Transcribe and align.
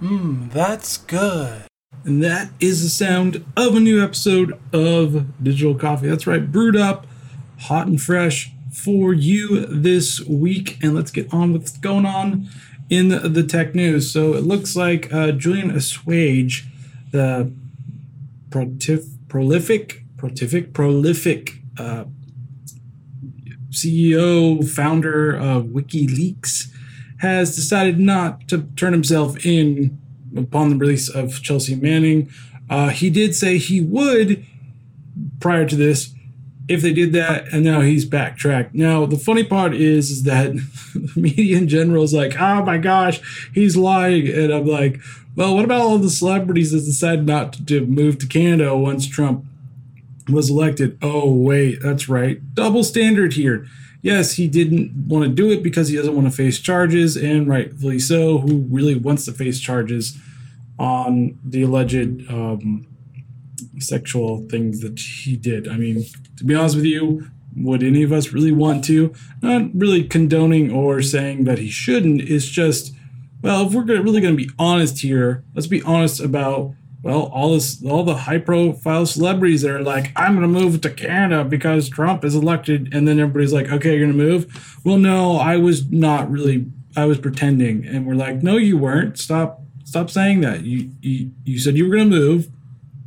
Mmm, 0.00 0.52
that's 0.52 0.98
good. 0.98 1.64
And 2.04 2.22
that 2.22 2.50
is 2.60 2.82
the 2.82 2.88
sound 2.88 3.44
of 3.56 3.74
a 3.74 3.80
new 3.80 4.02
episode 4.02 4.58
of 4.72 5.42
Digital 5.42 5.74
Coffee. 5.74 6.08
That's 6.08 6.26
right, 6.26 6.50
brewed 6.50 6.76
up, 6.76 7.06
hot 7.60 7.86
and 7.86 8.00
fresh 8.00 8.50
for 8.72 9.12
you 9.12 9.66
this 9.66 10.20
week. 10.20 10.78
And 10.82 10.94
let's 10.94 11.10
get 11.10 11.32
on 11.34 11.52
with 11.52 11.62
what's 11.62 11.78
going 11.78 12.06
on 12.06 12.48
in 12.88 13.08
the, 13.08 13.42
tech 13.42 13.74
news. 13.74 14.10
So 14.10 14.34
it 14.34 14.42
looks 14.42 14.74
like 14.74 15.12
uh, 15.12 15.32
Julian 15.32 15.70
Assange, 15.70 16.64
the 17.12 17.52
prolific, 18.50 20.02
prolific, 20.16 20.72
prolific 20.72 21.60
uh, 21.78 22.04
CEO, 23.70 24.68
founder 24.68 25.34
of 25.34 25.66
WikiLeaks, 25.66 26.70
has 27.18 27.54
decided 27.54 27.98
not 27.98 28.48
to 28.48 28.62
turn 28.76 28.92
himself 28.92 29.44
in 29.44 29.98
upon 30.36 30.70
the 30.70 30.76
release 30.76 31.08
of 31.08 31.42
Chelsea 31.42 31.74
Manning. 31.74 32.30
Uh, 32.68 32.88
he 32.88 33.10
did 33.10 33.34
say 33.34 33.58
he 33.58 33.80
would 33.80 34.44
prior 35.40 35.66
to 35.66 35.76
this 35.76 36.14
if 36.68 36.82
they 36.82 36.92
did 36.92 37.12
that, 37.12 37.52
and 37.52 37.64
now 37.64 37.80
he's 37.80 38.04
backtracked. 38.04 38.74
Now, 38.74 39.04
the 39.04 39.18
funny 39.18 39.42
part 39.42 39.74
is, 39.74 40.10
is 40.10 40.22
that 40.22 40.52
the 40.94 41.20
media 41.20 41.58
in 41.58 41.68
general 41.68 42.04
is 42.04 42.14
like, 42.14 42.40
oh 42.40 42.64
my 42.64 42.78
gosh, 42.78 43.20
he's 43.52 43.76
lying. 43.76 44.28
And 44.28 44.52
I'm 44.52 44.66
like, 44.66 45.00
well, 45.34 45.56
what 45.56 45.64
about 45.64 45.80
all 45.80 45.98
the 45.98 46.10
celebrities 46.10 46.70
that 46.70 46.80
decided 46.80 47.26
not 47.26 47.66
to 47.66 47.86
move 47.86 48.18
to 48.18 48.26
Canada 48.26 48.76
once 48.76 49.08
Trump 49.08 49.44
was 50.32 50.50
elected? 50.50 50.98
Oh, 51.02 51.32
wait, 51.32 51.80
that's 51.82 52.08
right. 52.08 52.54
Double 52.54 52.84
standard 52.84 53.34
here 53.34 53.66
yes, 54.02 54.32
he 54.32 54.48
didn't 54.48 54.92
want 55.08 55.24
to 55.24 55.30
do 55.30 55.50
it 55.50 55.62
because 55.62 55.88
he 55.88 55.96
doesn't 55.96 56.14
want 56.14 56.26
to 56.26 56.34
face 56.34 56.58
charges, 56.58 57.16
and 57.16 57.48
rightfully 57.48 57.98
so. 57.98 58.38
Who 58.38 58.66
really 58.70 58.94
wants 58.94 59.24
to 59.26 59.32
face 59.32 59.60
charges 59.60 60.18
on 60.78 61.38
the 61.44 61.62
alleged 61.62 62.28
um, 62.30 62.86
sexual 63.78 64.46
things 64.48 64.80
that 64.80 64.98
he 64.98 65.36
did? 65.36 65.68
I 65.68 65.76
mean, 65.76 66.04
to 66.36 66.44
be 66.44 66.54
honest 66.54 66.76
with 66.76 66.84
you, 66.84 67.30
would 67.56 67.82
any 67.82 68.02
of 68.02 68.12
us 68.12 68.32
really 68.32 68.52
want 68.52 68.84
to? 68.84 69.12
Not 69.42 69.74
really 69.74 70.04
condoning 70.04 70.70
or 70.70 71.02
saying 71.02 71.44
that 71.44 71.58
he 71.58 71.68
shouldn't. 71.68 72.22
It's 72.22 72.46
just, 72.46 72.94
well, 73.42 73.66
if 73.66 73.74
we're 73.74 73.84
really 73.84 74.20
going 74.20 74.36
to 74.36 74.44
be 74.44 74.50
honest 74.58 75.00
here, 75.00 75.44
let's 75.54 75.66
be 75.66 75.82
honest 75.82 76.20
about 76.20 76.74
well, 77.02 77.30
all 77.32 77.54
this, 77.54 77.82
all 77.84 78.04
the 78.04 78.14
high-profile 78.14 79.06
celebrities 79.06 79.62
that 79.62 79.70
are 79.70 79.82
like, 79.82 80.12
"I'm 80.16 80.36
going 80.36 80.52
to 80.52 80.60
move 80.60 80.80
to 80.82 80.90
Canada 80.90 81.44
because 81.44 81.88
Trump 81.88 82.24
is 82.24 82.34
elected," 82.34 82.92
and 82.92 83.08
then 83.08 83.18
everybody's 83.18 83.52
like, 83.52 83.70
"Okay, 83.70 83.96
you're 83.96 84.06
going 84.06 84.18
to 84.18 84.24
move." 84.24 84.78
Well, 84.84 84.98
no, 84.98 85.36
I 85.36 85.56
was 85.56 85.90
not 85.90 86.30
really. 86.30 86.66
I 86.96 87.06
was 87.06 87.18
pretending, 87.18 87.86
and 87.86 88.06
we're 88.06 88.14
like, 88.14 88.42
"No, 88.42 88.56
you 88.56 88.76
weren't. 88.76 89.18
Stop, 89.18 89.62
stop 89.84 90.10
saying 90.10 90.42
that. 90.42 90.64
You, 90.64 90.90
you, 91.00 91.30
you 91.44 91.58
said 91.58 91.76
you 91.76 91.88
were 91.88 91.96
going 91.96 92.10
to 92.10 92.16
move, 92.16 92.48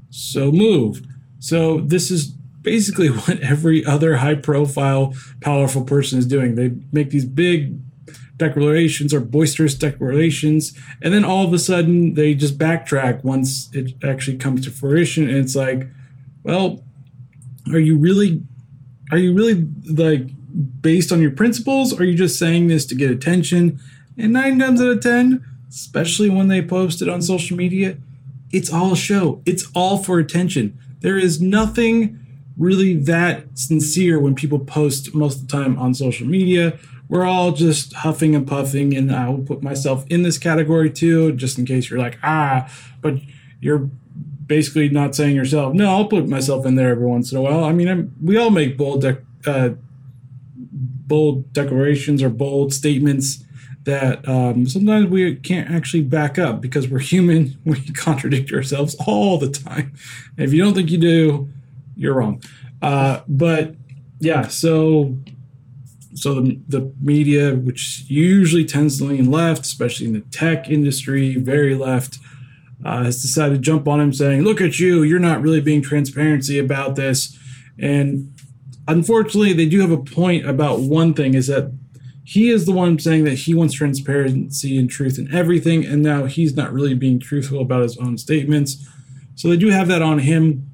so 0.09 0.51
move." 0.51 1.05
So 1.39 1.81
this 1.81 2.09
is 2.09 2.29
basically 2.61 3.07
what 3.11 3.39
every 3.41 3.85
other 3.85 4.17
high-profile, 4.17 5.13
powerful 5.41 5.83
person 5.83 6.17
is 6.17 6.25
doing. 6.25 6.55
They 6.55 6.71
make 6.91 7.11
these 7.11 7.25
big 7.25 7.79
declarations 8.37 9.13
or 9.13 9.19
boisterous 9.19 9.75
declarations, 9.75 10.77
and 11.01 11.13
then 11.13 11.23
all 11.23 11.45
of 11.45 11.53
a 11.53 11.59
sudden 11.59 12.15
they 12.15 12.33
just 12.33 12.57
backtrack 12.57 13.23
once 13.23 13.69
it 13.73 13.93
actually 14.03 14.37
comes 14.37 14.63
to 14.65 14.71
fruition, 14.71 15.27
and 15.27 15.37
it's 15.37 15.55
like, 15.55 15.87
well, 16.43 16.83
are 17.71 17.79
you 17.79 17.97
really, 17.97 18.41
are 19.11 19.17
you 19.17 19.33
really 19.33 19.67
like 19.89 20.27
based 20.81 21.11
on 21.11 21.21
your 21.21 21.31
principles? 21.31 21.97
Are 21.97 22.03
you 22.03 22.15
just 22.15 22.37
saying 22.37 22.67
this 22.67 22.85
to 22.87 22.95
get 22.95 23.11
attention? 23.11 23.79
And 24.17 24.33
nine 24.33 24.59
times 24.59 24.81
out 24.81 24.89
of 24.89 25.01
ten, 25.01 25.43
especially 25.69 26.29
when 26.29 26.47
they 26.47 26.61
post 26.61 27.01
it 27.01 27.09
on 27.09 27.21
social 27.21 27.57
media, 27.57 27.97
it's 28.51 28.71
all 28.71 28.93
show. 28.93 29.41
It's 29.45 29.67
all 29.73 29.97
for 29.97 30.19
attention. 30.19 30.77
There 30.99 31.17
is 31.17 31.41
nothing 31.41 32.19
really 32.57 32.93
that 32.95 33.45
sincere 33.57 34.19
when 34.19 34.35
people 34.35 34.59
post 34.59 35.15
most 35.15 35.41
of 35.41 35.47
the 35.47 35.51
time 35.51 35.77
on 35.79 35.93
social 35.93 36.27
media 36.27 36.77
we're 37.09 37.25
all 37.25 37.51
just 37.51 37.93
huffing 37.93 38.35
and 38.35 38.47
puffing, 38.47 38.95
and 38.95 39.13
I 39.13 39.29
will 39.29 39.43
put 39.43 39.61
myself 39.61 40.05
in 40.09 40.23
this 40.23 40.37
category 40.37 40.89
too, 40.89 41.33
just 41.33 41.57
in 41.57 41.65
case 41.65 41.89
you're 41.89 41.99
like, 41.99 42.17
ah, 42.23 42.71
but 43.01 43.15
you're 43.59 43.89
basically 44.47 44.89
not 44.89 45.15
saying 45.15 45.35
yourself. 45.35 45.73
No, 45.73 45.89
I'll 45.89 46.07
put 46.07 46.27
myself 46.27 46.65
in 46.65 46.75
there 46.75 46.89
every 46.89 47.05
once 47.05 47.31
in 47.31 47.37
a 47.37 47.41
while. 47.41 47.63
I 47.63 47.71
mean, 47.71 47.87
I'm, 47.87 48.15
we 48.21 48.37
all 48.37 48.49
make 48.49 48.77
bold, 48.77 49.01
de- 49.01 49.21
uh, 49.45 49.71
bold 50.55 51.51
declarations 51.53 52.21
or 52.21 52.29
bold 52.29 52.73
statements 52.73 53.43
that 53.83 54.27
um, 54.27 54.67
sometimes 54.67 55.07
we 55.07 55.35
can't 55.35 55.69
actually 55.69 56.03
back 56.03 56.39
up 56.39 56.61
because 56.61 56.87
we're 56.87 56.99
human. 57.13 57.57
We 57.65 57.81
contradict 57.93 58.51
ourselves 58.51 58.95
all 59.07 59.37
the 59.37 59.49
time. 59.49 59.93
If 60.37 60.53
you 60.53 60.63
don't 60.63 60.73
think 60.73 60.89
you 60.89 60.97
do, 60.97 61.49
you're 61.95 62.13
wrong. 62.13 62.41
Uh, 62.81 63.21
but 63.27 63.75
yeah, 64.19 64.47
so 64.47 65.17
so 66.23 66.35
the, 66.35 66.57
the 66.69 66.93
media, 67.01 67.53
which 67.53 68.05
usually 68.07 68.63
tends 68.63 68.97
to 68.97 69.03
lean 69.03 69.29
left, 69.29 69.65
especially 69.65 70.07
in 70.07 70.13
the 70.13 70.21
tech 70.21 70.69
industry, 70.69 71.35
very 71.35 71.75
left, 71.75 72.17
uh, 72.85 73.03
has 73.03 73.21
decided 73.21 73.55
to 73.55 73.59
jump 73.59 73.89
on 73.89 73.99
him 73.99 74.13
saying, 74.13 74.43
Look 74.43 74.61
at 74.61 74.79
you, 74.79 75.03
you're 75.03 75.19
not 75.19 75.41
really 75.41 75.59
being 75.59 75.81
transparency 75.81 76.57
about 76.57 76.95
this. 76.95 77.37
And 77.77 78.33
unfortunately, 78.87 79.51
they 79.51 79.65
do 79.65 79.81
have 79.81 79.91
a 79.91 79.97
point 79.97 80.47
about 80.47 80.79
one 80.79 81.13
thing 81.13 81.33
is 81.33 81.47
that 81.47 81.73
he 82.23 82.49
is 82.49 82.65
the 82.65 82.71
one 82.71 82.97
saying 82.99 83.25
that 83.25 83.39
he 83.39 83.53
wants 83.53 83.73
transparency 83.73 84.77
and 84.77 84.89
truth 84.89 85.19
in 85.19 85.33
everything, 85.35 85.85
and 85.85 86.01
now 86.01 86.23
he's 86.23 86.55
not 86.55 86.71
really 86.71 86.93
being 86.93 87.19
truthful 87.19 87.59
about 87.59 87.81
his 87.81 87.97
own 87.97 88.17
statements. 88.17 88.87
So 89.35 89.49
they 89.49 89.57
do 89.57 89.71
have 89.71 89.89
that 89.89 90.01
on 90.01 90.19
him. 90.19 90.71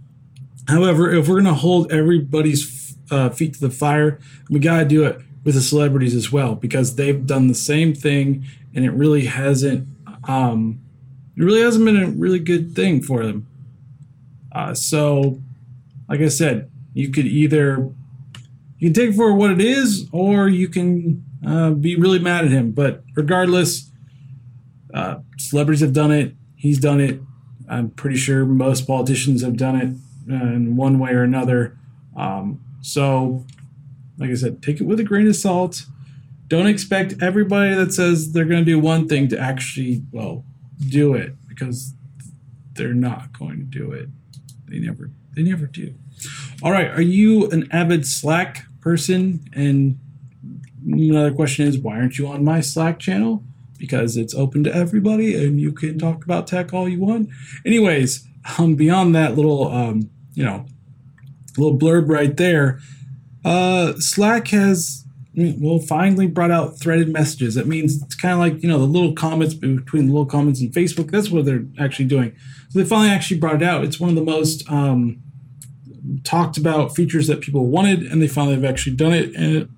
However, 0.67 1.11
if 1.11 1.27
we're 1.27 1.41
going 1.41 1.45
to 1.45 1.59
hold 1.59 1.91
everybody's 1.91 2.95
uh, 3.09 3.29
feet 3.29 3.55
to 3.55 3.59
the 3.59 3.71
fire, 3.71 4.19
we 4.51 4.59
got 4.59 4.77
to 4.81 4.85
do 4.85 5.05
it 5.05 5.19
with 5.43 5.55
the 5.55 5.61
celebrities 5.61 6.15
as 6.15 6.31
well 6.31 6.55
because 6.55 6.95
they've 6.95 7.25
done 7.25 7.47
the 7.47 7.55
same 7.55 7.93
thing 7.93 8.45
and 8.73 8.85
it 8.85 8.91
really 8.91 9.25
hasn't 9.25 9.87
um, 10.27 10.81
it 11.35 11.43
really 11.43 11.61
hasn't 11.61 11.85
been 11.85 12.01
a 12.01 12.07
really 12.07 12.39
good 12.39 12.75
thing 12.75 13.01
for 13.01 13.25
them. 13.25 13.47
Uh, 14.51 14.73
so, 14.73 15.39
like 16.09 16.19
I 16.19 16.27
said, 16.27 16.69
you 16.93 17.09
could 17.09 17.25
either 17.25 17.89
you 18.77 18.87
can 18.87 18.93
take 18.93 19.11
it 19.11 19.15
for 19.15 19.33
what 19.33 19.51
it 19.51 19.61
is, 19.61 20.09
or 20.11 20.49
you 20.49 20.67
can 20.67 21.23
uh, 21.45 21.71
be 21.71 21.95
really 21.95 22.19
mad 22.19 22.45
at 22.45 22.51
him. 22.51 22.71
But 22.71 23.03
regardless, 23.15 23.89
uh, 24.93 25.19
celebrities 25.37 25.81
have 25.81 25.93
done 25.93 26.11
it. 26.11 26.33
He's 26.55 26.79
done 26.79 26.99
it. 26.99 27.21
I'm 27.69 27.89
pretty 27.91 28.17
sure 28.17 28.45
most 28.45 28.87
politicians 28.87 29.41
have 29.41 29.55
done 29.55 29.75
it 29.75 30.33
uh, 30.33 30.55
in 30.55 30.75
one 30.75 30.99
way 30.99 31.11
or 31.11 31.23
another. 31.23 31.77
Um, 32.15 32.61
so 32.81 33.45
like 34.19 34.29
I 34.29 34.35
said, 34.35 34.61
take 34.61 34.81
it 34.81 34.83
with 34.83 34.99
a 34.99 35.03
grain 35.03 35.27
of 35.27 35.35
salt. 35.35 35.85
Don't 36.47 36.67
expect 36.67 37.21
everybody 37.21 37.73
that 37.73 37.93
says 37.93 38.33
they're 38.33 38.45
going 38.45 38.65
to 38.65 38.71
do 38.71 38.79
one 38.79 39.07
thing 39.07 39.27
to 39.29 39.39
actually, 39.39 40.03
well, 40.11 40.43
do 40.89 41.13
it 41.13 41.35
because 41.47 41.93
they're 42.73 42.93
not 42.93 43.37
going 43.37 43.57
to 43.57 43.63
do 43.63 43.91
it. 43.91 44.09
They 44.67 44.79
never, 44.79 45.09
they 45.35 45.43
never 45.43 45.65
do. 45.65 45.95
All 46.61 46.71
right, 46.71 46.89
are 46.89 47.01
you 47.01 47.49
an 47.49 47.67
avid 47.71 48.05
Slack 48.05 48.65
person? 48.81 49.47
And 49.53 49.99
another 50.85 51.33
question 51.33 51.65
is, 51.65 51.77
why 51.77 51.95
aren't 51.95 52.17
you 52.17 52.27
on 52.27 52.43
my 52.43 52.61
Slack 52.61 52.99
channel? 52.99 53.43
Because 53.77 54.17
it's 54.17 54.35
open 54.35 54.63
to 54.65 54.75
everybody, 54.75 55.41
and 55.41 55.61
you 55.61 55.71
can 55.71 55.97
talk 55.97 56.25
about 56.25 56.47
tech 56.47 56.73
all 56.73 56.89
you 56.89 56.99
want. 56.99 57.29
Anyways, 57.65 58.27
um, 58.57 58.75
beyond 58.75 59.15
that 59.15 59.35
little, 59.35 59.71
um, 59.71 60.09
you 60.33 60.43
know, 60.43 60.65
little 61.57 61.77
blurb 61.77 62.09
right 62.09 62.35
there 62.35 62.79
uh, 63.45 63.93
Slack 63.99 64.49
has 64.49 65.05
well 65.35 65.79
finally 65.79 66.27
brought 66.27 66.51
out 66.51 66.79
threaded 66.79 67.09
messages. 67.09 67.55
That 67.55 67.67
means 67.67 68.01
it's 68.01 68.15
kind 68.15 68.33
of 68.33 68.39
like 68.39 68.61
you 68.61 68.69
know 68.69 68.79
the 68.79 68.85
little 68.85 69.13
comments 69.13 69.53
between 69.53 70.07
the 70.07 70.13
little 70.13 70.25
comments 70.25 70.61
in 70.61 70.69
Facebook. 70.69 71.11
That's 71.11 71.29
what 71.29 71.45
they're 71.45 71.65
actually 71.79 72.05
doing. 72.05 72.35
So 72.69 72.79
they 72.79 72.85
finally 72.85 73.09
actually 73.09 73.39
brought 73.39 73.55
it 73.55 73.63
out. 73.63 73.83
It's 73.83 73.99
one 73.99 74.09
of 74.09 74.15
the 74.15 74.23
most 74.23 74.69
um, 74.69 75.21
talked 76.23 76.57
about 76.57 76.95
features 76.95 77.27
that 77.27 77.41
people 77.41 77.67
wanted, 77.67 78.03
and 78.03 78.21
they 78.21 78.27
finally 78.27 78.55
have 78.55 78.65
actually 78.65 78.95
done 78.95 79.13
it. 79.13 79.35
And 79.35 79.55
it, 79.55 79.69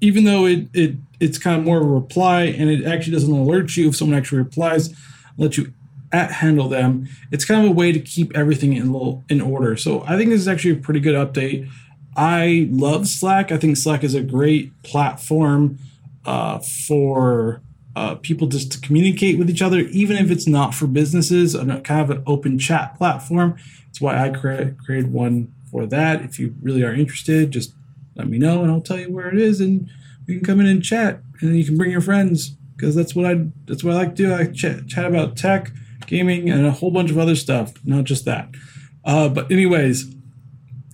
even 0.00 0.24
though 0.24 0.46
it 0.46 0.68
it 0.74 0.96
it's 1.18 1.38
kind 1.38 1.58
of 1.58 1.64
more 1.64 1.78
of 1.78 1.84
a 1.84 1.90
reply, 1.90 2.42
and 2.42 2.68
it 2.68 2.84
actually 2.84 3.12
doesn't 3.12 3.32
alert 3.32 3.76
you 3.76 3.88
if 3.88 3.96
someone 3.96 4.18
actually 4.18 4.38
replies, 4.38 4.94
let 5.38 5.56
you 5.56 5.72
at 6.12 6.30
handle 6.32 6.68
them. 6.68 7.08
It's 7.32 7.44
kind 7.44 7.64
of 7.64 7.70
a 7.70 7.74
way 7.74 7.92
to 7.92 8.00
keep 8.00 8.36
everything 8.36 8.74
in 8.74 8.92
little 8.92 9.24
in 9.28 9.40
order. 9.40 9.76
So 9.76 10.02
I 10.06 10.16
think 10.16 10.30
this 10.30 10.40
is 10.40 10.48
actually 10.48 10.72
a 10.72 10.80
pretty 10.80 11.00
good 11.00 11.14
update. 11.14 11.68
I 12.16 12.68
love 12.70 13.06
Slack. 13.06 13.52
I 13.52 13.58
think 13.58 13.76
Slack 13.76 14.02
is 14.02 14.14
a 14.14 14.22
great 14.22 14.82
platform 14.82 15.78
uh, 16.24 16.58
for 16.58 17.60
uh, 17.94 18.16
people 18.16 18.46
just 18.48 18.72
to 18.72 18.80
communicate 18.80 19.38
with 19.38 19.50
each 19.50 19.62
other, 19.62 19.80
even 19.80 20.16
if 20.16 20.30
it's 20.30 20.46
not 20.46 20.74
for 20.74 20.86
businesses, 20.86 21.54
and 21.54 21.84
kind 21.84 22.00
of 22.00 22.10
an 22.10 22.22
open 22.26 22.58
chat 22.58 22.96
platform. 22.96 23.56
That's 23.86 24.00
why 24.00 24.18
I 24.18 24.30
created 24.30 24.78
created 24.78 25.12
one 25.12 25.52
for 25.70 25.86
that. 25.86 26.22
If 26.22 26.38
you 26.38 26.54
really 26.62 26.82
are 26.82 26.94
interested, 26.94 27.50
just 27.50 27.74
let 28.14 28.28
me 28.28 28.38
know 28.38 28.62
and 28.62 28.70
I'll 28.70 28.80
tell 28.80 28.98
you 28.98 29.10
where 29.10 29.28
it 29.28 29.38
is 29.38 29.60
and 29.60 29.90
we 30.26 30.36
can 30.36 30.44
come 30.44 30.60
in 30.60 30.66
and 30.66 30.82
chat, 30.82 31.20
and 31.40 31.56
you 31.56 31.64
can 31.64 31.76
bring 31.76 31.90
your 31.90 32.00
friends 32.00 32.50
because 32.76 32.94
that's 32.94 33.14
what 33.14 33.26
I 33.26 33.46
that's 33.66 33.84
what 33.84 33.94
I 33.94 33.98
like 33.98 34.16
to 34.16 34.22
do. 34.22 34.34
I 34.34 34.46
chat, 34.46 34.88
chat 34.88 35.04
about 35.04 35.36
tech, 35.36 35.70
gaming, 36.06 36.50
and 36.50 36.66
a 36.66 36.70
whole 36.70 36.90
bunch 36.90 37.10
of 37.10 37.18
other 37.18 37.36
stuff, 37.36 37.74
not 37.84 38.04
just 38.04 38.24
that. 38.24 38.48
Uh, 39.04 39.28
but 39.28 39.50
anyways, 39.52 40.15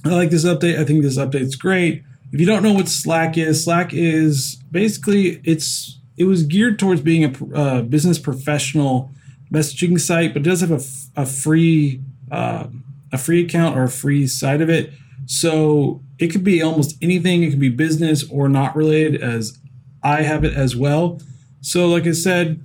I 0.04 0.08
like 0.10 0.30
this 0.30 0.44
update. 0.44 0.78
I 0.78 0.84
think 0.84 1.02
this 1.02 1.18
update's 1.18 1.56
great. 1.56 2.02
If 2.32 2.40
you 2.40 2.46
don't 2.46 2.62
know 2.62 2.72
what 2.72 2.88
Slack 2.88 3.36
is, 3.36 3.64
Slack 3.64 3.92
is 3.92 4.56
basically 4.70 5.40
it's 5.44 5.98
it 6.16 6.24
was 6.24 6.42
geared 6.42 6.78
towards 6.78 7.00
being 7.00 7.24
a 7.24 7.56
uh, 7.56 7.82
business 7.82 8.18
professional 8.18 9.10
messaging 9.52 10.00
site, 10.00 10.32
but 10.32 10.40
it 10.40 10.44
does 10.44 10.60
have 10.60 10.70
a, 10.70 10.80
a 11.20 11.26
free 11.26 12.00
uh, 12.30 12.66
a 13.12 13.18
free 13.18 13.44
account 13.44 13.76
or 13.76 13.84
a 13.84 13.90
free 13.90 14.26
side 14.26 14.60
of 14.60 14.70
it. 14.70 14.92
So 15.26 16.02
it 16.18 16.28
could 16.28 16.42
be 16.42 16.62
almost 16.62 16.96
anything. 17.02 17.42
It 17.42 17.50
could 17.50 17.60
be 17.60 17.68
business 17.68 18.28
or 18.28 18.48
not 18.48 18.74
related, 18.74 19.22
as 19.22 19.58
I 20.02 20.22
have 20.22 20.44
it 20.44 20.54
as 20.54 20.74
well. 20.74 21.20
So, 21.60 21.88
like 21.88 22.06
I 22.06 22.12
said, 22.12 22.64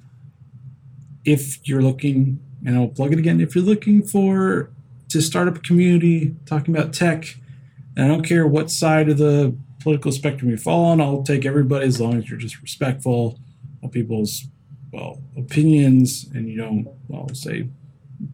if 1.24 1.68
you're 1.68 1.82
looking, 1.82 2.40
and 2.66 2.76
I'll 2.76 2.88
plug 2.88 3.14
it 3.14 3.20
again, 3.20 3.40
if 3.42 3.54
you're 3.54 3.64
looking 3.64 4.02
for 4.02 4.72
to 5.10 5.22
start 5.22 5.48
up 5.48 5.58
a 5.58 5.60
community 5.60 6.36
talking 6.46 6.76
about 6.76 6.94
tech, 6.94 7.36
and 7.96 8.06
I 8.06 8.08
don't 8.08 8.24
care 8.24 8.46
what 8.46 8.70
side 8.70 9.10
of 9.10 9.18
the 9.18 9.56
political 9.80 10.12
spectrum 10.12 10.52
you 10.52 10.58
fall 10.58 10.86
on, 10.86 11.00
I'll 11.00 11.24
take 11.24 11.46
everybody 11.46 11.86
as 11.86 12.02
long 12.02 12.16
as 12.18 12.30
you're 12.30 12.40
just 12.40 12.62
respectful 12.62 13.40
of 13.82 13.92
people's 13.92 14.46
well 14.92 15.22
opinions 15.38 16.26
and 16.34 16.50
you 16.50 16.58
don't 16.58 16.88
well 17.08 17.30
say 17.34 17.68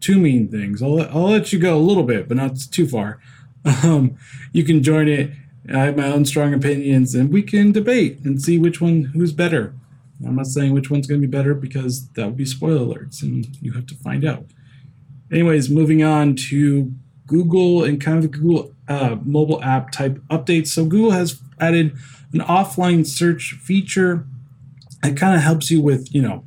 too 0.00 0.18
mean 0.18 0.48
things. 0.48 0.82
I'll 0.82 1.00
I'll 1.02 1.30
let 1.30 1.52
you 1.52 1.58
go 1.58 1.76
a 1.76 1.78
little 1.78 2.02
bit, 2.02 2.28
but 2.28 2.36
not 2.36 2.58
too 2.70 2.86
far. 2.86 3.20
Um, 3.82 4.18
you 4.52 4.62
can 4.62 4.82
join 4.82 5.08
it. 5.08 5.30
I 5.72 5.84
have 5.84 5.96
my 5.96 6.08
own 6.08 6.26
strong 6.26 6.52
opinions, 6.52 7.14
and 7.14 7.32
we 7.32 7.42
can 7.42 7.72
debate 7.72 8.20
and 8.22 8.42
see 8.42 8.58
which 8.58 8.78
one 8.78 9.04
who's 9.14 9.32
better. 9.32 9.74
I'm 10.22 10.36
not 10.36 10.48
saying 10.48 10.74
which 10.74 10.90
one's 10.90 11.06
going 11.06 11.22
to 11.22 11.26
be 11.26 11.30
better 11.30 11.54
because 11.54 12.08
that 12.10 12.26
would 12.26 12.36
be 12.36 12.44
spoiler 12.44 12.80
alerts, 12.80 13.22
and 13.22 13.56
you 13.62 13.72
have 13.72 13.86
to 13.86 13.94
find 13.94 14.22
out. 14.22 14.44
Anyways, 15.32 15.70
moving 15.70 16.02
on 16.02 16.36
to 16.50 16.92
Google 17.26 17.84
and 17.84 18.00
kind 18.00 18.24
of 18.24 18.30
Google 18.30 18.74
uh, 18.88 19.16
mobile 19.24 19.62
app 19.62 19.90
type 19.90 20.18
updates. 20.30 20.68
So 20.68 20.84
Google 20.84 21.12
has 21.12 21.40
added 21.60 21.96
an 22.32 22.40
offline 22.40 23.06
search 23.06 23.54
feature. 23.62 24.26
It 25.02 25.16
kind 25.16 25.36
of 25.36 25.42
helps 25.42 25.70
you 25.70 25.80
with 25.80 26.14
you 26.14 26.22
know 26.22 26.44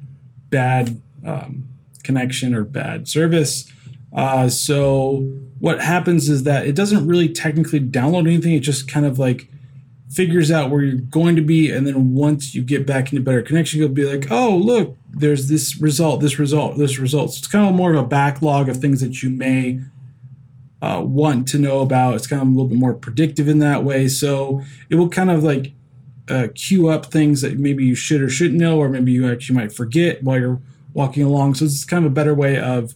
bad 0.49 1.01
um, 1.25 1.67
connection 2.03 2.53
or 2.53 2.63
bad 2.63 3.07
service. 3.07 3.71
Uh, 4.13 4.49
so 4.49 5.19
what 5.59 5.81
happens 5.81 6.29
is 6.29 6.43
that 6.43 6.65
it 6.65 6.75
doesn't 6.75 7.07
really 7.07 7.29
technically 7.29 7.79
download 7.79 8.27
anything. 8.27 8.53
It 8.53 8.61
just 8.61 8.89
kind 8.89 9.05
of 9.05 9.19
like 9.19 9.49
figures 10.09 10.49
out 10.51 10.69
where 10.69 10.81
you're 10.81 10.99
going 10.99 11.35
to 11.35 11.41
be, 11.41 11.71
and 11.71 11.85
then 11.85 12.13
once 12.13 12.55
you 12.55 12.61
get 12.61 12.85
back 12.85 13.11
into 13.11 13.21
better 13.21 13.41
connection, 13.41 13.79
you'll 13.79 13.89
be 13.89 14.05
like, 14.05 14.31
oh 14.31 14.55
look, 14.55 14.96
there's 15.19 15.47
this 15.47 15.79
result, 15.81 16.21
this 16.21 16.39
result, 16.39 16.77
this 16.77 16.99
result. 16.99 17.33
So 17.33 17.39
it's 17.39 17.47
kind 17.47 17.67
of 17.67 17.75
more 17.75 17.93
of 17.93 18.03
a 18.03 18.07
backlog 18.07 18.69
of 18.69 18.77
things 18.77 19.01
that 19.01 19.23
you 19.23 19.29
may 19.29 19.81
uh, 20.81 21.01
want 21.05 21.47
to 21.49 21.57
know 21.57 21.79
about. 21.79 22.15
It's 22.15 22.27
kind 22.27 22.41
of 22.41 22.47
a 22.47 22.51
little 22.51 22.67
bit 22.67 22.77
more 22.77 22.93
predictive 22.93 23.47
in 23.47 23.59
that 23.59 23.83
way. 23.83 24.07
So 24.07 24.61
it 24.89 24.95
will 24.95 25.09
kind 25.09 25.31
of 25.31 25.43
like 25.43 25.73
uh, 26.29 26.47
queue 26.53 26.89
up 26.89 27.07
things 27.07 27.41
that 27.41 27.57
maybe 27.57 27.85
you 27.85 27.95
should 27.95 28.21
or 28.21 28.29
shouldn't 28.29 28.59
know, 28.59 28.77
or 28.77 28.89
maybe 28.89 29.11
you 29.11 29.31
actually 29.31 29.55
might 29.55 29.71
forget 29.71 30.23
while 30.23 30.39
you're 30.39 30.61
walking 30.93 31.23
along. 31.23 31.55
So 31.55 31.65
it's 31.65 31.85
kind 31.85 32.05
of 32.05 32.11
a 32.11 32.15
better 32.15 32.33
way 32.33 32.59
of 32.59 32.93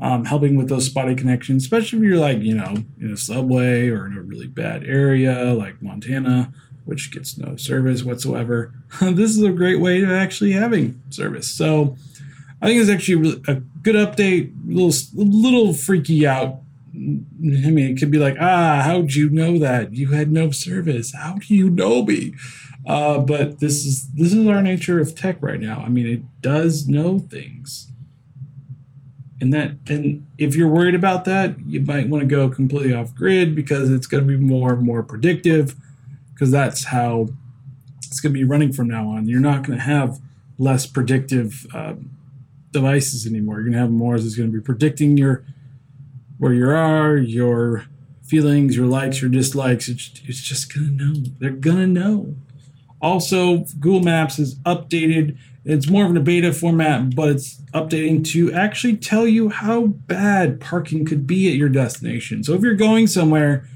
um, 0.00 0.24
helping 0.24 0.56
with 0.56 0.68
those 0.68 0.86
spotty 0.86 1.14
connections, 1.14 1.64
especially 1.64 1.98
if 1.98 2.04
you're 2.04 2.18
like, 2.18 2.38
you 2.38 2.54
know, 2.54 2.84
in 3.00 3.12
a 3.12 3.16
subway 3.16 3.88
or 3.88 4.06
in 4.06 4.16
a 4.16 4.22
really 4.22 4.46
bad 4.46 4.84
area 4.84 5.52
like 5.54 5.82
Montana, 5.82 6.52
which 6.88 7.12
gets 7.12 7.36
no 7.36 7.54
service 7.56 8.02
whatsoever. 8.02 8.72
this 9.02 9.32
is 9.36 9.42
a 9.42 9.50
great 9.50 9.78
way 9.78 10.02
of 10.02 10.10
actually 10.10 10.52
having 10.52 11.00
service. 11.10 11.50
So 11.50 11.96
I 12.62 12.66
think 12.66 12.80
it's 12.80 12.90
actually 12.90 13.42
a 13.46 13.56
good 13.82 13.94
update, 13.94 14.52
a 14.66 14.72
little, 14.72 15.22
a 15.22 15.24
little 15.24 15.74
freaky 15.74 16.26
out. 16.26 16.60
I 16.94 17.70
mean, 17.70 17.92
it 17.92 17.98
could 17.98 18.10
be 18.10 18.18
like, 18.18 18.36
ah, 18.40 18.80
how'd 18.84 19.12
you 19.12 19.28
know 19.28 19.58
that? 19.58 19.92
You 19.92 20.12
had 20.12 20.32
no 20.32 20.50
service. 20.50 21.12
How 21.14 21.34
do 21.34 21.54
you 21.54 21.68
know 21.68 22.04
me? 22.04 22.34
Uh, 22.86 23.18
but 23.18 23.60
this 23.60 23.84
is 23.84 24.08
this 24.12 24.32
is 24.32 24.46
our 24.46 24.62
nature 24.62 24.98
of 24.98 25.14
tech 25.14 25.36
right 25.42 25.60
now. 25.60 25.82
I 25.84 25.90
mean, 25.90 26.06
it 26.06 26.22
does 26.40 26.88
know 26.88 27.18
things 27.18 27.92
and 29.40 29.52
that 29.52 29.72
and 29.88 30.26
if 30.36 30.56
you're 30.56 30.68
worried 30.68 30.94
about 30.94 31.24
that 31.24 31.54
you 31.66 31.80
might 31.80 32.08
want 32.08 32.22
to 32.22 32.26
go 32.26 32.48
completely 32.48 32.92
off 32.92 33.14
grid 33.14 33.54
because 33.54 33.90
it's 33.90 34.06
going 34.06 34.26
to 34.26 34.28
be 34.28 34.36
more 34.36 34.72
and 34.72 34.82
more 34.82 35.02
predictive 35.02 35.76
because 36.38 36.52
that's 36.52 36.84
how 36.84 37.28
it's 38.06 38.20
going 38.20 38.32
to 38.32 38.38
be 38.38 38.44
running 38.44 38.72
from 38.72 38.86
now 38.86 39.08
on. 39.08 39.26
You're 39.26 39.40
not 39.40 39.64
going 39.64 39.76
to 39.76 39.84
have 39.84 40.20
less 40.56 40.86
predictive 40.86 41.66
um, 41.74 42.10
devices 42.70 43.26
anymore. 43.26 43.56
You're 43.56 43.64
going 43.64 43.72
to 43.72 43.80
have 43.80 43.90
more 43.90 44.14
it's 44.14 44.36
going 44.36 44.52
to 44.52 44.56
be 44.56 44.62
predicting 44.62 45.16
your 45.16 45.44
where 46.38 46.52
you 46.52 46.70
are 46.70 47.16
your 47.16 47.86
feelings 48.24 48.76
your 48.76 48.86
likes 48.86 49.20
your 49.20 49.30
dislikes. 49.30 49.88
It's, 49.88 50.12
it's 50.24 50.40
just 50.40 50.72
going 50.72 50.96
to 50.96 51.04
know. 51.04 51.30
They're 51.40 51.50
going 51.50 51.78
to 51.78 51.86
know. 51.88 52.36
Also 53.02 53.64
google 53.80 54.02
maps 54.02 54.38
is 54.38 54.54
updated. 54.60 55.36
It's 55.64 55.88
more 55.90 56.06
of 56.06 56.14
a 56.14 56.20
beta 56.20 56.52
format, 56.52 57.16
but 57.16 57.30
it's 57.30 57.56
updating 57.74 58.24
to 58.28 58.52
actually 58.52 58.96
tell 58.96 59.26
you 59.26 59.48
how 59.48 59.86
bad 59.86 60.60
parking 60.60 61.04
could 61.04 61.26
be 61.26 61.48
at 61.50 61.56
your 61.56 61.68
destination. 61.68 62.44
So 62.44 62.54
if 62.54 62.62
you're 62.62 62.74
going 62.74 63.08
somewhere, 63.08 63.66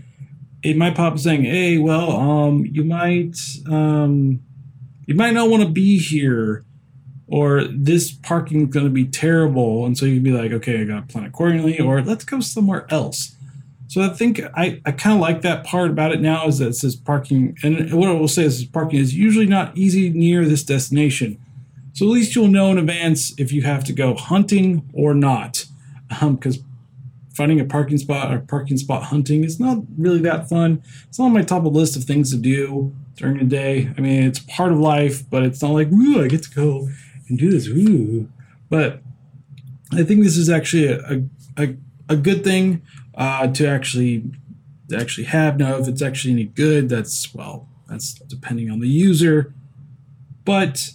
it 0.63 0.77
might 0.77 0.95
pop 0.95 1.15
up 1.15 1.19
saying, 1.19 1.45
"Hey, 1.45 1.79
well, 1.79 2.11
um, 2.13 2.67
you 2.67 2.85
might 2.85 3.37
um, 3.69 4.41
you 5.07 5.15
might 5.15 5.35
not 5.35 5.51
want 5.51 5.63
to 5.63 5.69
be 5.69 5.99
here." 5.99 6.65
Or 7.29 7.65
this 7.65 8.13
parking 8.13 8.65
is 8.65 8.69
going 8.69 8.85
to 8.85 8.91
be 8.91 9.07
terrible, 9.07 9.87
and 9.87 9.97
so 9.97 10.05
you'd 10.05 10.23
be 10.23 10.33
like, 10.33 10.53
okay, 10.53 10.83
I 10.83 10.85
got 10.85 11.09
to 11.09 11.13
plan 11.13 11.25
accordingly, 11.25 11.81
or 11.81 12.03
let's 12.03 12.25
go 12.27 12.41
somewhere 12.41 12.87
else. 12.91 13.35
So 13.93 14.03
I 14.03 14.09
think 14.09 14.41
I, 14.55 14.81
I 14.87 14.93
kind 14.93 15.15
of 15.15 15.21
like 15.21 15.41
that 15.43 15.65
part 15.65 15.91
about 15.91 16.13
it 16.13 16.21
now 16.21 16.47
is 16.47 16.59
that 16.59 16.69
it 16.69 16.77
says 16.77 16.97
parking, 16.97 17.57
and 17.63 17.93
what 17.93 18.09
I 18.09 18.13
will 18.13 18.29
say 18.29 18.45
is 18.45 18.65
parking 18.65 18.99
is 18.99 19.15
usually 19.15 19.47
not 19.47 19.77
easy 19.77 20.11
near 20.11 20.45
this 20.45 20.63
destination. 20.63 21.39
So 21.93 22.07
at 22.07 22.11
least 22.11 22.35
you'll 22.35 22.49
know 22.49 22.71
in 22.71 22.79
advance 22.79 23.39
if 23.39 23.53
you 23.53 23.63
have 23.63 23.85
to 23.85 23.93
go 23.93 24.15
hunting 24.15 24.89
or 24.95 25.15
not. 25.15 25.67
Because 26.09 26.59
um, 26.59 26.65
finding 27.35 27.61
a 27.61 27.65
parking 27.65 27.99
spot 27.99 28.33
or 28.33 28.41
parking 28.41 28.77
spot 28.77 29.05
hunting 29.05 29.45
is 29.45 29.59
not 29.59 29.79
really 29.97 30.21
that 30.21 30.49
fun. 30.49 30.83
It's 31.09 31.19
not 31.19 31.27
on 31.27 31.33
my 31.33 31.43
top 31.43 31.65
of 31.65 31.73
list 31.73 31.97
of 31.97 32.05
things 32.05 32.31
to 32.31 32.37
do 32.37 32.95
during 33.17 33.39
the 33.39 33.45
day. 33.45 33.93
I 33.97 34.01
mean, 34.01 34.25
it's 34.25 34.41
part 34.41 34.73
of 34.73 34.79
life, 34.79 35.29
but 35.29 35.43
it's 35.43 35.63
not 35.63 35.73
like, 35.73 35.91
ooh, 35.91 36.23
I 36.23 36.29
get 36.29 36.43
to 36.45 36.51
go 36.51 36.89
and 37.29 37.39
do 37.39 37.51
this. 37.51 37.67
Ooh. 37.69 38.29
But 38.69 39.03
I 39.93 40.03
think 40.03 40.23
this 40.23 40.37
is 40.37 40.49
actually 40.49 40.87
a, 40.87 41.25
a, 41.57 41.77
a 42.09 42.17
good 42.17 42.45
thing 42.45 42.83
uh, 43.15 43.49
to 43.49 43.67
actually 43.67 44.25
to 44.89 44.99
actually 44.99 45.25
have. 45.25 45.59
Now, 45.59 45.77
if 45.77 45.89
it's 45.89 46.03
actually 46.03 46.33
any 46.33 46.45
good, 46.45 46.89
that's 46.89 47.35
well, 47.35 47.69
that's 47.89 48.15
depending 48.15 48.71
on 48.71 48.81
the 48.81 48.89
user. 48.89 49.55
But 50.45 50.91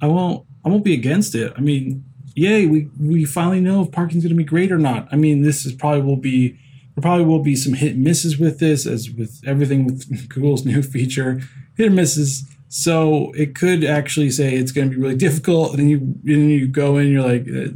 I 0.00 0.06
won't 0.06 0.46
I 0.64 0.68
won't 0.68 0.84
be 0.84 0.94
against 0.94 1.34
it. 1.34 1.52
I 1.56 1.60
mean, 1.60 2.04
yay, 2.34 2.66
we 2.66 2.88
we 3.00 3.24
finally 3.24 3.60
know 3.60 3.82
if 3.82 3.92
parking's 3.92 4.24
going 4.24 4.36
to 4.36 4.36
be 4.36 4.44
great 4.44 4.72
or 4.72 4.78
not. 4.78 5.08
I 5.12 5.16
mean, 5.16 5.42
this 5.42 5.64
is 5.66 5.72
probably 5.72 6.02
will 6.02 6.16
be 6.16 6.58
there 6.94 7.02
probably 7.02 7.24
will 7.24 7.42
be 7.42 7.56
some 7.56 7.74
hit 7.74 7.94
and 7.94 8.04
misses 8.04 8.38
with 8.38 8.58
this, 8.58 8.86
as 8.86 9.10
with 9.10 9.40
everything 9.46 9.86
with 9.86 10.28
Google's 10.28 10.64
new 10.64 10.82
feature, 10.82 11.40
hit 11.76 11.86
and 11.86 11.96
misses. 11.96 12.44
So 12.68 13.32
it 13.32 13.54
could 13.54 13.84
actually 13.84 14.30
say 14.30 14.54
it's 14.54 14.72
going 14.72 14.90
to 14.90 14.96
be 14.96 15.00
really 15.00 15.16
difficult, 15.16 15.70
and 15.70 15.80
then 15.80 15.88
you 15.88 15.98
and 15.98 16.50
you 16.50 16.66
go 16.66 16.96
in, 16.96 17.08
you're 17.08 17.22
like, 17.22 17.46
eh, 17.48 17.68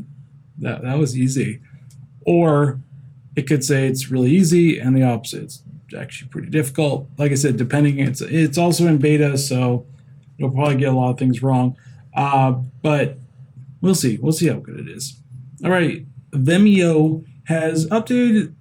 that 0.58 0.82
that 0.82 0.98
was 0.98 1.16
easy, 1.16 1.60
or 2.24 2.80
it 3.36 3.46
could 3.46 3.62
say 3.62 3.86
it's 3.86 4.10
really 4.10 4.30
easy, 4.30 4.78
and 4.78 4.96
the 4.96 5.02
opposite, 5.02 5.42
it's 5.42 5.62
actually 5.96 6.28
pretty 6.28 6.48
difficult. 6.48 7.08
Like 7.18 7.32
I 7.32 7.34
said, 7.34 7.58
depending, 7.58 7.98
it's 7.98 8.22
it's 8.22 8.56
also 8.56 8.86
in 8.86 8.98
beta, 8.98 9.36
so 9.36 9.86
you'll 10.38 10.50
probably 10.50 10.76
get 10.76 10.88
a 10.88 10.96
lot 10.96 11.10
of 11.10 11.18
things 11.18 11.42
wrong. 11.42 11.76
Uh, 12.14 12.52
but 12.82 13.18
we'll 13.86 13.94
see. 13.94 14.18
We'll 14.20 14.32
see 14.32 14.48
how 14.48 14.56
good 14.56 14.80
it 14.80 14.88
is. 14.88 15.20
All 15.64 15.70
right. 15.70 16.04
Vimeo 16.32 17.24
has 17.44 17.86
updated 17.86 18.54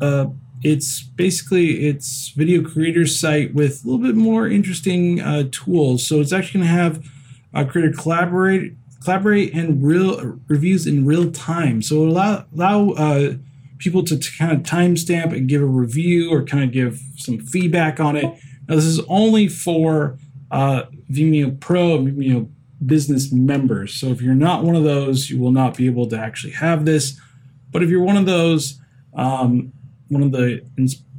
uh, 0.00 0.26
it's 0.64 1.02
basically 1.02 1.86
its 1.86 2.30
video 2.30 2.62
creator 2.62 3.06
site 3.06 3.54
with 3.54 3.84
a 3.84 3.86
little 3.86 4.04
bit 4.04 4.16
more 4.16 4.48
interesting 4.48 5.20
uh, 5.20 5.44
tools. 5.52 6.06
So 6.06 6.20
it's 6.20 6.32
actually 6.32 6.60
going 6.60 6.70
to 6.70 6.82
have 6.82 7.06
uh, 7.52 7.64
creator 7.64 7.92
collaborate, 7.92 8.72
collaborate, 9.02 9.52
and 9.52 9.84
real 9.84 10.38
reviews 10.48 10.86
in 10.86 11.04
real 11.04 11.30
time. 11.30 11.82
So 11.82 12.02
allow 12.02 12.46
allow 12.54 12.90
uh, 12.90 13.34
people 13.78 14.02
to, 14.04 14.18
to 14.18 14.38
kind 14.38 14.52
of 14.52 14.60
timestamp 14.60 15.36
and 15.36 15.48
give 15.48 15.60
a 15.60 15.66
review 15.66 16.32
or 16.32 16.42
kind 16.42 16.64
of 16.64 16.72
give 16.72 16.98
some 17.16 17.38
feedback 17.38 18.00
on 18.00 18.16
it. 18.16 18.24
Now 18.66 18.76
this 18.76 18.86
is 18.86 19.00
only 19.06 19.48
for 19.48 20.18
uh, 20.50 20.84
Vimeo 21.10 21.60
Pro, 21.60 21.98
Vimeo 21.98 22.50
business 22.84 23.32
members. 23.32 23.94
So 23.94 24.08
if 24.08 24.20
you're 24.20 24.34
not 24.34 24.64
one 24.64 24.76
of 24.76 24.84
those, 24.84 25.30
you 25.30 25.38
will 25.38 25.52
not 25.52 25.76
be 25.76 25.86
able 25.86 26.06
to 26.08 26.18
actually 26.18 26.52
have 26.54 26.84
this. 26.84 27.20
But 27.70 27.82
if 27.82 27.90
you're 27.90 28.02
one 28.02 28.16
of 28.16 28.26
those, 28.26 28.80
um, 29.14 29.72
one 30.08 30.22
of 30.22 30.32
the 30.32 30.64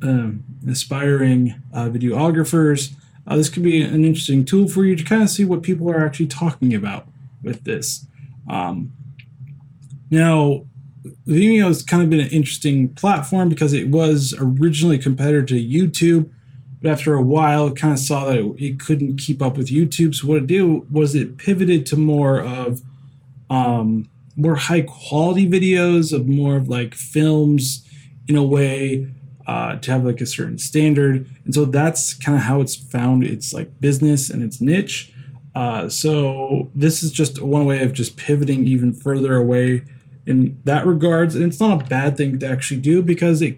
uh, 0.04 0.70
aspiring 0.70 1.62
uh, 1.74 1.90
videographers, 1.90 2.94
uh, 3.28 3.36
this 3.36 3.50
could 3.50 3.64
be 3.64 3.82
an 3.82 4.06
interesting 4.06 4.46
tool 4.46 4.68
for 4.68 4.86
you 4.86 4.96
to 4.96 5.04
kind 5.04 5.24
of 5.24 5.30
see 5.30 5.46
what 5.46 5.64
people 5.64 5.90
are 5.90 6.06
actually 6.06 6.28
talking 6.28 6.74
about 6.74 7.08
with 7.42 7.64
this. 7.64 8.06
Um, 8.50 8.94
now, 10.12 10.66
Vimeo 11.28 11.68
has 11.68 11.82
kind 11.84 12.04
of 12.04 12.10
been 12.10 12.20
an 12.20 12.30
interesting 12.30 12.90
platform 12.94 13.50
because 13.50 13.74
it 13.74 13.90
was 13.90 14.36
originally 14.38 14.98
a 14.98 15.02
competitor 15.02 15.44
to 15.44 15.56
YouTube, 15.56 16.30
but 16.86 16.92
after 16.92 17.16
a 17.16 17.22
while, 17.22 17.66
it 17.66 17.76
kind 17.76 17.94
of 17.94 18.00
saw 18.00 18.26
that 18.26 18.38
it, 18.38 18.64
it 18.64 18.80
couldn't 18.80 19.18
keep 19.18 19.42
up 19.42 19.58
with 19.58 19.70
YouTube. 19.70 20.14
So 20.14 20.28
what 20.28 20.38
it 20.38 20.46
did 20.46 20.92
was 20.92 21.16
it 21.16 21.36
pivoted 21.36 21.88
to 21.88 21.96
more 21.96 22.40
of 22.40 22.84
um, 23.50 24.08
more 24.36 24.54
high 24.56 24.82
quality 24.82 25.50
videos 25.50 26.14
of 26.14 26.28
more 26.28 26.58
of 26.58 26.70
like 26.70 26.94
films 26.94 27.84
in 28.28 28.36
a 28.36 28.44
way 28.44 29.12
uh, 29.48 29.78
to 29.78 29.92
have 29.94 30.06
like 30.06 30.22
a 30.22 30.28
certain 30.28 30.60
standard. 30.60 31.28
And 31.44 31.56
so 31.56 31.66
that's 31.66 32.14
kind 32.14 32.38
of 32.38 32.44
how 32.44 32.62
it's 32.62 32.76
found 32.76 33.24
its 33.24 33.52
like 33.52 33.82
business 33.82 34.30
and 34.30 34.44
its 34.44 34.62
niche. 34.62 35.12
Uh, 35.56 35.90
so 35.90 36.70
this 36.76 37.02
is 37.02 37.12
just 37.12 37.42
one 37.42 37.66
way 37.66 37.82
of 37.82 37.94
just 37.94 38.16
pivoting 38.16 38.68
even 38.68 38.94
further 38.94 39.36
away 39.36 39.86
in 40.28 40.62
that 40.66 40.86
regards. 40.86 41.34
And 41.34 41.46
it's 41.46 41.60
not 41.60 41.82
a 41.82 41.86
bad 41.86 42.16
thing 42.16 42.38
to 42.38 42.48
actually 42.48 42.82
do 42.82 43.02
because 43.02 43.42
it, 43.42 43.58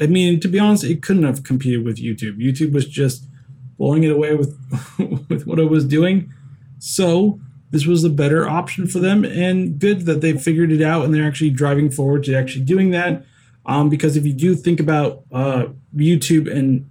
I 0.00 0.06
mean, 0.06 0.40
to 0.40 0.48
be 0.48 0.58
honest, 0.58 0.84
it 0.84 1.02
couldn't 1.02 1.24
have 1.24 1.44
competed 1.44 1.84
with 1.84 1.98
YouTube. 1.98 2.38
YouTube 2.38 2.72
was 2.72 2.86
just 2.86 3.26
blowing 3.78 4.04
it 4.04 4.12
away 4.12 4.34
with, 4.34 4.56
with 5.28 5.46
what 5.46 5.58
it 5.58 5.68
was 5.70 5.84
doing. 5.84 6.32
So 6.78 7.40
this 7.70 7.86
was 7.86 8.04
a 8.04 8.10
better 8.10 8.48
option 8.48 8.86
for 8.86 8.98
them 8.98 9.24
and 9.24 9.78
good 9.78 10.06
that 10.06 10.20
they 10.20 10.32
figured 10.32 10.72
it 10.72 10.82
out 10.82 11.04
and 11.04 11.14
they're 11.14 11.26
actually 11.26 11.50
driving 11.50 11.90
forward 11.90 12.24
to 12.24 12.34
actually 12.34 12.64
doing 12.64 12.90
that 12.90 13.24
um, 13.66 13.88
because 13.88 14.16
if 14.16 14.26
you 14.26 14.32
do 14.32 14.54
think 14.54 14.80
about 14.80 15.22
uh, 15.32 15.66
YouTube 15.94 16.50
and 16.50 16.90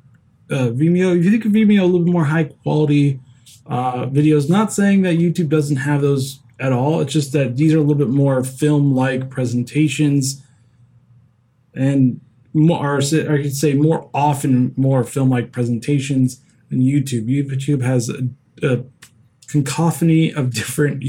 uh, 0.49 0.69
Vimeo, 0.69 1.17
if 1.17 1.25
you 1.25 1.31
think 1.31 1.45
of 1.45 1.51
Vimeo 1.51 1.81
a 1.81 1.85
little 1.85 2.05
bit 2.05 2.11
more 2.11 2.25
high 2.25 2.45
quality 2.45 3.19
uh, 3.65 4.05
videos, 4.05 4.49
not 4.49 4.71
saying 4.71 5.01
that 5.03 5.17
YouTube 5.17 5.49
doesn't 5.49 5.77
have 5.77 6.01
those 6.01 6.39
at 6.59 6.71
all. 6.71 7.01
It's 7.01 7.13
just 7.13 7.33
that 7.33 7.55
these 7.57 7.73
are 7.73 7.77
a 7.77 7.81
little 7.81 7.95
bit 7.95 8.09
more 8.09 8.43
film 8.43 8.93
like 8.93 9.29
presentations 9.29 10.43
and 11.73 12.19
more, 12.53 12.97
or 12.97 12.97
I 12.97 13.41
could 13.41 13.55
say 13.55 13.73
more 13.73 14.09
often 14.13 14.73
more 14.75 15.03
film 15.03 15.29
like 15.29 15.51
presentations 15.51 16.41
than 16.69 16.81
YouTube. 16.81 17.27
YouTube 17.27 17.81
has 17.81 18.09
a, 18.09 18.27
a 18.65 18.83
cacophony 19.47 20.33
of 20.33 20.53
different 20.53 21.03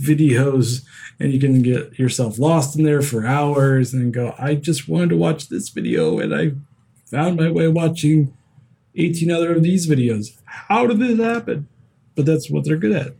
videos 0.00 0.84
and 1.18 1.32
you 1.32 1.38
can 1.38 1.60
get 1.62 1.98
yourself 1.98 2.38
lost 2.38 2.76
in 2.76 2.84
there 2.84 3.02
for 3.02 3.26
hours 3.26 3.92
and 3.92 4.14
go 4.14 4.34
i 4.38 4.54
just 4.54 4.88
wanted 4.88 5.10
to 5.10 5.16
watch 5.16 5.50
this 5.50 5.68
video 5.68 6.18
and 6.18 6.34
i 6.34 6.50
found 7.10 7.36
my 7.36 7.50
way 7.50 7.68
watching 7.68 8.32
18 8.96 9.30
other 9.30 9.54
of 9.54 9.62
these 9.62 9.88
videos. 9.88 10.36
How 10.44 10.86
did 10.86 10.98
this 10.98 11.18
happen? 11.18 11.68
But 12.14 12.26
that's 12.26 12.50
what 12.50 12.64
they're 12.64 12.76
good 12.76 12.92
at. 12.92 13.14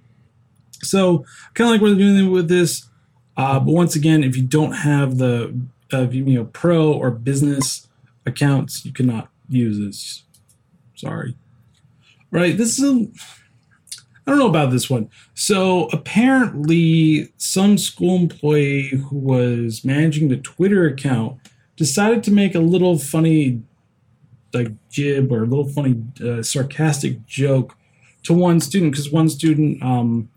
So 0.83 1.25
kind 1.55 1.69
of 1.69 1.73
like 1.73 1.81
what 1.81 1.89
they're 1.89 1.97
doing 1.97 2.31
with 2.31 2.49
this 2.49 2.89
uh, 3.37 3.59
but 3.61 3.73
once 3.73 3.95
again 3.95 4.23
if 4.23 4.37
you 4.37 4.43
don't 4.43 4.73
have 4.73 5.19
the 5.19 5.57
uh, 5.93 6.07
vimeo 6.07 6.51
pro 6.53 6.93
or 6.93 7.11
business 7.11 7.89
accounts 8.27 8.85
you 8.85 8.93
cannot 8.93 9.29
use 9.49 9.79
this 9.79 10.25
sorry 10.95 11.35
right 12.31 12.57
this 12.57 12.79
is 12.79 12.85
a 12.85 13.09
I 14.31 14.33
don't 14.33 14.39
know 14.39 14.49
about 14.49 14.71
this 14.71 14.89
one. 14.89 15.11
So 15.35 15.87
apparently, 15.87 17.33
some 17.37 17.77
school 17.77 18.15
employee 18.15 18.91
who 18.91 19.19
was 19.19 19.85
managing 19.85 20.29
the 20.29 20.37
Twitter 20.37 20.87
account 20.87 21.39
decided 21.75 22.23
to 22.25 22.31
make 22.31 22.55
a 22.55 22.61
little 22.61 22.97
funny, 22.97 23.63
like 24.53 24.71
jib 24.89 25.33
or 25.33 25.43
a 25.43 25.47
little 25.47 25.69
funny, 25.69 26.01
uh, 26.25 26.45
sarcastic 26.45 27.27
joke 27.27 27.77
to 28.23 28.33
one 28.33 28.61
student 28.61 28.93
because 28.93 29.11
one 29.11 29.29
student 29.29 29.83
um, 29.83 30.29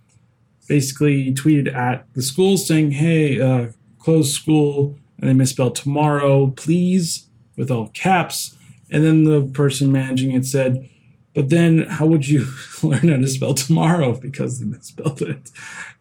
basically 0.68 1.32
tweeted 1.34 1.72
at 1.76 2.12
the 2.14 2.24
school 2.24 2.58
saying, 2.58 2.92
"Hey, 2.92 3.40
uh, 3.40 3.68
close 4.00 4.34
school," 4.34 4.98
and 5.24 5.30
they 5.30 5.34
misspelled 5.34 5.76
tomorrow, 5.76 6.48
please, 6.48 7.28
with 7.56 7.72
all 7.72 7.88
caps. 7.90 8.58
And 8.92 9.04
then 9.04 9.24
the 9.24 9.42
person 9.42 9.92
managing 9.92 10.32
it 10.32 10.46
said 10.46 10.90
but 11.34 11.50
then, 11.50 11.80
how 11.84 12.06
would 12.06 12.28
you 12.28 12.48
learn 12.84 13.10
how 13.10 13.18
to 13.18 13.28
spell 13.28 13.54
tomorrow 13.54 14.14
because 14.22 14.60
they 14.60 14.66
misspelled 14.66 15.22
it? 15.22 15.52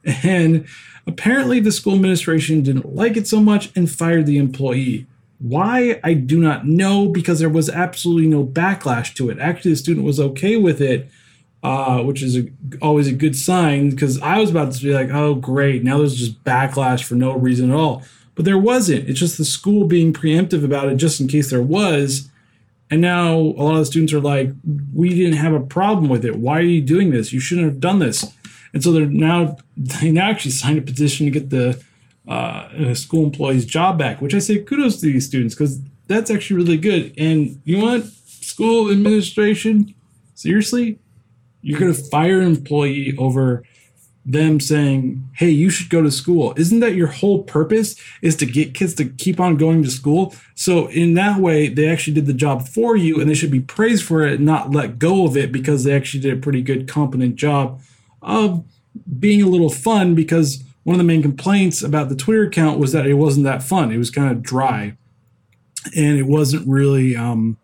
And 0.05 0.67
apparently, 1.07 1.61
the 1.61 1.73
school 1.73 1.95
administration 1.95 2.63
didn't 2.63 2.95
like 2.95 3.17
it 3.17 3.27
so 3.27 3.41
much 3.41 3.71
and 3.77 3.91
fired 3.91 4.27
the 4.27 4.39
employee. 4.39 5.07
Why? 5.39 6.01
I 6.05 6.15
do 6.15 6.41
not 6.41 6.67
know 6.67 7.09
because 7.09 7.41
there 7.41 7.49
was 7.49 7.69
absolutely 7.69 8.29
no 8.29 8.45
backlash 8.45 9.15
to 9.17 9.31
it. 9.31 9.39
Actually, 9.39 9.73
the 9.73 9.77
student 9.79 10.07
was 10.07 10.21
okay 10.21 10.57
with 10.57 10.81
it, 10.81 11.11
uh, 11.65 12.01
which 12.03 12.23
is 12.23 12.37
a, 12.37 12.49
always 12.81 13.09
a 13.09 13.13
good 13.13 13.35
sign 13.35 13.91
because 13.91 14.21
I 14.21 14.39
was 14.39 14.51
about 14.51 14.73
to 14.73 14.83
be 14.83 14.95
like, 14.95 15.11
oh, 15.11 15.35
great. 15.35 15.83
Now 15.83 15.99
there's 15.99 16.17
just 16.17 16.45
backlash 16.45 17.03
for 17.03 17.15
no 17.17 17.33
reason 17.37 17.71
at 17.71 17.77
all. 17.77 18.05
But 18.35 18.45
there 18.45 18.59
wasn't. 18.59 19.09
It's 19.09 19.21
just 19.21 19.39
the 19.39 19.45
school 19.45 19.87
being 19.87 20.13
preemptive 20.13 20.65
about 20.65 20.89
it 20.89 20.97
just 20.97 21.21
in 21.21 21.29
case 21.29 21.51
there 21.51 21.63
was 21.63 22.31
and 22.93 23.01
now 23.01 23.33
a 23.33 23.63
lot 23.63 23.73
of 23.73 23.79
the 23.79 23.87
students 23.87 24.13
are 24.13 24.21
like, 24.21 24.51
we 24.95 25.09
didn't 25.15 25.39
have 25.39 25.55
a 25.55 25.61
problem 25.61 26.11
with 26.11 26.27
it. 26.27 26.37
Why 26.37 26.59
are 26.59 26.61
you 26.61 26.83
doing 26.83 27.11
this? 27.11 27.33
You 27.33 27.41
shouldn't 27.41 27.67
have 27.67 27.81
done 27.81 28.01
this. 28.01 28.31
And 28.75 28.85
so 28.85 28.93
they're 28.93 29.07
now 29.07 29.57
they 29.79 30.11
now 30.11 30.29
actually 30.29 30.51
signed 30.51 30.77
a 30.77 30.83
petition 30.83 31.25
to 31.25 31.31
get 31.31 31.49
the 31.49 31.83
uh, 32.29 32.93
school 32.93 33.25
employee's 33.25 33.65
job 33.65 33.99
back, 33.99 34.21
which 34.21 34.35
I 34.35 34.41
say 34.41 34.59
kudos 34.59 35.01
to 35.01 35.07
these 35.07 35.27
students 35.27 35.55
because 35.55 35.81
that's 36.07 36.31
actually 36.31 36.57
really 36.57 36.77
good. 36.77 37.15
And 37.17 37.63
you 37.65 37.79
what, 37.81 38.05
school 38.05 38.91
administration, 38.91 39.95
seriously, 40.35 40.99
you're 41.63 41.81
going 41.81 41.95
to 41.95 41.99
fire 41.99 42.41
an 42.41 42.49
employee 42.49 43.17
over 43.17 43.65
them 44.25 44.61
saying, 44.61 45.29
"Hey, 45.35 45.51
you 45.51 45.69
should 45.69 45.91
go 45.91 46.03
to 46.03 46.11
school." 46.11 46.55
Isn't 46.57 46.81
that 46.81 46.95
your 46.95 47.09
whole 47.09 47.43
purpose? 47.43 47.97
Is 48.21 48.37
to 48.37 48.47
get 48.47 48.75
kids 48.75 48.95
to 48.95 49.05
keep 49.05 49.41
on 49.41 49.57
going 49.57 49.83
to 49.83 49.91
school? 49.91 50.35
So 50.55 50.87
in 50.87 51.15
that 51.15 51.41
way, 51.41 51.69
they 51.69 51.89
actually 51.89 52.15
did 52.15 52.27
the 52.27 52.33
job 52.33 52.69
for 52.69 52.97
you, 52.97 53.21
and 53.21 53.29
they 53.29 53.35
should 53.35 53.51
be 53.51 53.61
praised 53.61 54.05
for 54.05 54.27
it, 54.27 54.41
not 54.41 54.71
let 54.71 54.99
go 54.99 55.27
of 55.27 55.37
it 55.37 55.51
because 55.51 55.85
they 55.85 55.93
actually 55.93 56.21
did 56.21 56.35
a 56.35 56.41
pretty 56.41 56.63
good, 56.63 56.87
competent 56.89 57.37
job 57.37 57.81
of 58.21 58.65
being 59.19 59.43
a 59.43 59.49
little 59.49 59.71
fun. 59.71 60.15
Because 60.15 60.63
one 60.85 60.95
of 60.95 60.99
the 60.99 61.05
main 61.05 61.23
complaints 61.23 61.83
about 61.83 62.09
the 62.09 62.17
Twitter 62.17 62.45
account 62.45 62.79
was 62.79 62.93
that 62.93 63.07
it 63.07 63.15
wasn't 63.15 63.45
that 63.45 63.63
fun. 63.63 63.91
It 63.91 63.99
was 63.99 64.11
kind 64.11 64.31
of 64.31 64.43
dry, 64.43 64.97
and 65.97 66.19
it 66.19 66.27
wasn't 66.27 66.69
really. 66.69 67.17
Um, 67.17 67.57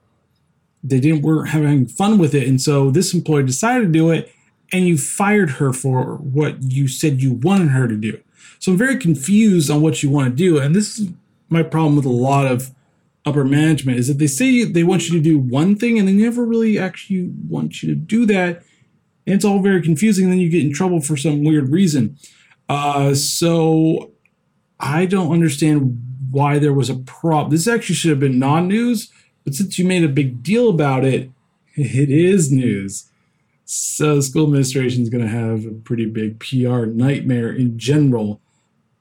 they 0.83 1.01
didn't 1.01 1.23
weren't 1.23 1.49
having 1.49 1.87
fun 1.87 2.19
with 2.19 2.35
it, 2.35 2.49
and 2.49 2.61
so 2.61 2.91
this 2.91 3.15
employee 3.15 3.45
decided 3.45 3.87
to 3.87 3.93
do 3.93 4.11
it 4.11 4.33
and 4.73 4.87
you 4.87 4.99
fired 4.99 5.51
her 5.53 5.73
for 5.73 6.17
what 6.17 6.63
you 6.63 6.89
said 6.89 7.23
you 7.23 7.33
wanted 7.33 7.69
her 7.69 7.89
to 7.89 7.97
do. 7.97 8.21
So 8.59 8.73
I'm 8.73 8.79
very 8.79 8.97
confused 8.97 9.71
on 9.71 9.83
what 9.83 10.03
you 10.03 10.11
want 10.11 10.31
to 10.31 10.37
do. 10.37 10.59
And 10.59 10.75
this 10.75 10.99
is 10.99 11.11
my 11.49 11.63
problem 11.63 11.97
with 11.97 12.05
a 12.05 12.11
lot 12.11 12.47
of 12.47 12.71
upper 13.25 13.45
management 13.45 13.99
is 13.99 14.09
that 14.09 14.19
they 14.19 14.27
say 14.27 14.65
they 14.65 14.85
want 14.85 15.09
you 15.09 15.17
to 15.17 15.23
do 15.23 15.39
one 15.39 15.77
thing 15.77 15.99
and 15.99 16.09
they 16.09 16.13
never 16.13 16.45
really 16.45 16.79
actually 16.79 17.31
want 17.49 17.83
you 17.83 17.89
to 17.91 17.95
do 17.95 18.27
that. 18.27 18.63
And 19.27 19.35
it's 19.35 19.45
all 19.45 19.61
very 19.61 19.83
confusing. 19.83 20.25
And 20.25 20.33
then 20.33 20.41
you 20.41 20.51
get 20.51 20.65
in 20.65 20.73
trouble 20.73 21.01
for 21.01 21.17
some 21.17 21.45
weird 21.45 21.69
reason. 21.69 22.17
Uh, 22.69 23.15
so 23.15 24.13
I 24.81 25.07
don't 25.07 25.33
understand 25.33 26.03
why 26.31 26.59
there 26.59 26.73
was 26.73 26.91
a 26.91 26.97
problem. 26.97 27.51
This 27.51 27.69
actually 27.69 27.95
should 27.95 28.11
have 28.11 28.21
been 28.21 28.39
non 28.39 28.69
news, 28.69 29.13
but 29.45 29.55
since 29.55 29.79
you 29.79 29.85
made 29.85 30.05
a 30.05 30.09
big 30.09 30.43
deal 30.43 30.69
about 30.69 31.05
it, 31.05 31.31
it 31.75 32.11
is 32.11 32.53
news. 32.53 33.11
So 33.71 34.17
the 34.17 34.23
school 34.23 34.45
administration 34.45 35.03
is 35.03 35.11
going 35.11 35.25
to 35.25 35.31
have 35.31 35.67
a 35.67 35.73
pretty 35.73 36.07
big 36.07 36.41
PR 36.41 36.87
nightmare 36.87 37.53
in 37.53 37.79
general. 37.79 38.41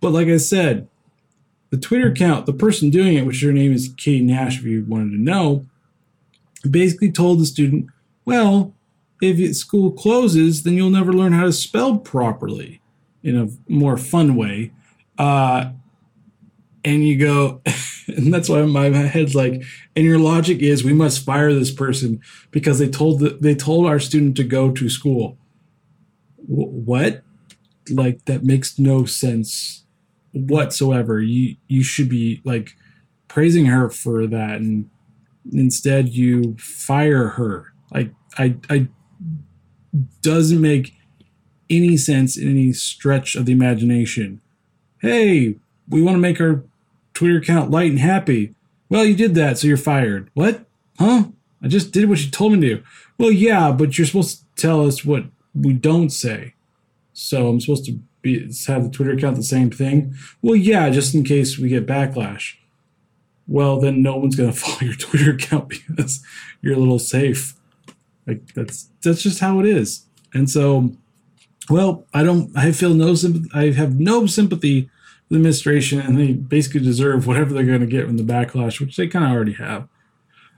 But 0.01 0.11
like 0.11 0.27
I 0.27 0.35
said, 0.35 0.89
the 1.69 1.77
Twitter 1.77 2.09
account, 2.09 2.45
the 2.45 2.51
person 2.51 2.89
doing 2.89 3.15
it, 3.15 3.25
which 3.25 3.41
her 3.43 3.53
name 3.53 3.71
is 3.71 3.93
Katie 3.95 4.25
Nash, 4.25 4.59
if 4.59 4.65
you 4.65 4.83
wanted 4.85 5.11
to 5.11 5.21
know, 5.21 5.65
basically 6.69 7.13
told 7.13 7.39
the 7.39 7.45
student, 7.45 7.87
well, 8.25 8.73
if 9.21 9.55
school 9.55 9.89
closes, 9.93 10.63
then 10.63 10.73
you'll 10.73 10.89
never 10.89 11.13
learn 11.13 11.31
how 11.31 11.45
to 11.45 11.53
spell 11.53 11.97
properly 11.99 12.81
in 13.23 13.37
a 13.37 13.47
more 13.71 13.95
fun 13.95 14.35
way. 14.35 14.73
Uh, 15.17 15.71
and 16.83 17.07
you 17.07 17.17
go, 17.17 17.61
and 18.15 18.33
that's 18.33 18.49
why 18.49 18.61
my 18.63 18.85
head's 18.85 19.35
like, 19.35 19.63
and 19.95 20.05
your 20.05 20.19
logic 20.19 20.61
is 20.61 20.83
we 20.83 20.93
must 20.93 21.25
fire 21.25 21.53
this 21.53 21.71
person 21.71 22.21
because 22.51 22.79
they 22.79 22.89
told 22.89 23.19
the, 23.19 23.37
they 23.41 23.55
told 23.55 23.85
our 23.85 23.99
student 23.99 24.37
to 24.37 24.43
go 24.43 24.71
to 24.71 24.89
school. 24.89 25.37
W- 26.49 26.69
what? 26.69 27.23
Like 27.89 28.25
that 28.25 28.43
makes 28.43 28.79
no 28.79 29.05
sense 29.05 29.85
whatsoever. 30.31 31.21
You 31.21 31.55
you 31.67 31.83
should 31.83 32.09
be 32.09 32.41
like 32.43 32.71
praising 33.27 33.65
her 33.65 33.89
for 33.89 34.27
that, 34.27 34.57
and 34.57 34.89
instead 35.51 36.09
you 36.09 36.55
fire 36.57 37.29
her. 37.29 37.73
Like 37.91 38.11
I 38.37 38.57
I 38.69 38.87
doesn't 40.21 40.61
make 40.61 40.93
any 41.69 41.97
sense 41.97 42.37
in 42.37 42.49
any 42.49 42.73
stretch 42.73 43.35
of 43.35 43.45
the 43.45 43.51
imagination. 43.51 44.41
Hey, 44.99 45.55
we 45.89 46.01
want 46.01 46.15
to 46.15 46.19
make 46.19 46.39
our 46.41 46.63
Twitter 47.17 47.37
account 47.37 47.71
light 47.71 47.89
and 47.89 47.99
happy. 47.99 48.53
Well, 48.89 49.03
you 49.03 49.15
did 49.15 49.33
that, 49.33 49.57
so 49.57 49.67
you're 49.67 49.75
fired. 49.75 50.29
What? 50.35 50.65
Huh? 50.99 51.25
I 51.63 51.67
just 51.67 51.91
did 51.91 52.07
what 52.07 52.23
you 52.23 52.29
told 52.29 52.53
me 52.53 52.59
to. 52.69 52.83
Well, 53.17 53.31
yeah, 53.31 53.71
but 53.71 53.97
you're 53.97 54.05
supposed 54.05 54.39
to 54.39 54.61
tell 54.61 54.85
us 54.85 55.03
what 55.03 55.25
we 55.55 55.73
don't 55.73 56.11
say. 56.11 56.53
So 57.13 57.47
I'm 57.47 57.59
supposed 57.59 57.85
to 57.85 57.99
be 58.21 58.39
have 58.67 58.83
the 58.83 58.91
Twitter 58.91 59.13
account 59.13 59.35
the 59.35 59.41
same 59.41 59.71
thing. 59.71 60.13
Well, 60.43 60.55
yeah, 60.55 60.91
just 60.91 61.15
in 61.15 61.23
case 61.23 61.57
we 61.57 61.69
get 61.69 61.87
backlash. 61.87 62.53
Well, 63.47 63.79
then 63.79 64.03
no 64.03 64.17
one's 64.17 64.35
gonna 64.35 64.53
follow 64.53 64.81
your 64.81 64.93
Twitter 64.93 65.31
account 65.31 65.69
because 65.69 66.23
you're 66.61 66.75
a 66.75 66.79
little 66.79 66.99
safe. 66.99 67.55
Like 68.27 68.53
that's 68.53 68.89
that's 69.01 69.23
just 69.23 69.39
how 69.39 69.59
it 69.59 69.65
is. 69.65 70.05
And 70.35 70.47
so, 70.51 70.91
well, 71.67 72.05
I 72.13 72.21
don't. 72.21 72.55
I 72.55 72.71
feel 72.71 72.93
no. 72.93 73.15
I 73.55 73.71
have 73.71 73.99
no 73.99 74.27
sympathy 74.27 74.91
the 75.29 75.35
administration, 75.35 75.99
and 75.99 76.17
they 76.17 76.33
basically 76.33 76.81
deserve 76.81 77.27
whatever 77.27 77.53
they're 77.53 77.65
going 77.65 77.81
to 77.81 77.87
get 77.87 78.05
from 78.05 78.17
the 78.17 78.23
backlash, 78.23 78.79
which 78.79 78.95
they 78.95 79.07
kind 79.07 79.25
of 79.25 79.31
already 79.31 79.53
have. 79.53 79.87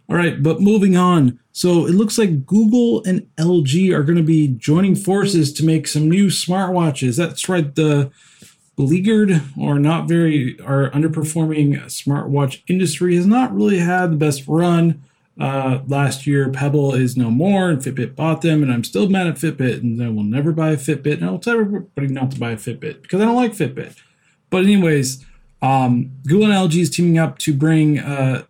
All 0.09 0.15
right, 0.15 0.41
but 0.41 0.59
moving 0.59 0.97
on. 0.97 1.39
So 1.51 1.85
it 1.85 1.93
looks 1.93 2.17
like 2.17 2.45
Google 2.45 3.03
and 3.03 3.27
LG 3.37 3.93
are 3.93 4.03
going 4.03 4.17
to 4.17 4.23
be 4.23 4.47
joining 4.47 4.95
forces 4.95 5.53
to 5.53 5.65
make 5.65 5.87
some 5.87 6.09
new 6.09 6.27
smartwatches. 6.27 7.17
That's 7.17 7.47
right. 7.47 7.73
The 7.73 8.11
beleaguered 8.75 9.41
or 9.59 9.77
not 9.77 10.07
very 10.07 10.59
or 10.61 10.89
underperforming 10.91 11.83
smartwatch 11.85 12.61
industry 12.67 13.15
has 13.17 13.27
not 13.27 13.53
really 13.53 13.79
had 13.79 14.13
the 14.13 14.15
best 14.15 14.47
run. 14.47 15.03
Uh, 15.39 15.81
last 15.87 16.25
year, 16.25 16.49
Pebble 16.49 16.93
is 16.95 17.15
no 17.15 17.29
more, 17.29 17.69
and 17.69 17.81
Fitbit 17.81 18.15
bought 18.15 18.41
them, 18.41 18.61
and 18.63 18.71
I'm 18.71 18.83
still 18.83 19.07
mad 19.07 19.27
at 19.27 19.35
Fitbit, 19.35 19.81
and 19.81 20.01
I 20.03 20.09
will 20.09 20.23
never 20.23 20.51
buy 20.51 20.71
a 20.71 20.77
Fitbit, 20.77 21.13
and 21.13 21.25
I'll 21.25 21.39
tell 21.39 21.59
everybody 21.59 22.07
not 22.07 22.31
to 22.31 22.39
buy 22.39 22.51
a 22.51 22.57
Fitbit 22.57 23.01
because 23.01 23.21
I 23.21 23.25
don't 23.25 23.35
like 23.35 23.53
Fitbit. 23.53 23.95
But 24.49 24.63
anyways, 24.63 25.25
um, 25.61 26.11
Google 26.25 26.51
and 26.51 26.71
LG 26.71 26.79
is 26.79 26.89
teaming 26.89 27.17
up 27.17 27.37
to 27.39 27.53
bring 27.53 27.99
uh, 27.99 28.43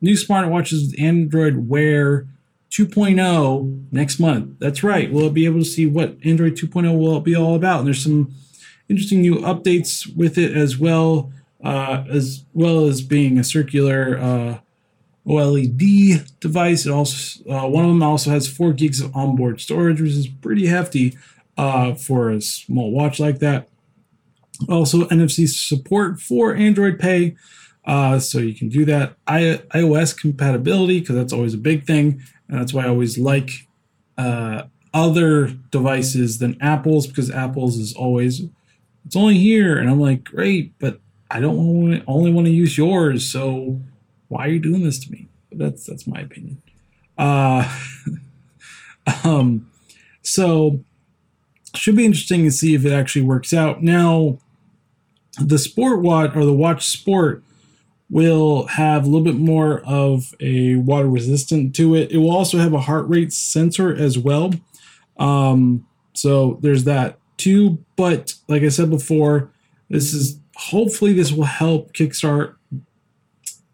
new 0.00 0.14
smartwatches 0.14 0.90
with 0.90 1.00
Android 1.00 1.68
Wear 1.68 2.26
2.0 2.70 3.92
next 3.92 4.18
month. 4.18 4.58
That's 4.58 4.82
right. 4.82 5.12
We'll 5.12 5.30
be 5.30 5.44
able 5.46 5.60
to 5.60 5.64
see 5.64 5.86
what 5.86 6.16
Android 6.24 6.54
2.0 6.56 6.98
will 6.98 7.20
be 7.20 7.36
all 7.36 7.54
about, 7.54 7.80
and 7.80 7.86
there's 7.86 8.02
some 8.02 8.34
interesting 8.88 9.20
new 9.20 9.36
updates 9.36 10.14
with 10.16 10.38
it 10.38 10.56
as 10.56 10.78
well, 10.78 11.32
uh, 11.62 12.04
as 12.10 12.44
well 12.54 12.86
as 12.86 13.02
being 13.02 13.38
a 13.38 13.44
circular. 13.44 14.18
Uh, 14.18 14.58
OLED 15.26 16.38
device. 16.40 16.86
It 16.86 16.90
also 16.90 17.44
uh, 17.48 17.68
one 17.68 17.84
of 17.84 17.90
them 17.90 18.02
also 18.02 18.30
has 18.30 18.48
four 18.48 18.72
gigs 18.72 19.00
of 19.00 19.14
onboard 19.14 19.60
storage, 19.60 20.00
which 20.00 20.10
is 20.10 20.26
pretty 20.26 20.66
hefty 20.66 21.16
uh, 21.56 21.94
for 21.94 22.30
a 22.30 22.40
small 22.40 22.90
watch 22.90 23.20
like 23.20 23.38
that. 23.38 23.68
Also, 24.68 25.04
NFC 25.06 25.48
support 25.48 26.20
for 26.20 26.54
Android 26.54 26.98
Pay, 26.98 27.34
uh, 27.84 28.18
so 28.18 28.38
you 28.38 28.54
can 28.54 28.68
do 28.68 28.84
that. 28.84 29.16
I- 29.26 29.62
iOS 29.74 30.18
compatibility 30.18 31.00
because 31.00 31.16
that's 31.16 31.32
always 31.32 31.54
a 31.54 31.58
big 31.58 31.84
thing, 31.84 32.22
and 32.48 32.60
that's 32.60 32.72
why 32.72 32.84
I 32.84 32.88
always 32.88 33.18
like 33.18 33.66
uh, 34.18 34.64
other 34.94 35.48
devices 35.70 36.38
than 36.38 36.60
Apple's 36.60 37.06
because 37.06 37.30
Apple's 37.30 37.76
is 37.76 37.94
always 37.94 38.42
it's 39.04 39.16
only 39.16 39.38
here, 39.38 39.78
and 39.78 39.90
I'm 39.90 40.00
like, 40.00 40.24
great, 40.24 40.78
but 40.78 41.00
I 41.30 41.40
don't 41.40 42.02
only 42.06 42.32
want 42.32 42.46
to 42.46 42.52
use 42.52 42.78
yours, 42.78 43.30
so 43.30 43.80
why 44.28 44.46
are 44.46 44.50
you 44.50 44.60
doing 44.60 44.82
this 44.82 44.98
to 45.00 45.10
me? 45.10 45.28
But 45.48 45.58
that's 45.58 45.86
that's 45.86 46.06
my 46.06 46.20
opinion. 46.20 46.62
Uh, 47.18 47.78
um, 49.24 49.70
so 50.22 50.84
should 51.74 51.96
be 51.96 52.04
interesting 52.04 52.44
to 52.44 52.50
see 52.50 52.74
if 52.74 52.84
it 52.84 52.92
actually 52.92 53.22
works 53.22 53.52
out. 53.52 53.82
Now, 53.82 54.38
the 55.40 55.58
sport 55.58 56.00
watch 56.00 56.36
or 56.36 56.44
the 56.44 56.52
watch 56.52 56.86
sport 56.86 57.42
will 58.10 58.66
have 58.66 59.04
a 59.04 59.06
little 59.06 59.24
bit 59.24 59.36
more 59.36 59.80
of 59.86 60.34
a 60.38 60.76
water 60.76 61.08
resistant 61.08 61.74
to 61.74 61.94
it. 61.94 62.12
It 62.12 62.18
will 62.18 62.30
also 62.30 62.58
have 62.58 62.74
a 62.74 62.80
heart 62.80 63.08
rate 63.08 63.32
sensor 63.32 63.94
as 63.94 64.18
well. 64.18 64.52
Um, 65.18 65.86
so 66.12 66.58
there's 66.60 66.84
that 66.84 67.18
too. 67.38 67.82
But 67.96 68.34
like 68.48 68.62
I 68.62 68.68
said 68.68 68.90
before, 68.90 69.50
this 69.88 70.12
is 70.12 70.38
hopefully 70.56 71.14
this 71.14 71.32
will 71.32 71.44
help 71.44 71.94
kickstart 71.94 72.56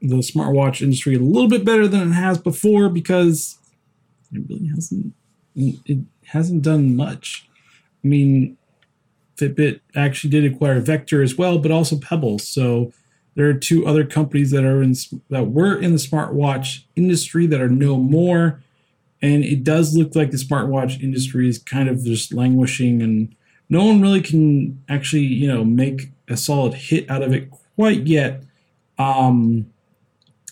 the 0.00 0.16
smartwatch 0.16 0.80
industry 0.80 1.16
a 1.16 1.18
little 1.18 1.48
bit 1.48 1.64
better 1.64 1.88
than 1.88 2.10
it 2.10 2.14
has 2.14 2.38
before 2.38 2.88
because 2.88 3.58
it 4.32 4.42
really 4.48 4.68
hasn't 4.68 5.12
it 5.56 5.98
hasn't 6.26 6.62
done 6.62 6.94
much. 6.94 7.48
I 8.04 8.06
mean, 8.06 8.56
Fitbit 9.38 9.80
actually 9.94 10.30
did 10.30 10.44
acquire 10.44 10.80
Vector 10.80 11.22
as 11.22 11.38
well, 11.38 11.58
but 11.58 11.70
also 11.70 11.98
Pebble. 11.98 12.38
So 12.38 12.92
there 13.34 13.48
are 13.48 13.54
two 13.54 13.86
other 13.86 14.04
companies 14.04 14.50
that 14.50 14.64
are 14.64 14.82
in 14.82 14.94
that 15.30 15.50
were 15.50 15.78
in 15.78 15.92
the 15.92 15.98
smartwatch 15.98 16.82
industry 16.96 17.46
that 17.46 17.60
are 17.60 17.68
no 17.68 17.96
more, 17.96 18.60
and 19.22 19.44
it 19.44 19.62
does 19.62 19.96
look 19.96 20.16
like 20.16 20.32
the 20.32 20.36
smartwatch 20.36 21.02
industry 21.02 21.48
is 21.48 21.58
kind 21.58 21.88
of 21.88 22.04
just 22.04 22.32
languishing, 22.34 23.00
and 23.00 23.34
no 23.68 23.84
one 23.84 24.02
really 24.02 24.20
can 24.20 24.82
actually 24.88 25.22
you 25.22 25.46
know 25.46 25.64
make 25.64 26.10
a 26.28 26.36
solid 26.36 26.74
hit 26.74 27.08
out 27.10 27.22
of 27.22 27.32
it 27.32 27.48
quite 27.76 28.06
yet. 28.06 28.42
Um, 28.98 29.72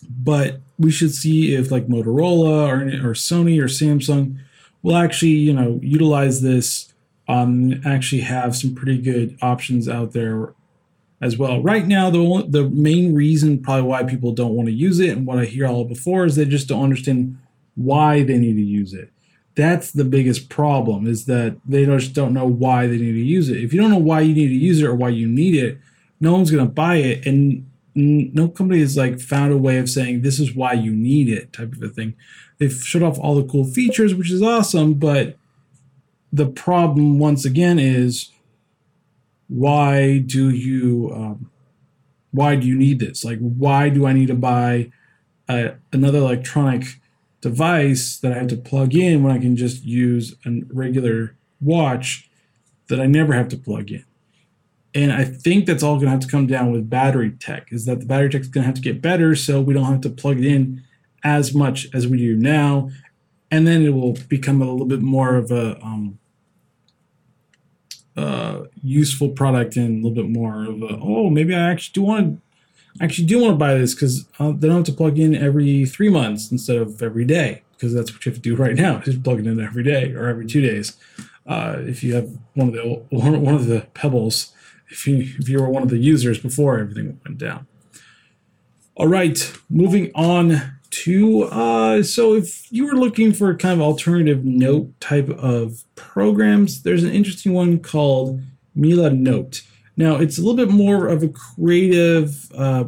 but 0.08 0.60
we 0.78 0.90
should 0.90 1.14
see 1.14 1.54
if 1.54 1.70
like 1.70 1.88
Motorola 1.88 2.68
or, 2.68 3.10
or 3.10 3.14
Sony 3.14 3.60
or 3.60 3.64
Samsung 3.64 4.38
will 4.82 4.96
actually, 4.96 5.30
you 5.30 5.52
know, 5.52 5.80
utilize 5.82 6.42
this, 6.42 6.92
um, 7.28 7.80
actually 7.84 8.22
have 8.22 8.56
some 8.56 8.74
pretty 8.74 8.98
good 8.98 9.36
options 9.42 9.88
out 9.88 10.12
there 10.12 10.54
as 11.20 11.36
well. 11.36 11.62
Right 11.62 11.86
now, 11.86 12.10
the 12.10 12.46
the 12.48 12.68
main 12.68 13.14
reason 13.14 13.62
probably 13.62 13.82
why 13.82 14.04
people 14.04 14.32
don't 14.32 14.54
want 14.54 14.66
to 14.68 14.72
use 14.72 15.00
it 15.00 15.10
and 15.16 15.26
what 15.26 15.38
I 15.38 15.44
hear 15.44 15.66
all 15.66 15.84
before 15.84 16.24
is 16.24 16.36
they 16.36 16.44
just 16.44 16.68
don't 16.68 16.84
understand 16.84 17.38
why 17.74 18.22
they 18.22 18.38
need 18.38 18.56
to 18.56 18.62
use 18.62 18.92
it. 18.92 19.10
That's 19.54 19.90
the 19.90 20.04
biggest 20.04 20.50
problem 20.50 21.06
is 21.06 21.24
that 21.26 21.56
they 21.66 21.86
just 21.86 22.12
don't 22.12 22.34
know 22.34 22.46
why 22.46 22.86
they 22.86 22.98
need 22.98 23.12
to 23.12 23.24
use 23.24 23.48
it. 23.48 23.62
If 23.62 23.72
you 23.72 23.80
don't 23.80 23.90
know 23.90 23.96
why 23.98 24.20
you 24.20 24.34
need 24.34 24.48
to 24.48 24.54
use 24.54 24.82
it 24.82 24.86
or 24.86 24.94
why 24.94 25.08
you 25.08 25.26
need 25.26 25.54
it, 25.54 25.78
no 26.20 26.32
one's 26.32 26.50
going 26.50 26.66
to 26.66 26.72
buy 26.72 26.96
it. 26.96 27.26
And 27.26 27.66
no 27.96 28.48
company 28.48 28.80
has 28.80 28.96
like 28.96 29.18
found 29.18 29.52
a 29.52 29.56
way 29.56 29.78
of 29.78 29.88
saying 29.88 30.20
this 30.20 30.38
is 30.38 30.54
why 30.54 30.74
you 30.74 30.92
need 30.92 31.30
it 31.30 31.52
type 31.52 31.72
of 31.72 31.82
a 31.82 31.88
thing 31.88 32.14
they've 32.58 32.74
shut 32.74 33.02
off 33.02 33.18
all 33.18 33.34
the 33.34 33.48
cool 33.48 33.64
features 33.64 34.14
which 34.14 34.30
is 34.30 34.42
awesome 34.42 34.92
but 34.92 35.36
the 36.36 36.46
problem 36.46 37.18
once 37.18 37.44
again 37.44 37.78
is 37.78 38.30
why 39.48 40.18
do 40.18 40.50
you 40.50 41.10
um, 41.14 41.50
why 42.30 42.54
do 42.56 42.66
you 42.66 42.76
need 42.76 42.98
this 42.98 43.24
like 43.24 43.38
why 43.38 43.88
do 43.88 44.06
i 44.06 44.12
need 44.12 44.26
to 44.28 44.34
buy 44.34 44.90
a, 45.48 45.74
another 45.92 46.18
electronic 46.18 46.84
device 47.40 48.18
that 48.18 48.32
i 48.32 48.34
have 48.34 48.48
to 48.48 48.56
plug 48.56 48.94
in 48.94 49.22
when 49.22 49.34
i 49.34 49.38
can 49.38 49.56
just 49.56 49.84
use 49.84 50.34
a 50.44 50.50
regular 50.68 51.34
watch 51.60 52.28
that 52.88 53.00
i 53.00 53.06
never 53.06 53.32
have 53.32 53.48
to 53.48 53.56
plug 53.56 53.90
in 53.90 54.04
and 54.94 55.12
I 55.12 55.24
think 55.24 55.66
that's 55.66 55.82
all 55.82 55.96
going 55.96 56.06
to 56.06 56.12
have 56.12 56.20
to 56.20 56.26
come 56.26 56.46
down 56.46 56.72
with 56.72 56.88
battery 56.88 57.30
tech. 57.32 57.70
Is 57.70 57.84
that 57.84 58.00
the 58.00 58.06
battery 58.06 58.30
tech 58.30 58.40
is 58.40 58.48
going 58.48 58.62
to 58.62 58.66
have 58.66 58.76
to 58.76 58.80
get 58.80 59.02
better, 59.02 59.34
so 59.34 59.60
we 59.60 59.74
don't 59.74 59.84
have 59.84 60.00
to 60.00 60.08
plug 60.08 60.38
it 60.38 60.46
in 60.46 60.84
as 61.22 61.52
much 61.52 61.86
as 61.92 62.06
we 62.06 62.16
do 62.16 62.34
now, 62.34 62.88
and 63.50 63.66
then 63.66 63.82
it 63.82 63.90
will 63.90 64.16
become 64.28 64.62
a 64.62 64.64
little 64.64 64.86
bit 64.86 65.02
more 65.02 65.36
of 65.36 65.50
a 65.50 65.78
um, 65.84 66.18
uh, 68.16 68.64
useful 68.82 69.28
product 69.30 69.76
and 69.76 70.02
a 70.02 70.08
little 70.08 70.22
bit 70.22 70.30
more 70.30 70.64
of 70.64 70.82
a 70.82 70.98
oh 71.00 71.30
maybe 71.30 71.54
I 71.54 71.70
actually 71.70 71.92
do 71.92 72.02
want 72.02 72.40
to 72.98 73.04
actually 73.04 73.26
do 73.26 73.40
want 73.40 73.52
to 73.52 73.58
buy 73.58 73.74
this 73.74 73.94
because 73.94 74.26
uh, 74.38 74.52
they 74.52 74.68
don't 74.68 74.78
have 74.78 74.84
to 74.86 74.92
plug 74.92 75.18
in 75.18 75.34
every 75.34 75.84
three 75.84 76.08
months 76.08 76.50
instead 76.50 76.76
of 76.76 77.02
every 77.02 77.24
day 77.24 77.62
because 77.72 77.92
that's 77.92 78.12
what 78.12 78.24
you 78.24 78.32
have 78.32 78.40
to 78.40 78.42
do 78.42 78.56
right 78.56 78.74
now 78.74 79.02
is 79.04 79.16
plug 79.16 79.38
it 79.38 79.46
in 79.46 79.60
every 79.60 79.82
day 79.82 80.12
or 80.12 80.28
every 80.28 80.46
two 80.46 80.62
days. 80.62 80.96
Uh, 81.46 81.76
if 81.80 82.02
you 82.02 82.14
have 82.14 82.28
one 82.54 82.68
of 82.68 82.74
the 82.74 83.04
one 83.10 83.54
of 83.54 83.66
the 83.66 83.86
pebbles 83.94 84.52
if 84.88 85.06
you 85.06 85.18
if 85.38 85.48
you 85.48 85.60
were 85.60 85.68
one 85.68 85.82
of 85.82 85.90
the 85.90 85.98
users 85.98 86.38
before 86.38 86.78
everything 86.78 87.20
went 87.24 87.38
down. 87.38 87.66
All 88.94 89.08
right, 89.08 89.52
moving 89.68 90.10
on 90.14 90.75
to 91.04 91.44
uh, 91.44 92.02
so 92.02 92.34
if 92.34 92.70
you 92.72 92.86
were 92.86 92.94
looking 92.94 93.32
for 93.32 93.54
kind 93.54 93.80
of 93.80 93.86
alternative 93.86 94.44
note 94.44 94.98
type 95.00 95.28
of 95.30 95.84
programs, 95.94 96.82
there's 96.82 97.04
an 97.04 97.12
interesting 97.12 97.52
one 97.52 97.78
called 97.78 98.40
Milanote. 98.76 99.62
Now 99.96 100.16
it's 100.16 100.38
a 100.38 100.42
little 100.42 100.56
bit 100.56 100.70
more 100.70 101.06
of 101.08 101.22
a 101.22 101.28
creative 101.28 102.50
uh, 102.52 102.84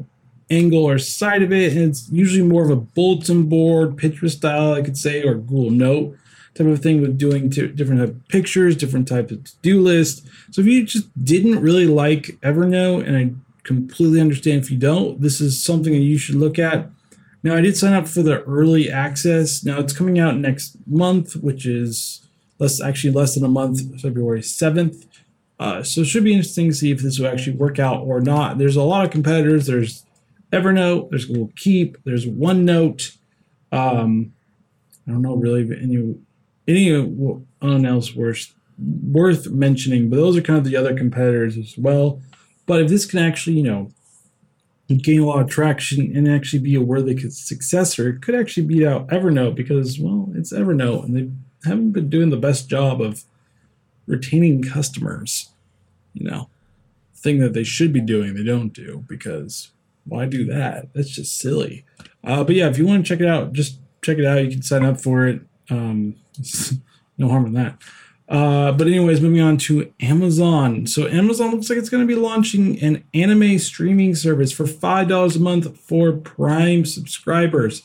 angle 0.51 0.85
or 0.85 0.99
side 0.99 1.43
of 1.43 1.53
it, 1.53 1.73
and 1.73 1.83
it's 1.83 2.09
usually 2.11 2.47
more 2.47 2.65
of 2.65 2.71
a 2.71 2.77
bulletin 2.77 3.45
board, 3.45 3.97
Pinterest 3.97 4.31
style, 4.31 4.73
I 4.73 4.83
could 4.83 4.97
say, 4.97 5.23
or 5.23 5.35
Google 5.35 5.71
Note 5.71 6.17
type 6.55 6.67
of 6.67 6.83
thing 6.83 7.01
with 7.01 7.19
doing 7.19 7.51
t- 7.51 7.69
different 7.69 8.01
type 8.01 8.11
of 8.11 8.29
pictures, 8.29 8.77
different 8.77 9.07
types 9.07 9.33
of 9.33 9.45
to-do 9.45 9.81
list. 9.81 10.27
So 10.51 10.61
if 10.61 10.67
you 10.67 10.85
just 10.85 11.07
didn't 11.23 11.61
really 11.61 11.87
like 11.87 12.39
Evernote, 12.43 13.07
and 13.07 13.17
I 13.17 13.33
completely 13.63 14.21
understand 14.21 14.63
if 14.63 14.71
you 14.71 14.79
don't, 14.79 15.21
this 15.21 15.41
is 15.41 15.63
something 15.63 15.93
that 15.93 15.99
you 15.99 16.19
should 16.19 16.37
look 16.37 16.59
at. 16.59 16.91
Now 17.43 17.55
I 17.55 17.61
did 17.61 17.77
sign 17.77 17.93
up 17.93 18.09
for 18.09 18.23
the 18.23 18.43
early 18.43 18.91
access. 18.91 19.65
Now 19.65 19.79
it's 19.79 19.93
coming 19.93 20.19
out 20.19 20.37
next 20.37 20.77
month, 20.87 21.37
which 21.37 21.67
is 21.67 22.27
less 22.59 22.81
actually 22.83 23.13
less 23.13 23.35
than 23.35 23.45
a 23.45 23.49
month, 23.49 24.01
February 24.01 24.43
seventh. 24.43 25.07
Uh, 25.61 25.83
so 25.83 26.03
it 26.03 26.07
should 26.07 26.25
be 26.25 26.33
interesting 26.33 26.69
to 26.69 26.75
see 26.75 26.91
if 26.91 27.01
this 27.01 27.19
will 27.19 27.27
actually 27.27 27.57
work 27.57 27.79
out 27.79 28.03
or 28.03 28.21
not. 28.21 28.59
There's 28.59 28.77
a 28.77 28.83
lot 28.83 29.05
of 29.05 29.11
competitors. 29.11 29.67
There's 29.67 30.05
Evernote, 30.53 31.11
there's 31.11 31.27
Google 31.27 31.53
Keep, 31.57 31.99
there's 32.05 32.27
OneNote. 32.27 33.17
Um, 33.71 34.33
I 35.07 35.13
don't 35.13 35.23
know 35.23 35.37
really 35.37 35.63
any 35.81 36.17
anyone 36.67 37.87
else 37.87 38.15
worth 38.15 38.55
worth 38.79 39.49
mentioning. 39.51 40.09
But 40.09 40.17
those 40.17 40.37
are 40.37 40.43
kind 40.43 40.59
of 40.59 40.65
the 40.65 40.77
other 40.77 40.97
competitors 40.97 41.57
as 41.57 41.77
well. 41.77 42.21
But 42.67 42.83
if 42.83 42.89
this 42.89 43.07
can 43.07 43.19
actually, 43.19 43.57
you 43.57 43.63
know, 43.63 43.91
gain 44.97 45.21
a 45.21 45.27
lot 45.27 45.43
of 45.43 45.51
traction 45.51 46.17
and 46.17 46.29
actually 46.29 46.61
be 46.61 46.75
a 46.75 46.81
worthy 46.81 47.17
successor, 47.31 48.09
it 48.09 48.23
could 48.23 48.35
actually 48.35 48.67
beat 48.67 48.87
out 48.87 49.09
Evernote 49.09 49.55
because, 49.55 49.99
well, 49.99 50.31
it's 50.35 50.53
Evernote 50.53 51.05
and 51.05 51.17
they 51.17 51.69
haven't 51.69 51.93
been 51.93 52.09
doing 52.09 52.31
the 52.31 52.37
best 52.37 52.69
job 52.69 53.01
of 53.01 53.25
retaining 54.07 54.63
customers. 54.63 55.51
You 56.15 56.31
know, 56.31 56.49
thing 57.15 57.39
that 57.41 57.53
they 57.53 57.65
should 57.65 57.93
be 57.93 58.01
doing, 58.01 58.35
they 58.35 58.43
don't 58.43 58.73
do 58.73 59.05
because 59.07 59.71
why 60.05 60.27
do 60.27 60.45
that? 60.47 60.93
That's 60.95 61.11
just 61.11 61.37
silly. 61.39 61.85
Uh, 62.25 62.43
but 62.45 62.57
yeah, 62.57 62.69
if 62.69 62.79
you 62.79 62.87
want 62.87 63.05
to 63.05 63.09
check 63.09 63.21
it 63.21 63.29
out, 63.29 63.53
just 63.53 63.79
check 64.03 64.19
it 64.19 64.25
out. 64.25 64.43
You 64.43 64.51
can 64.51 64.63
sign 64.63 64.85
up 64.85 65.01
for 65.01 65.27
it. 65.27 65.43
Um, 65.71 66.17
no 67.19 67.29
harm 67.29 67.47
in 67.47 67.53
that. 67.55 67.79
Uh, 68.29 68.73
but 68.73 68.87
anyways, 68.87 69.23
moving 69.23 69.41
on 69.41 69.57
to 69.57 69.91
Amazon. 70.01 70.87
So 70.87 71.09
Amazon 71.09 71.51
looks 71.53 71.71
like 71.71 71.79
it's 71.79 71.89
going 71.89 72.07
to 72.07 72.07
be 72.07 72.21
launching 72.21 72.79
an 72.83 73.03
anime 73.15 73.59
streaming 73.59 74.15
service 74.15 74.53
for 74.53 74.67
five 74.67 75.09
dollars 75.09 75.37
a 75.37 75.41
month 75.41 75.79
for 75.81 76.13
Prime 76.13 76.85
subscribers. 76.85 77.83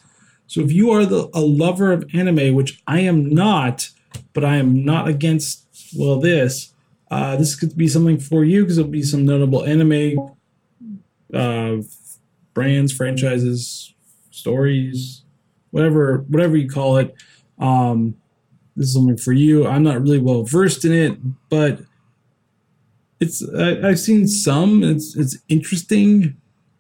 So 0.48 0.60
if 0.62 0.72
you 0.72 0.92
are 0.92 1.06
the, 1.06 1.30
a 1.34 1.40
lover 1.40 1.94
of 1.94 2.06
anime, 2.14 2.54
which 2.54 2.82
I 2.86 3.00
am 3.00 3.34
not, 3.34 3.90
but 4.34 4.44
I 4.44 4.58
am 4.58 4.84
not 4.84 5.08
against 5.08 5.66
well 5.98 6.20
this, 6.20 6.74
uh, 7.10 7.38
this 7.38 7.56
could 7.56 7.78
be 7.78 7.88
something 7.88 8.20
for 8.20 8.44
you 8.44 8.64
because 8.64 8.78
it'll 8.78 8.92
be 8.92 9.04
some 9.04 9.26
notable 9.26 9.64
anime 9.64 10.36
uh, 11.34 11.78
brands, 12.54 12.92
franchises, 12.92 13.94
stories, 14.30 15.24
whatever 15.72 16.26
whatever 16.28 16.58
you 16.58 16.68
call 16.70 16.98
it. 16.98 17.16
Um, 17.60 18.18
this 18.76 18.88
is 18.88 18.94
something 18.94 19.18
for 19.18 19.34
you. 19.34 19.68
I'm 19.68 19.84
not 19.84 20.02
really 20.02 20.20
well 20.20 20.44
versed 20.44 20.86
in 20.86 20.92
it, 20.92 21.20
but 21.50 21.82
it's 23.20 23.48
I, 23.48 23.88
have 23.88 24.00
seen 24.00 24.28
some. 24.28 24.84
It's 24.84 25.16
it's 25.16 25.38
interesting, 25.48 26.36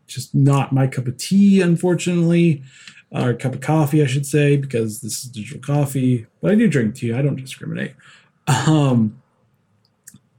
just 0.07 0.33
not 0.33 0.73
my 0.73 0.87
cup 0.87 1.07
of 1.07 1.17
tea, 1.17 1.61
unfortunately, 1.61 2.63
or 3.11 3.33
cup 3.33 3.53
of 3.53 3.61
coffee, 3.61 4.01
I 4.01 4.07
should 4.07 4.25
say, 4.25 4.57
because 4.57 5.01
this 5.01 5.23
is 5.23 5.29
digital 5.29 5.61
coffee. 5.61 6.25
But 6.41 6.51
I 6.51 6.55
do 6.55 6.67
drink 6.67 6.95
tea. 6.95 7.13
I 7.13 7.21
don't 7.21 7.35
discriminate. 7.35 7.93
Um, 8.67 9.21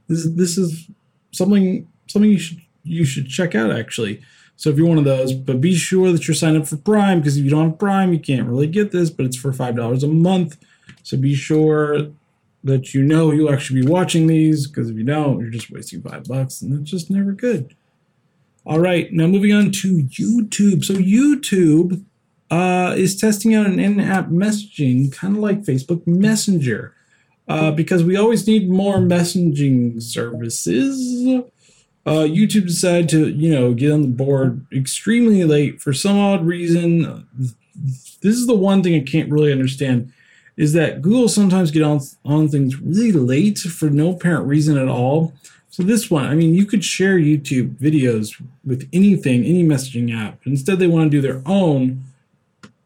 this 0.07 0.27
this 0.29 0.57
is 0.57 0.89
something 1.31 1.87
something 2.07 2.31
you 2.31 2.39
should 2.39 2.61
you 2.83 3.05
should 3.05 3.27
check 3.27 3.55
out 3.55 3.71
actually. 3.71 4.21
So 4.57 4.69
if 4.69 4.77
you're 4.77 4.87
one 4.87 4.97
of 4.97 5.03
those, 5.03 5.33
but 5.33 5.59
be 5.59 5.75
sure 5.75 6.11
that 6.11 6.27
you're 6.27 6.35
signed 6.35 6.55
up 6.55 6.67
for 6.67 6.77
Prime 6.77 7.19
because 7.19 7.35
if 7.35 7.43
you 7.43 7.49
don't 7.49 7.71
have 7.71 7.79
Prime, 7.79 8.13
you 8.13 8.19
can't 8.19 8.47
really 8.47 8.67
get 8.67 8.91
this. 8.91 9.09
But 9.09 9.25
it's 9.25 9.37
for 9.37 9.51
five 9.51 9.75
dollars 9.75 10.03
a 10.03 10.07
month. 10.07 10.57
So 11.05 11.17
be 11.17 11.35
sure 11.35 12.07
that 12.63 12.95
you 12.95 13.03
know 13.03 13.31
you'll 13.31 13.53
actually 13.53 13.83
be 13.83 13.87
watching 13.87 14.25
these 14.25 14.65
because 14.65 14.89
if 14.89 14.97
you 14.97 15.03
don't, 15.03 15.39
you're 15.39 15.51
just 15.51 15.69
wasting 15.69 16.01
five 16.01 16.23
bucks 16.23 16.63
and 16.63 16.73
that's 16.73 16.89
just 16.89 17.11
never 17.11 17.31
good. 17.31 17.75
All 18.65 18.79
right, 18.79 19.13
now 19.13 19.27
moving 19.27 19.53
on 19.53 19.69
to 19.71 20.03
YouTube. 20.03 20.83
So 20.83 20.95
YouTube 20.95 22.03
uh, 22.49 22.95
is 22.97 23.15
testing 23.15 23.53
out 23.53 23.67
an 23.67 23.79
in-app 23.79 24.29
messaging, 24.29 25.13
kind 25.13 25.35
of 25.35 25.43
like 25.43 25.61
Facebook 25.61 26.07
Messenger, 26.07 26.95
uh, 27.47 27.69
because 27.69 28.03
we 28.03 28.17
always 28.17 28.47
need 28.47 28.67
more 28.67 28.97
messaging 28.97 30.01
services. 30.01 31.43
Uh, 32.07 32.25
YouTube 32.25 32.65
decided 32.65 33.09
to, 33.09 33.29
you 33.29 33.51
know, 33.51 33.75
get 33.75 33.91
on 33.91 34.01
the 34.01 34.07
board 34.07 34.65
extremely 34.71 35.43
late 35.43 35.79
for 35.79 35.93
some 35.93 36.17
odd 36.17 36.43
reason. 36.43 37.27
This 37.75 38.37
is 38.37 38.47
the 38.47 38.55
one 38.55 38.81
thing 38.81 38.95
I 38.95 39.03
can't 39.03 39.29
really 39.29 39.51
understand 39.51 40.11
is 40.57 40.73
that 40.73 41.01
Google 41.01 41.27
sometimes 41.27 41.71
get 41.71 41.83
on 41.83 41.99
on 42.23 42.47
things 42.47 42.79
really 42.79 43.11
late 43.11 43.59
for 43.59 43.89
no 43.89 44.11
apparent 44.11 44.47
reason 44.47 44.77
at 44.77 44.87
all. 44.87 45.33
So 45.69 45.83
this 45.83 46.09
one, 46.09 46.25
I 46.25 46.35
mean, 46.35 46.55
you 46.55 46.65
could 46.65 46.85
share 46.85 47.17
YouTube 47.17 47.75
videos 47.75 48.41
with 48.65 48.87
anything, 48.93 49.43
any 49.43 49.63
messaging 49.63 50.15
app. 50.15 50.39
Instead, 50.45 50.79
they 50.79 50.87
want 50.87 51.11
to 51.11 51.17
do 51.17 51.21
their 51.21 51.41
own. 51.45 52.03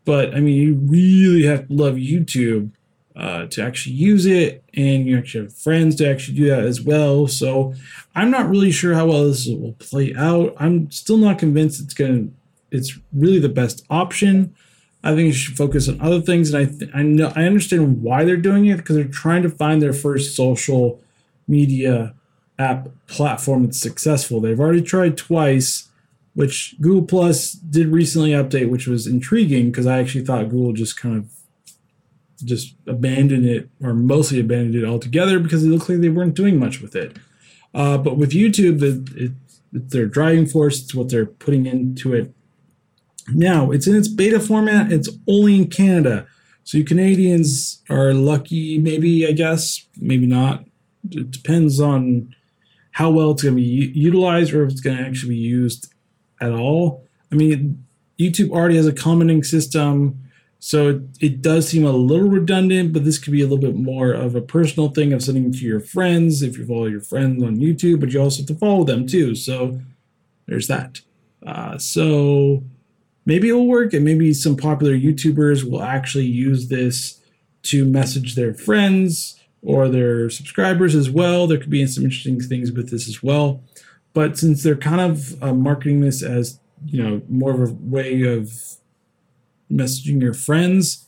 But 0.06 0.34
I 0.34 0.40
mean, 0.40 0.56
you 0.56 0.74
really 0.74 1.46
have 1.46 1.68
to 1.68 1.74
love 1.74 1.96
YouTube 1.96 2.72
uh, 3.16 3.46
to 3.48 3.62
actually 3.62 3.94
use 3.94 4.26
it, 4.26 4.64
and 4.74 5.06
you 5.06 5.18
actually 5.18 5.44
have 5.44 5.54
friends 5.54 5.98
to 5.98 6.10
actually 6.10 6.38
do 6.38 6.48
that 6.48 6.64
as 6.64 6.82
well. 6.82 7.28
So 7.28 7.76
I'm 8.16 8.32
not 8.32 8.50
really 8.50 8.72
sure 8.72 8.96
how 8.96 9.08
well 9.08 9.28
this 9.28 9.46
will 9.46 9.74
play 9.74 10.16
out. 10.16 10.56
I'm 10.58 10.90
still 10.90 11.18
not 11.18 11.38
convinced 11.38 11.82
it's 11.82 11.94
gonna. 11.94 12.30
It's 12.72 12.98
really 13.14 13.40
the 13.40 13.50
best 13.50 13.86
option. 13.90 14.56
I 15.04 15.16
think 15.16 15.28
you 15.28 15.34
should 15.34 15.56
focus 15.58 15.88
on 15.88 16.02
other 16.02 16.22
things. 16.22 16.54
And 16.54 16.64
I 16.68 16.72
th- 16.72 16.92
I 16.94 17.04
know 17.04 17.32
I 17.36 17.44
understand 17.44 18.02
why 18.02 18.26
they're 18.26 18.38
doing 18.38 18.66
it 18.66 18.78
because 18.78 18.96
they're 18.96 19.06
trying 19.06 19.44
to 19.44 19.50
find 19.50 19.82
their 19.82 19.94
first 19.94 20.36
social 20.36 21.02
media 21.48 22.14
app 22.58 22.90
platform 23.08 23.64
that's 23.64 23.80
successful. 23.80 24.42
They've 24.42 24.60
already 24.60 24.82
tried 24.82 25.18
twice, 25.18 25.88
which 26.34 26.76
Google 26.82 27.04
Plus 27.04 27.54
did 27.54 27.88
recently 27.88 28.32
update, 28.32 28.70
which 28.70 28.88
was 28.88 29.08
intriguing 29.08 29.72
because 29.72 29.88
I 29.88 30.00
actually 30.00 30.26
thought 30.26 30.50
Google 30.50 30.74
just 30.74 31.00
kind 31.00 31.18
of 31.18 31.30
just 32.44 32.76
abandoned 32.88 33.46
it 33.46 33.70
or 33.82 33.94
mostly 33.94 34.40
abandoned 34.40 34.76
it 34.76 34.86
altogether 34.86 35.40
because 35.40 35.64
it 35.64 35.70
looked 35.70 35.90
like 35.90 36.00
they 36.00 36.10
weren't 36.10 36.36
doing 36.36 36.60
much 36.60 36.82
with 36.82 36.96
it. 36.96 37.18
Uh, 37.74 37.98
but 37.98 38.18
with 38.18 38.32
YouTube, 38.32 38.82
it, 38.82 39.22
it, 39.22 39.32
it's 39.74 39.94
their 39.94 40.06
driving 40.06 40.46
force. 40.46 40.82
It's 40.82 40.96
what 40.96 41.10
they're 41.10 41.26
putting 41.26 41.66
into 41.66 42.14
it 42.14 42.34
now, 43.34 43.72
it's 43.72 43.88
in 43.88 43.96
its 43.96 44.08
beta 44.08 44.40
format, 44.40 44.92
it's 44.92 45.10
only 45.28 45.56
in 45.56 45.68
Canada. 45.68 46.28
So 46.64 46.78
you 46.78 46.86
Canadians 46.86 47.82
are 47.90 48.14
lucky, 48.14 48.78
maybe, 48.78 49.26
I 49.28 49.32
guess, 49.32 49.86
maybe 49.98 50.28
not. 50.28 50.66
It 51.10 51.32
depends 51.32 51.80
on 51.80 52.36
how 52.92 53.10
well 53.10 53.32
it's 53.32 53.44
going 53.44 53.56
to 53.56 53.62
be 53.62 53.92
utilized 53.98 54.54
or 54.54 54.64
if 54.64 54.72
it's 54.72 54.82
going 54.82 54.98
to 54.98 55.04
actually 55.04 55.30
be 55.30 55.38
used 55.38 55.94
at 56.42 56.52
all. 56.52 57.06
I 57.32 57.36
mean, 57.36 57.84
YouTube 58.20 58.52
already 58.52 58.76
has 58.76 58.88
a 58.88 58.94
commenting 58.94 59.44
system, 59.44 60.20
so 60.60 60.90
it, 60.90 61.02
it 61.22 61.42
does 61.42 61.70
seem 61.70 61.86
a 61.86 61.92
little 61.92 62.30
redundant, 62.30 62.92
but 62.92 63.06
this 63.06 63.18
could 63.18 63.32
be 63.32 63.42
a 63.42 63.48
little 63.48 63.58
bit 63.58 63.76
more 63.76 64.12
of 64.12 64.36
a 64.36 64.42
personal 64.42 64.90
thing 64.90 65.14
of 65.14 65.24
sending 65.24 65.52
to 65.54 65.60
your 65.60 65.80
friends 65.80 66.42
if 66.42 66.58
you 66.58 66.66
follow 66.66 66.86
your 66.86 67.02
friends 67.02 67.42
on 67.42 67.58
YouTube, 67.58 68.02
but 68.02 68.12
you 68.12 68.22
also 68.22 68.42
have 68.42 68.48
to 68.48 68.56
follow 68.56 68.84
them 68.84 69.08
too. 69.08 69.36
So 69.36 69.80
there's 70.48 70.68
that. 70.68 71.00
Uh, 71.46 71.78
so 71.78 72.64
maybe 73.30 73.48
it'll 73.48 73.68
work 73.68 73.94
and 73.94 74.04
maybe 74.04 74.34
some 74.34 74.58
popular 74.58 74.98
YouTubers 74.98 75.64
will 75.64 75.84
actually 75.84 76.26
use 76.26 76.68
this 76.68 77.22
to 77.62 77.86
message 77.86 78.34
their 78.34 78.56
friends 78.56 79.40
or 79.62 79.88
their 79.88 80.32
subscribers 80.32 80.96
as 80.96 81.12
well. 81.12 81.46
There 81.46 81.60
could 81.60 81.70
be 81.70 81.86
some 81.86 82.06
interesting 82.06 82.42
things 82.42 82.72
with 82.72 82.90
this 82.90 83.08
as 83.08 83.22
well. 83.22 83.64
But 84.14 84.40
since 84.40 84.64
they're 84.64 84.76
kind 84.76 85.00
of 85.00 85.44
uh, 85.44 85.54
marketing 85.54 86.02
this 86.02 86.24
as, 86.24 86.60
you 86.88 87.04
know, 87.04 87.22
more 87.30 87.52
of 87.52 87.70
a 87.70 87.74
way 87.74 88.24
of 88.24 88.52
messaging 89.72 90.20
your 90.20 90.34
friends, 90.34 91.08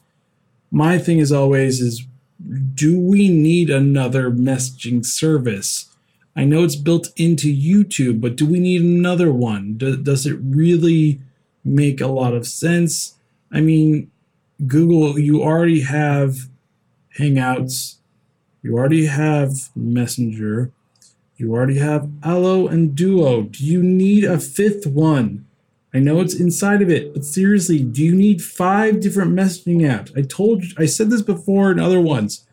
my 0.69 0.99
thing 0.99 1.17
is 1.17 1.31
always 1.31 1.81
is 1.81 2.05
do 2.75 2.99
we 2.99 3.29
need 3.29 3.71
another 3.71 4.29
messaging 4.29 5.03
service? 5.03 5.89
I 6.35 6.43
know 6.43 6.63
it's 6.63 6.75
built 6.75 7.09
into 7.17 7.47
YouTube, 7.47 8.21
but 8.21 8.35
do 8.35 8.45
we 8.45 8.59
need 8.59 8.81
another 8.83 9.31
one? 9.33 9.73
Do, 9.77 9.97
does 9.97 10.27
it 10.27 10.37
really 10.39 11.19
make 11.63 12.01
a 12.01 12.07
lot 12.07 12.33
of 12.33 12.47
sense. 12.47 13.15
I 13.51 13.61
mean, 13.61 14.09
Google, 14.67 15.19
you 15.19 15.41
already 15.41 15.81
have 15.81 16.49
Hangouts, 17.19 17.97
you 18.61 18.77
already 18.77 19.07
have 19.07 19.69
Messenger, 19.75 20.71
you 21.37 21.53
already 21.53 21.79
have 21.79 22.09
Allo 22.23 22.67
and 22.67 22.95
Duo. 22.95 23.43
Do 23.43 23.65
you 23.65 23.81
need 23.81 24.23
a 24.23 24.39
fifth 24.39 24.85
one? 24.85 25.45
I 25.93 25.99
know 25.99 26.21
it's 26.21 26.39
inside 26.39 26.81
of 26.81 26.89
it, 26.89 27.13
but 27.13 27.25
seriously, 27.25 27.79
do 27.83 28.03
you 28.03 28.15
need 28.15 28.41
five 28.41 29.01
different 29.01 29.31
messaging 29.31 29.81
apps? 29.81 30.15
I 30.17 30.21
told 30.21 30.63
you, 30.63 30.73
I 30.77 30.85
said 30.85 31.09
this 31.09 31.21
before 31.21 31.71
in 31.71 31.79
other 31.79 31.99
ones. 31.99 32.45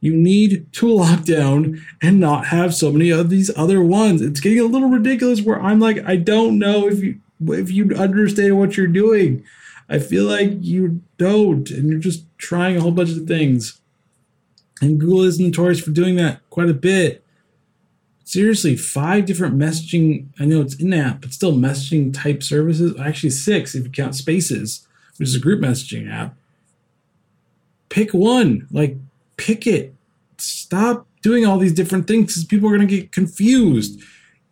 You 0.00 0.14
need 0.14 0.72
to 0.74 0.88
lock 0.88 1.24
down 1.24 1.82
and 2.00 2.20
not 2.20 2.46
have 2.48 2.74
so 2.74 2.92
many 2.92 3.10
of 3.10 3.28
these 3.28 3.50
other 3.56 3.82
ones. 3.82 4.22
It's 4.22 4.38
getting 4.38 4.60
a 4.60 4.64
little 4.64 4.88
ridiculous 4.88 5.42
where 5.42 5.60
I'm 5.60 5.80
like, 5.80 5.98
I 6.06 6.16
don't 6.16 6.58
know 6.58 6.86
if 6.86 7.02
you 7.02 7.20
if 7.40 7.70
you 7.70 7.94
understand 7.94 8.58
what 8.58 8.76
you're 8.76 8.86
doing. 8.86 9.44
I 9.88 9.98
feel 9.98 10.24
like 10.24 10.50
you 10.60 11.02
don't, 11.16 11.70
and 11.70 11.88
you're 11.88 12.00
just 12.00 12.24
trying 12.38 12.76
a 12.76 12.80
whole 12.80 12.90
bunch 12.90 13.10
of 13.10 13.26
things. 13.26 13.80
And 14.80 14.98
Google 14.98 15.22
is 15.22 15.38
notorious 15.38 15.80
for 15.80 15.90
doing 15.90 16.16
that 16.16 16.40
quite 16.50 16.68
a 16.68 16.74
bit. 16.74 17.24
Seriously, 18.24 18.76
five 18.76 19.24
different 19.24 19.56
messaging, 19.56 20.26
I 20.40 20.44
know 20.44 20.60
it's 20.60 20.74
in 20.74 20.92
app, 20.92 21.20
but 21.20 21.32
still 21.32 21.52
messaging 21.52 22.12
type 22.12 22.42
services. 22.42 22.98
Actually, 22.98 23.30
six 23.30 23.74
if 23.74 23.84
you 23.84 23.90
count 23.90 24.16
Spaces, 24.16 24.86
which 25.16 25.28
is 25.28 25.36
a 25.36 25.40
group 25.40 25.60
messaging 25.60 26.12
app. 26.12 26.34
Pick 27.88 28.12
one, 28.12 28.66
like, 28.72 28.96
pick 29.36 29.66
it. 29.66 29.94
Stop 30.38 31.06
doing 31.22 31.46
all 31.46 31.58
these 31.58 31.72
different 31.72 32.08
things 32.08 32.26
because 32.26 32.44
people 32.44 32.68
are 32.68 32.76
going 32.76 32.86
to 32.86 32.96
get 32.96 33.12
confused 33.12 34.02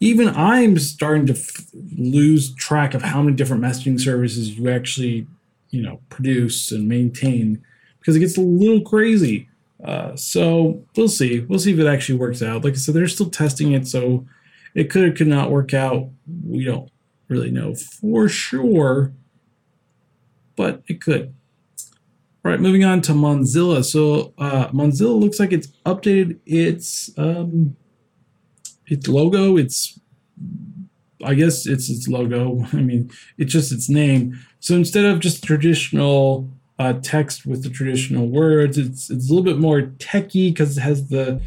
even 0.00 0.28
I'm 0.28 0.78
starting 0.78 1.26
to 1.26 1.32
f- 1.32 1.70
lose 1.96 2.54
track 2.54 2.94
of 2.94 3.02
how 3.02 3.22
many 3.22 3.36
different 3.36 3.62
messaging 3.62 4.00
services 4.00 4.58
you 4.58 4.68
actually, 4.68 5.26
you 5.70 5.82
know, 5.82 6.00
produce 6.10 6.70
and 6.70 6.88
maintain 6.88 7.64
because 7.98 8.16
it 8.16 8.20
gets 8.20 8.36
a 8.36 8.42
little 8.42 8.82
crazy. 8.82 9.48
Uh, 9.82 10.14
so 10.16 10.84
we'll 10.96 11.08
see. 11.08 11.40
We'll 11.40 11.58
see 11.58 11.72
if 11.72 11.78
it 11.78 11.86
actually 11.86 12.18
works 12.18 12.42
out. 12.42 12.64
Like 12.64 12.74
I 12.74 12.76
said, 12.76 12.94
they're 12.94 13.08
still 13.08 13.30
testing 13.30 13.72
it, 13.72 13.86
so 13.86 14.26
it 14.74 14.90
could 14.90 15.04
or 15.04 15.12
could 15.12 15.26
not 15.26 15.50
work 15.50 15.74
out. 15.74 16.08
We 16.46 16.64
don't 16.64 16.90
really 17.28 17.50
know 17.50 17.74
for 17.74 18.28
sure, 18.28 19.12
but 20.56 20.82
it 20.86 21.00
could. 21.00 21.34
All 22.44 22.50
right, 22.50 22.60
moving 22.60 22.84
on 22.84 23.00
to 23.02 23.12
Mozilla. 23.12 23.84
So 23.84 24.34
uh, 24.36 24.68
Mozilla 24.68 25.18
looks 25.18 25.40
like 25.40 25.52
it's 25.52 25.68
updated 25.86 26.40
its 26.44 27.10
um, 27.16 27.76
its 28.86 29.08
logo. 29.08 29.56
It's 29.56 29.98
I 31.24 31.34
guess 31.34 31.66
it's 31.66 31.88
its 31.88 32.08
logo. 32.08 32.66
I 32.72 32.76
mean, 32.76 33.10
it's 33.38 33.52
just 33.52 33.72
its 33.72 33.88
name. 33.88 34.38
So 34.60 34.74
instead 34.74 35.04
of 35.04 35.20
just 35.20 35.44
traditional 35.44 36.48
uh, 36.78 36.94
text 37.02 37.46
with 37.46 37.62
the 37.62 37.70
traditional 37.70 38.28
words, 38.28 38.78
it's 38.78 39.10
it's 39.10 39.30
a 39.30 39.34
little 39.34 39.44
bit 39.44 39.58
more 39.58 39.82
techy 39.98 40.50
because 40.50 40.76
it 40.76 40.82
has 40.82 41.08
the 41.08 41.40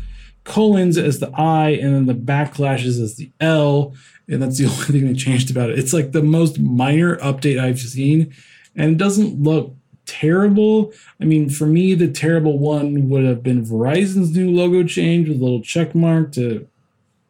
colons 0.44 0.98
as 0.98 1.20
the 1.20 1.30
I 1.36 1.72
and 1.72 1.94
then 1.94 2.06
the 2.06 2.14
backlashes 2.14 3.02
as 3.02 3.16
the 3.16 3.32
L. 3.40 3.94
And 4.30 4.42
that's 4.42 4.58
the 4.58 4.66
only 4.72 4.86
thing 4.86 5.08
that 5.08 5.18
changed 5.18 5.52
about 5.52 5.70
it. 5.70 5.80
It's 5.80 5.94
like 5.94 6.12
the 6.12 6.24
most 6.24 6.60
minor 6.60 7.18
update 7.18 7.60
I've 7.60 7.80
seen, 7.80 8.34
and 8.76 8.92
it 8.92 8.98
doesn't 8.98 9.42
look 9.42 9.74
terrible. 10.06 10.94
I 11.22 11.26
mean, 11.26 11.50
for 11.50 11.68
me, 11.68 11.94
the 11.94 12.08
terrible 12.08 12.58
one 12.58 13.10
would 13.10 13.26
have 13.26 13.44
been 13.44 13.64
Verizon's 13.64 14.36
new 14.36 14.50
logo 14.50 14.84
change 14.84 15.28
with 15.28 15.40
a 15.40 15.44
little 15.44 15.62
check 15.62 15.94
mark 15.94 16.32
to, 16.34 16.68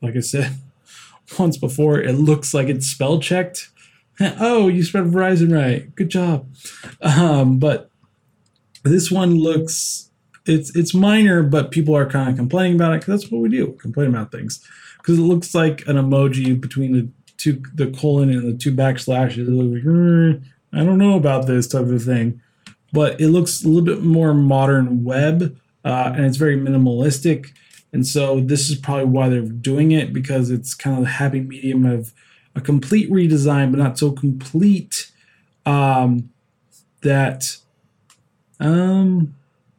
like 0.02 0.16
I 0.16 0.22
said 0.22 0.56
once 1.40 1.58
before, 1.58 2.00
it 2.00 2.14
looks 2.14 2.54
like 2.54 2.68
it's 2.68 2.88
spell 2.88 3.20
checked. 3.20 3.70
oh, 4.20 4.68
you 4.68 4.84
spelled 4.84 5.12
Verizon 5.12 5.54
right. 5.54 5.94
Good 5.96 6.10
job. 6.10 6.48
Um, 7.02 7.60
but 7.60 7.92
this 8.84 9.12
one 9.12 9.36
looks 9.36 10.08
it's 10.48 10.76
it's 10.76 10.94
minor, 10.94 11.44
but 11.44 11.72
people 11.72 11.96
are 11.96 12.10
kind 12.10 12.30
of 12.30 12.36
complaining 12.36 12.76
about 12.76 12.94
it 12.94 13.02
because 13.02 13.22
that's 13.22 13.32
what 13.32 13.42
we 13.42 13.50
do, 13.50 13.74
complain 13.74 14.08
about 14.08 14.32
things. 14.32 14.66
Because 14.98 15.20
it 15.20 15.24
looks 15.24 15.54
like 15.54 15.82
an 15.88 15.96
emoji 15.96 16.60
between 16.60 16.94
the 16.94 17.10
two 17.38 17.62
the 17.74 17.88
colon 17.88 18.30
and 18.30 18.48
the 18.48 18.58
two 18.58 18.72
backslashes. 18.72 19.48
Like, 19.48 19.84
mm, 19.84 20.44
I 20.74 20.84
don't 20.84 20.98
know 20.98 21.16
about 21.16 21.48
this 21.48 21.68
type 21.68 21.86
of 21.86 22.04
thing, 22.04 22.42
but 22.94 23.20
it 23.20 23.30
looks 23.30 23.64
a 23.64 23.68
little 23.68 23.84
bit 23.84 24.04
more 24.04 24.34
modern 24.34 25.04
web, 25.04 25.58
uh, 25.84 26.14
and 26.16 26.26
it's 26.26 26.38
very 26.38 26.58
minimalistic. 26.58 27.52
And 27.94 28.06
so 28.06 28.40
this 28.40 28.70
is 28.70 28.78
probably 28.78 29.06
why 29.06 29.30
they're 29.30 29.42
doing 29.42 29.92
it 29.92 30.14
because 30.14 30.52
it's 30.52 30.74
kind 30.74 30.98
of 30.98 31.04
the 31.04 31.10
happy 31.10 31.40
medium 31.40 31.86
of 31.86 32.14
a 32.56 32.62
complete 32.62 33.10
redesign, 33.10 33.72
but 33.72 33.80
not 33.80 33.98
so 33.98 34.12
complete 34.12 35.12
um, 35.66 36.30
that 37.02 37.58
um, 38.60 39.36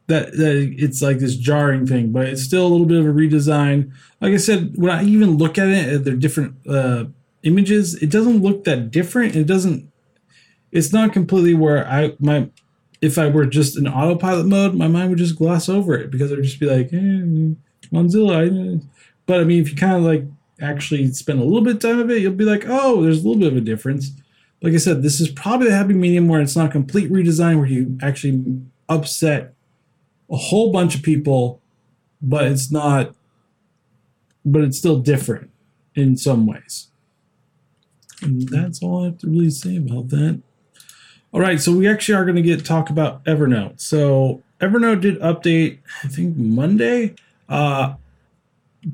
that 0.07 0.31
that 0.33 0.75
it's 0.77 1.01
like 1.01 1.19
this 1.19 1.35
jarring 1.35 1.85
thing. 1.85 2.11
But 2.11 2.27
it's 2.27 2.43
still 2.43 2.65
a 2.65 2.69
little 2.69 2.85
bit 2.85 2.99
of 2.99 3.05
a 3.05 3.09
redesign. 3.09 3.91
Like 4.21 4.33
I 4.33 4.37
said, 4.37 4.73
when 4.75 4.91
I 4.91 5.03
even 5.03 5.37
look 5.37 5.57
at 5.57 5.67
it, 5.67 5.93
at 5.93 6.03
their 6.05 6.15
different 6.15 6.55
uh, 6.67 7.05
images, 7.43 7.95
it 7.95 8.09
doesn't 8.09 8.41
look 8.41 8.63
that 8.63 8.91
different. 8.91 9.35
It 9.35 9.45
doesn't. 9.45 9.91
It's 10.71 10.93
not 10.93 11.13
completely 11.13 11.53
where 11.53 11.87
I 11.87 12.15
my 12.19 12.49
if 13.01 13.17
I 13.17 13.27
were 13.27 13.45
just 13.45 13.77
in 13.77 13.87
autopilot 13.87 14.45
mode, 14.45 14.75
my 14.75 14.87
mind 14.87 15.09
would 15.09 15.19
just 15.19 15.37
gloss 15.37 15.69
over 15.69 15.95
it 15.95 16.11
because 16.11 16.31
it 16.31 16.35
would 16.35 16.43
just 16.43 16.59
be 16.59 16.65
like, 16.65 16.91
eh, 16.91 17.55
Mozilla. 17.91 18.83
But 19.25 19.41
I 19.41 19.43
mean, 19.43 19.61
if 19.61 19.69
you 19.69 19.75
kind 19.75 19.95
of 19.95 20.03
like 20.03 20.23
actually 20.61 21.11
spend 21.13 21.39
a 21.39 21.43
little 21.43 21.61
bit 21.61 21.75
of 21.75 21.81
time 21.81 21.99
of 21.99 22.09
it, 22.09 22.21
you'll 22.21 22.33
be 22.33 22.45
like, 22.45 22.65
oh, 22.67 23.03
there's 23.03 23.23
a 23.23 23.27
little 23.27 23.39
bit 23.39 23.51
of 23.51 23.57
a 23.57 23.61
difference. 23.61 24.11
Like 24.61 24.73
I 24.73 24.77
said, 24.77 25.03
this 25.03 25.21
is 25.21 25.29
probably 25.29 25.69
the 25.69 25.75
happy 25.75 25.93
medium 25.93 26.27
where 26.27 26.41
it's 26.41 26.55
not 26.55 26.69
a 26.69 26.71
complete 26.71 27.11
redesign, 27.11 27.57
where 27.57 27.67
you 27.67 27.97
actually 28.01 28.61
upset 28.89 29.53
a 30.29 30.35
whole 30.35 30.71
bunch 30.71 30.95
of 30.95 31.01
people, 31.01 31.61
but 32.21 32.45
it's 32.45 32.71
not, 32.71 33.15
but 34.45 34.63
it's 34.63 34.77
still 34.77 34.99
different 34.99 35.49
in 35.95 36.17
some 36.17 36.45
ways. 36.45 36.87
And 38.21 38.49
that's 38.49 38.83
all 38.83 39.03
I 39.03 39.05
have 39.05 39.17
to 39.19 39.27
really 39.27 39.49
say 39.49 39.77
about 39.77 40.09
that. 40.09 40.41
All 41.31 41.39
right, 41.39 41.61
so 41.61 41.71
we 41.71 41.87
actually 41.87 42.15
are 42.15 42.25
going 42.25 42.35
to 42.35 42.41
get 42.41 42.65
talk 42.65 42.89
about 42.89 43.23
Evernote. 43.23 43.79
So 43.79 44.41
Evernote 44.59 45.01
did 45.01 45.19
update, 45.19 45.77
I 46.03 46.07
think 46.07 46.35
Monday. 46.35 47.15
Uh, 47.49 47.95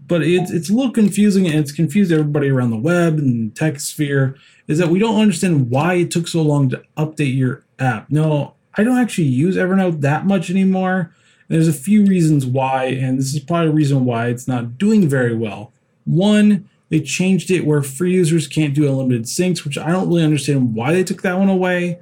but 0.08 0.24
it's 0.24 0.52
it's 0.52 0.70
a 0.70 0.74
little 0.74 0.92
confusing 0.92 1.46
and 1.46 1.56
it's 1.56 1.72
confused 1.72 2.12
everybody 2.12 2.50
around 2.50 2.72
the 2.72 2.78
web 2.78 3.18
and 3.18 3.56
tech 3.56 3.80
sphere 3.80 4.36
is 4.68 4.80
that 4.80 4.90
we 4.90 4.98
don't 4.98 5.20
understand 5.20 5.70
why 5.70 5.96
it 5.96 6.10
took 6.10 6.28
so 6.28 6.42
long 6.42 6.70
to 6.70 6.82
update 6.98 7.36
your 7.36 7.64
app. 7.78 8.10
No, 8.10 8.56
I 8.76 8.84
don't 8.84 8.98
actually 8.98 9.28
use 9.28 9.56
Evernote 9.56 10.02
that 10.02 10.26
much 10.26 10.50
anymore. 10.50 11.14
There's 11.48 11.68
a 11.68 11.74
few 11.74 12.04
reasons 12.06 12.46
why, 12.46 12.86
and 12.86 13.20
this 13.20 13.34
is 13.36 13.40
probably 13.40 13.68
a 13.68 13.74
reason 13.74 14.06
why 14.06 14.28
it's 14.28 14.48
not 14.48 14.80
doing 14.80 15.08
very 15.08 15.36
well. 15.36 15.72
One, 16.06 16.68
they 16.90 17.00
changed 17.02 17.52
it 17.52 17.66
where 17.68 17.84
free 17.84 18.14
users 18.14 18.48
can't 18.48 18.74
do 18.74 18.90
unlimited 18.90 19.26
syncs, 19.26 19.64
which 19.64 19.78
I 19.78 19.92
don't 19.92 20.08
really 20.08 20.24
understand 20.24 20.74
why 20.74 20.94
they 20.94 21.04
took 21.04 21.22
that 21.22 21.38
one 21.38 21.50
away 21.50 22.00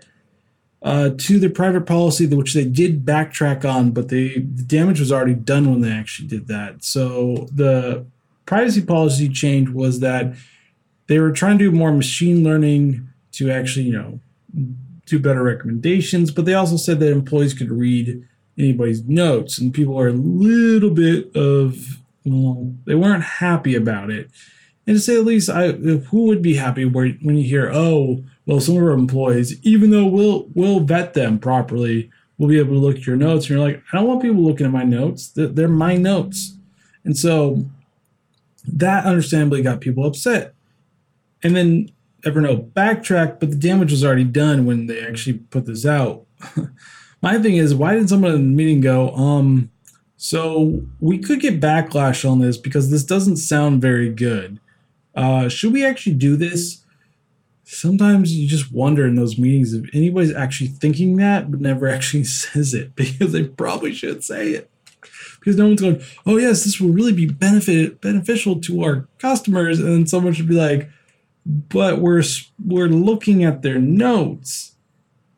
uh, 0.84 1.12
to 1.18 1.40
their 1.40 1.50
private 1.50 1.86
policy, 1.86 2.28
which 2.28 2.54
they 2.54 2.66
did 2.66 3.06
backtrack 3.06 3.64
on, 3.64 3.92
but 3.92 4.10
they, 4.10 4.40
the 4.40 4.64
damage 4.64 5.00
was 5.00 5.12
already 5.12 5.34
done 5.34 5.70
when 5.70 5.82
they 5.82 5.92
actually 5.92 6.28
did 6.28 6.48
that. 6.48 6.84
So 6.84 7.48
the 7.54 8.06
privacy 8.46 8.82
policy 8.82 9.30
change 9.30 9.70
was 9.70 10.02
that 10.02 10.36
they 11.08 11.20
were 11.20 11.32
trying 11.32 11.58
to 11.58 11.72
do 11.72 11.72
more 11.72 11.92
machine 11.92 12.44
learning 12.44 13.08
to 13.34 13.50
actually, 13.50 13.86
you 13.86 13.94
know, 13.94 14.20
do 15.06 15.20
better 15.20 15.42
recommendations, 15.42 16.32
but 16.32 16.46
they 16.46 16.54
also 16.54 16.78
said 16.78 17.00
that 17.00 17.12
employees 17.12 17.54
could 17.54 17.72
read 17.72 18.28
anybody's 18.58 19.04
notes, 19.04 19.58
and 19.58 19.74
people 19.74 20.00
are 20.00 20.10
a 20.10 20.14
little 20.14 20.92
bit 20.92 21.36
of 21.36 22.00
well, 22.26 22.74
they 22.86 22.96
weren't 22.96 23.24
happy 23.24 23.76
about 23.76 24.10
it. 24.10 24.30
And 24.88 24.96
to 24.96 25.00
say 25.00 25.16
the 25.16 25.22
least, 25.22 25.50
I 25.50 25.72
who 25.72 26.26
would 26.26 26.42
be 26.42 26.56
happy 26.56 26.86
when 26.86 27.18
you 27.22 27.44
hear, 27.44 27.70
oh, 27.74 28.24
well, 28.46 28.60
some 28.60 28.78
of 28.78 28.84
our 28.84 28.92
employees, 28.92 29.60
even 29.64 29.90
though 29.92 30.06
we'll 30.06 30.48
we'll 30.54 30.82
vet 30.82 31.14
them 31.14 31.40
properly, 31.40 32.10
we'll 32.38 32.50
be 32.50 32.60
able 32.60 32.74
to 32.74 32.80
look 32.80 32.98
at 32.98 33.08
your 33.08 33.16
notes. 33.16 33.46
And 33.46 33.58
you're 33.58 33.68
like, 33.68 33.82
I 33.92 33.98
don't 33.98 34.08
want 34.08 34.22
people 34.22 34.44
looking 34.44 34.66
at 34.66 34.72
my 34.72 34.84
notes. 34.84 35.30
They're, 35.30 35.68
my 35.68 35.96
notes. 35.96 36.58
And 37.06 37.18
so 37.18 37.66
that 38.68 39.06
understandably 39.06 39.62
got 39.62 39.82
people 39.82 40.06
upset. 40.06 40.54
And 41.42 41.56
then 41.56 41.92
Evernote 42.26 42.74
backtracked, 42.74 43.40
but 43.40 43.50
the 43.52 43.58
damage 43.58 43.92
was 43.92 44.04
already 44.04 44.24
done 44.24 44.66
when 44.66 44.88
they 44.88 45.06
actually 45.06 45.40
put 45.40 45.66
this 45.66 45.86
out. 45.86 46.26
my 47.22 47.38
thing 47.38 47.56
is, 47.56 47.76
why 47.76 47.94
didn't 47.94 48.10
someone 48.10 48.32
in 48.32 48.38
the 48.38 48.56
meeting 48.56 48.82
go, 48.82 49.14
um, 49.16 49.70
so 50.16 50.82
we 51.02 51.18
could 51.18 51.42
get 51.42 51.60
backlash 51.60 52.30
on 52.30 52.40
this 52.40 52.58
because 52.58 52.90
this 52.90 53.04
doesn't 53.04 53.38
sound 53.38 53.82
very 53.82 54.10
good. 54.10 54.60
Uh, 55.14 55.50
should 55.50 55.74
we 55.74 55.86
actually 55.86 56.16
do 56.16 56.38
this? 56.38 56.83
Sometimes 57.74 58.34
you 58.34 58.48
just 58.48 58.72
wonder 58.72 59.06
in 59.06 59.16
those 59.16 59.38
meetings 59.38 59.74
if 59.74 59.90
anybody's 59.94 60.34
actually 60.34 60.68
thinking 60.68 61.18
that 61.18 61.52
but 61.52 61.60
never 61.60 61.88
actually 61.90 62.24
says 62.24 62.74
it 62.74 62.96
because 62.96 63.32
they 63.32 63.44
probably 63.44 63.94
should 63.94 64.24
say 64.24 64.50
it. 64.50 64.70
Because 65.40 65.58
no 65.58 65.68
one's 65.68 65.82
going 65.82 66.02
oh 66.26 66.38
yes 66.38 66.64
this 66.64 66.80
will 66.80 66.92
really 66.92 67.12
be 67.12 67.26
benefit 67.26 68.00
beneficial 68.00 68.62
to 68.62 68.84
our 68.84 69.08
customers 69.20 69.80
and 69.80 69.90
then 69.90 70.08
someone 70.08 70.34
should 70.34 70.48
be 70.48 70.56
like 70.56 70.90
but 71.46 72.00
we're 72.00 72.24
we're 72.66 72.88
looking 72.88 73.44
at 73.44 73.62
their 73.62 73.80
notes. 73.80 74.76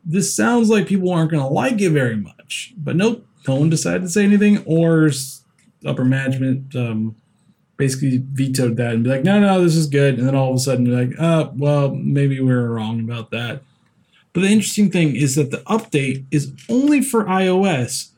This 0.04 0.36
sounds 0.36 0.69
like 0.69 0.86
people 0.86 1.12
aren't 1.12 1.32
going 1.32 1.41
to 1.41 1.50
like 1.50 1.82
it 1.82 1.89
very 1.89 2.15
much. 2.15 2.74
But 2.78 2.95
nope 2.95 3.26
no 3.48 3.56
one 3.56 3.69
decided 3.69 4.04
to 4.04 4.10
say 4.10 4.24
anything 4.24 4.63
or 4.65 5.10
upper 5.86 6.06
management 6.06 6.76
um, 6.76 7.15
basically 7.78 8.24
vetoed 8.32 8.78
that 8.78 8.94
and 8.94 9.04
be 9.04 9.10
like, 9.10 9.24
no, 9.24 9.40
no, 9.40 9.62
this 9.62 9.76
is 9.76 9.88
good. 9.88 10.18
And 10.18 10.28
then 10.28 10.36
all 10.36 10.52
of 10.52 10.56
a 10.56 10.60
sudden, 10.60 10.86
you're 10.86 11.06
like, 11.06 11.16
oh, 11.20 11.52
well, 11.56 11.94
maybe 11.94 12.40
we 12.40 12.54
were 12.54 12.70
wrong 12.70 13.02
about 13.02 13.32
that. 13.32 13.62
But 14.34 14.42
the 14.42 14.50
interesting 14.50 14.92
thing 14.92 15.16
is 15.16 15.36
that 15.36 15.52
the 15.52 15.60
update 15.60 16.26
is 16.32 16.54
only 16.70 17.02
for 17.02 17.26
iOS. 17.26 18.12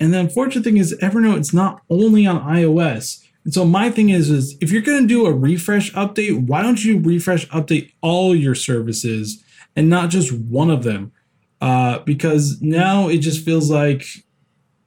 And 0.00 0.12
the 0.12 0.20
unfortunate 0.20 0.64
thing 0.64 0.76
is, 0.76 0.96
Evernote 1.02 1.38
it's 1.38 1.54
not 1.54 1.82
only 1.90 2.26
on 2.26 2.42
iOS. 2.42 3.24
And 3.44 3.52
so 3.52 3.64
my 3.64 3.90
thing 3.90 4.10
is, 4.10 4.30
is 4.30 4.56
if 4.60 4.70
you're 4.70 4.82
going 4.82 5.02
to 5.02 5.08
do 5.08 5.26
a 5.26 5.32
refresh 5.32 5.92
update, 5.92 6.46
why 6.46 6.62
don't 6.62 6.84
you 6.84 6.98
refresh 6.98 7.48
update 7.48 7.92
all 8.00 8.34
your 8.34 8.54
services 8.54 9.42
and 9.74 9.88
not 9.88 10.10
just 10.10 10.32
one 10.32 10.70
of 10.70 10.82
them? 10.82 11.12
Uh, 11.60 11.98
because 12.00 12.60
now 12.60 13.08
it 13.08 13.18
just 13.18 13.44
feels 13.44 13.70
like 13.70 14.04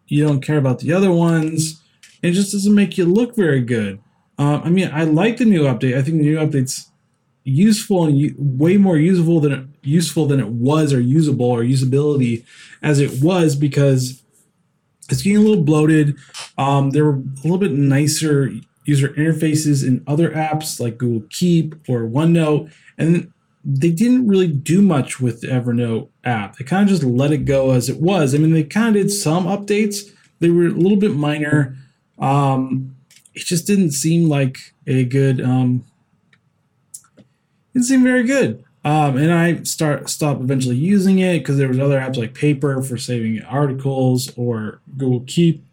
you 0.08 0.26
don't 0.26 0.42
care 0.42 0.58
about 0.58 0.80
the 0.80 0.94
other 0.94 1.12
ones 1.12 1.81
it 2.22 2.32
just 2.32 2.52
doesn't 2.52 2.76
make 2.76 2.98
you 2.98 3.06
look 3.06 3.36
very 3.36 3.62
good. 3.62 4.00
Uh, 4.38 4.62
I 4.64 4.70
mean, 4.70 4.90
I 4.92 5.04
like 5.04 5.38
the 5.38 5.46
new 5.46 5.64
update. 5.64 5.98
I 5.98 6.02
think 6.02 6.18
the 6.18 6.24
new 6.24 6.38
update's 6.38 6.92
useful 7.44 8.06
and 8.06 8.18
u- 8.18 8.36
way 8.38 8.78
more 8.78 8.98
useful 8.98 9.40
than 9.40 9.52
it, 9.52 9.66
useful 9.84 10.28
than 10.28 10.40
it 10.40 10.48
was, 10.48 10.94
or 10.94 11.00
usable, 11.00 11.46
or 11.46 11.64
usability 11.64 12.46
as 12.82 13.00
it 13.00 13.24
was 13.24 13.56
because 13.56 14.22
it's 15.10 15.22
getting 15.22 15.38
a 15.38 15.42
little 15.42 15.64
bloated. 15.64 16.16
Um, 16.58 16.92
there 16.92 17.06
were 17.06 17.16
a 17.16 17.42
little 17.44 17.58
bit 17.58 17.72
nicer 17.72 18.52
user 18.86 19.10
interfaces 19.10 19.86
in 19.88 20.04
other 20.08 20.32
apps 20.32 20.80
like 20.80 20.98
Google 20.98 21.28
Keep 21.30 21.76
or 21.88 22.02
OneNote, 22.02 22.72
and 22.98 23.32
they 23.64 23.92
didn't 23.92 24.28
really 24.28 24.48
do 24.48 24.82
much 24.82 25.20
with 25.20 25.42
the 25.42 25.48
Evernote 25.48 26.10
app. 26.24 26.58
They 26.58 26.66
kind 26.66 26.84
of 26.84 26.90
just 26.90 27.04
let 27.04 27.32
it 27.32 27.46
go 27.46 27.72
as 27.72 27.90
it 27.90 28.02
was. 28.02 28.34
I 28.34 28.40
mean, 28.40 28.54
they 28.54 28.64
kind 28.64 28.96
of 28.96 29.02
did 29.04 29.12
some 29.12 29.46
updates, 29.46 30.10
they 30.40 30.50
were 30.50 30.66
a 30.66 30.70
little 30.70 30.98
bit 30.98 31.14
minor. 31.14 31.78
Um, 32.22 32.96
it 33.34 33.44
just 33.46 33.68
didn't 33.68 33.92
seem 33.92 34.30
like 34.30 34.74
a 34.88 35.04
good. 35.04 35.42
Um, 35.42 35.86
it 37.18 37.74
didn't 37.74 37.88
seem 37.88 38.04
very 38.04 38.24
good. 38.24 38.64
Um, 38.84 39.18
and 39.18 39.32
I 39.32 39.62
start 39.64 40.10
stopped 40.10 40.42
eventually 40.42 40.76
using 40.76 41.20
it 41.20 41.40
because 41.40 41.58
there 41.58 41.68
was 41.68 41.80
other 41.80 42.00
apps 42.00 42.18
like 42.18 42.34
Paper 42.34 42.82
for 42.82 42.98
saving 42.98 43.42
articles 43.44 44.32
or 44.36 44.82
Google 44.98 45.24
Keep, 45.28 45.64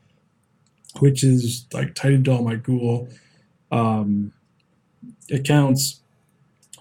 which 0.99 1.25
is 1.25 1.67
like 1.73 1.95
tied 1.95 2.13
into 2.13 2.33
all 2.33 2.43
my 2.43 2.57
Google 2.57 3.09
um, 3.73 4.33
accounts, 5.31 6.01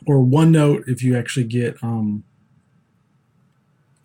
or 0.05 0.17
OneNote 0.17 0.87
if 0.87 1.01
you 1.01 1.17
actually 1.17 1.45
get 1.45 1.81
um, 1.81 2.23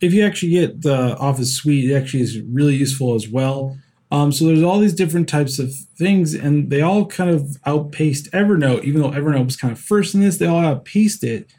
if 0.01 0.12
you 0.12 0.25
actually 0.25 0.51
get 0.51 0.83
the 0.83 1.16
Office 1.18 1.55
Suite, 1.55 1.90
it 1.90 1.94
actually 1.94 2.22
is 2.22 2.40
really 2.40 2.75
useful 2.75 3.14
as 3.14 3.29
well. 3.29 3.77
Um, 4.12 4.31
so 4.31 4.44
there's 4.44 4.62
all 4.62 4.79
these 4.79 4.92
different 4.92 5.27
types 5.27 5.59
of 5.59 5.75
things, 5.75 6.35
and 6.35 6.68
they 6.68 6.83
all 6.83 7.07
kind 7.07 7.31
of 7.31 7.57
outpaced 7.64 8.31
Evernote. 8.33 8.85
Even 8.85 9.01
though 9.01 9.11
Evernote 9.11 9.46
was 9.46 9.57
kind 9.57 9.72
of 9.72 9.81
first 9.81 10.14
in 10.14 10.20
this, 10.20 10.37
they 10.37 10.46
all 10.46 10.61
outpaced 10.61 11.25
it 11.25 11.51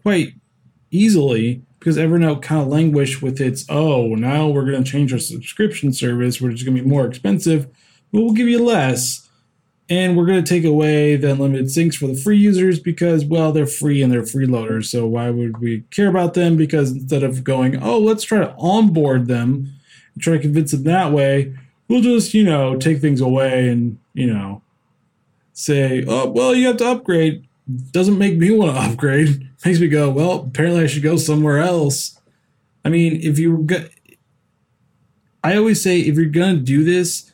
quite 0.00 0.32
easily 0.90 1.62
because 1.78 1.98
Evernote 1.98 2.40
kind 2.40 2.62
of 2.62 2.68
languished 2.68 3.20
with 3.20 3.38
its, 3.38 3.66
oh, 3.68 4.14
now 4.14 4.48
we're 4.48 4.64
going 4.64 4.82
to 4.82 4.90
change 4.90 5.12
our 5.12 5.18
subscription 5.18 5.92
service, 5.92 6.40
which 6.40 6.54
is 6.54 6.62
going 6.62 6.74
to 6.74 6.82
be 6.82 6.88
more 6.88 7.06
expensive, 7.06 7.66
but 8.10 8.22
we'll 8.22 8.32
give 8.32 8.48
you 8.48 8.64
less. 8.64 9.28
And 9.90 10.16
we're 10.16 10.26
going 10.26 10.42
to 10.42 10.48
take 10.48 10.64
away 10.64 11.16
the 11.16 11.32
unlimited 11.32 11.66
syncs 11.66 11.96
for 11.96 12.06
the 12.06 12.14
free 12.14 12.38
users 12.38 12.78
because, 12.78 13.26
well, 13.26 13.52
they're 13.52 13.66
free 13.66 14.02
and 14.02 14.10
they're 14.10 14.22
freeloaders. 14.22 14.86
So 14.86 15.06
why 15.06 15.28
would 15.28 15.58
we 15.58 15.80
care 15.90 16.08
about 16.08 16.32
them? 16.32 16.56
Because 16.56 16.92
instead 16.92 17.24
of 17.24 17.44
going, 17.44 17.82
oh, 17.82 17.98
let's 17.98 18.22
try 18.22 18.38
to 18.38 18.54
onboard 18.56 19.26
them 19.26 19.74
try 20.18 20.34
to 20.34 20.38
convince 20.38 20.72
them 20.72 20.84
that 20.84 21.12
way, 21.12 21.54
we'll 21.90 22.00
just, 22.00 22.32
you 22.32 22.44
know, 22.44 22.76
take 22.76 23.00
things 23.00 23.20
away 23.20 23.68
and, 23.68 23.98
you 24.14 24.32
know, 24.32 24.62
say, 25.52 26.04
oh, 26.06 26.30
well, 26.30 26.54
you 26.54 26.68
have 26.68 26.78
to 26.78 26.86
upgrade. 26.86 27.46
Doesn't 27.90 28.16
make 28.16 28.36
me 28.38 28.50
want 28.50 28.74
to 28.74 28.80
upgrade 28.92 29.48
makes 29.64 29.80
me 29.80 29.88
go, 29.88 30.10
well, 30.10 30.40
apparently 30.40 30.84
I 30.84 30.86
should 30.86 31.02
go 31.02 31.16
somewhere 31.16 31.58
else. 31.58 32.18
I 32.84 32.88
mean, 32.88 33.20
if 33.22 33.38
you 33.38 33.58
go- 33.58 33.88
I 35.44 35.56
always 35.56 35.82
say 35.82 36.00
if 36.00 36.16
you're 36.16 36.26
to 36.26 36.56
do 36.56 36.84
this, 36.84 37.30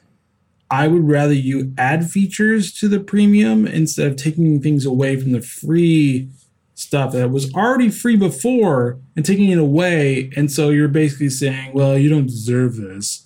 I 0.71 0.88
would 0.88 1.09
rather 1.09 1.33
you 1.33 1.73
add 1.79 2.11
features 2.11 2.73
to 2.81 2.88
the 2.88 2.99
premium 2.99 3.66
instead 3.66 4.09
of 4.09 4.16
taking 4.16 4.61
things 4.61 4.85
away 4.85 5.16
from 5.16 5.33
the 5.33 5.40
free 5.40 6.29
stuff 6.75 7.12
that 7.12 7.31
was 7.31 7.53
already 7.55 7.88
free 7.88 8.16
before 8.16 8.99
and 9.14 9.25
taking 9.25 9.51
it 9.51 9.59
away. 9.59 10.31
And 10.37 10.51
so 10.51 10.71
you're 10.71 10.88
basically 10.88 11.31
saying, 11.31 11.73
well, 11.73 11.97
you 11.97 12.09
don't 12.09 12.27
deserve 12.27 12.77
this. 12.77 13.26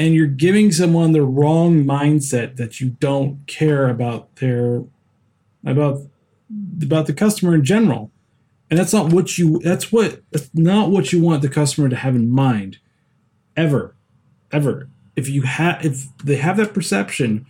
And 0.00 0.14
you're 0.14 0.28
giving 0.28 0.72
someone 0.72 1.12
the 1.12 1.20
wrong 1.20 1.84
mindset 1.84 2.56
that 2.56 2.80
you 2.80 2.96
don't 3.00 3.46
care 3.46 3.86
about 3.86 4.36
their 4.36 4.82
about 5.62 6.00
about 6.82 7.06
the 7.06 7.12
customer 7.12 7.54
in 7.54 7.66
general. 7.66 8.10
And 8.70 8.78
that's 8.78 8.94
not 8.94 9.12
what 9.12 9.36
you 9.36 9.58
that's 9.58 9.92
what 9.92 10.22
that's 10.30 10.48
not 10.54 10.88
what 10.90 11.12
you 11.12 11.20
want 11.20 11.42
the 11.42 11.50
customer 11.50 11.90
to 11.90 11.96
have 11.96 12.16
in 12.16 12.30
mind 12.30 12.78
ever. 13.58 13.94
Ever. 14.50 14.88
If 15.16 15.28
you 15.28 15.42
have 15.42 15.84
if 15.84 16.06
they 16.16 16.36
have 16.36 16.56
that 16.56 16.72
perception, 16.72 17.44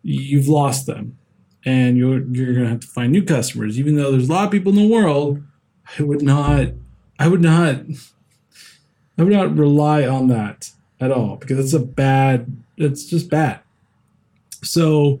you've 0.00 0.46
lost 0.46 0.86
them. 0.86 1.18
And 1.64 1.98
you're 1.98 2.24
you're 2.28 2.54
gonna 2.54 2.68
have 2.68 2.80
to 2.80 2.86
find 2.86 3.10
new 3.10 3.24
customers. 3.24 3.80
Even 3.80 3.96
though 3.96 4.12
there's 4.12 4.28
a 4.28 4.32
lot 4.32 4.44
of 4.44 4.52
people 4.52 4.70
in 4.70 4.78
the 4.78 4.94
world, 4.94 5.42
I 5.98 6.04
would 6.04 6.22
not 6.22 6.68
I 7.18 7.26
would 7.26 7.42
not 7.42 7.80
I 9.18 9.24
would 9.24 9.32
not 9.32 9.56
rely 9.56 10.06
on 10.06 10.28
that 10.28 10.70
at 11.00 11.10
all 11.10 11.36
because 11.36 11.58
it's 11.58 11.72
a 11.72 11.84
bad 11.84 12.64
it's 12.76 13.04
just 13.04 13.30
bad. 13.30 13.60
So 14.62 15.20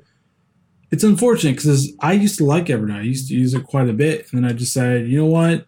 it's 0.90 1.04
unfortunate 1.04 1.56
because 1.56 1.92
I 2.00 2.12
used 2.12 2.38
to 2.38 2.44
like 2.44 2.66
Evernote. 2.66 2.98
I 2.98 3.02
used 3.02 3.28
to 3.28 3.34
use 3.34 3.54
it 3.54 3.64
quite 3.64 3.88
a 3.88 3.92
bit, 3.92 4.26
and 4.30 4.42
then 4.42 4.50
I 4.50 4.54
decided, 4.54 5.08
you 5.08 5.18
know 5.18 5.26
what? 5.26 5.66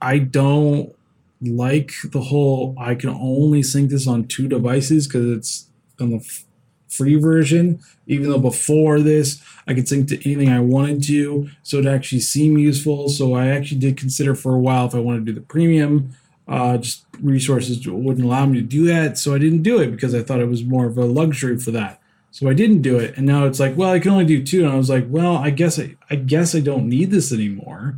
I 0.00 0.18
don't 0.18 0.94
like 1.40 1.92
the 2.04 2.20
whole. 2.20 2.74
I 2.78 2.94
can 2.94 3.10
only 3.10 3.62
sync 3.62 3.90
this 3.90 4.06
on 4.06 4.26
two 4.26 4.48
devices 4.48 5.06
because 5.06 5.30
it's 5.30 5.70
on 6.00 6.10
the 6.10 6.16
f- 6.16 6.44
free 6.88 7.16
version. 7.16 7.80
Even 8.06 8.30
though 8.30 8.38
before 8.38 9.00
this, 9.00 9.42
I 9.66 9.74
could 9.74 9.88
sync 9.88 10.08
to 10.08 10.16
anything 10.24 10.50
I 10.50 10.60
wanted 10.60 11.02
to, 11.04 11.48
so 11.62 11.78
it 11.78 11.86
actually 11.86 12.20
seemed 12.20 12.60
useful. 12.60 13.08
So 13.08 13.34
I 13.34 13.48
actually 13.48 13.80
did 13.80 13.96
consider 13.96 14.34
for 14.34 14.54
a 14.54 14.60
while 14.60 14.86
if 14.86 14.94
I 14.94 14.98
wanted 14.98 15.26
to 15.26 15.32
do 15.32 15.40
the 15.40 15.46
premium. 15.46 16.14
Uh, 16.48 16.76
just 16.76 17.04
resources 17.20 17.86
wouldn't 17.88 18.24
allow 18.24 18.46
me 18.46 18.60
to 18.60 18.66
do 18.66 18.84
that, 18.86 19.18
so 19.18 19.34
I 19.34 19.38
didn't 19.38 19.62
do 19.62 19.80
it 19.80 19.90
because 19.90 20.14
I 20.14 20.22
thought 20.22 20.38
it 20.38 20.48
was 20.48 20.62
more 20.62 20.86
of 20.86 20.96
a 20.96 21.04
luxury 21.04 21.58
for 21.58 21.72
that. 21.72 22.00
So 22.30 22.48
I 22.48 22.54
didn't 22.54 22.82
do 22.82 22.98
it, 22.98 23.16
and 23.16 23.26
now 23.26 23.46
it's 23.46 23.58
like, 23.58 23.76
well, 23.76 23.90
I 23.90 23.98
can 23.98 24.12
only 24.12 24.26
do 24.26 24.44
two, 24.44 24.62
and 24.62 24.70
I 24.70 24.76
was 24.76 24.90
like, 24.90 25.06
well, 25.08 25.36
I 25.36 25.50
guess 25.50 25.78
I, 25.78 25.96
I 26.10 26.16
guess 26.16 26.54
I 26.54 26.60
don't 26.60 26.88
need 26.88 27.10
this 27.10 27.32
anymore, 27.32 27.96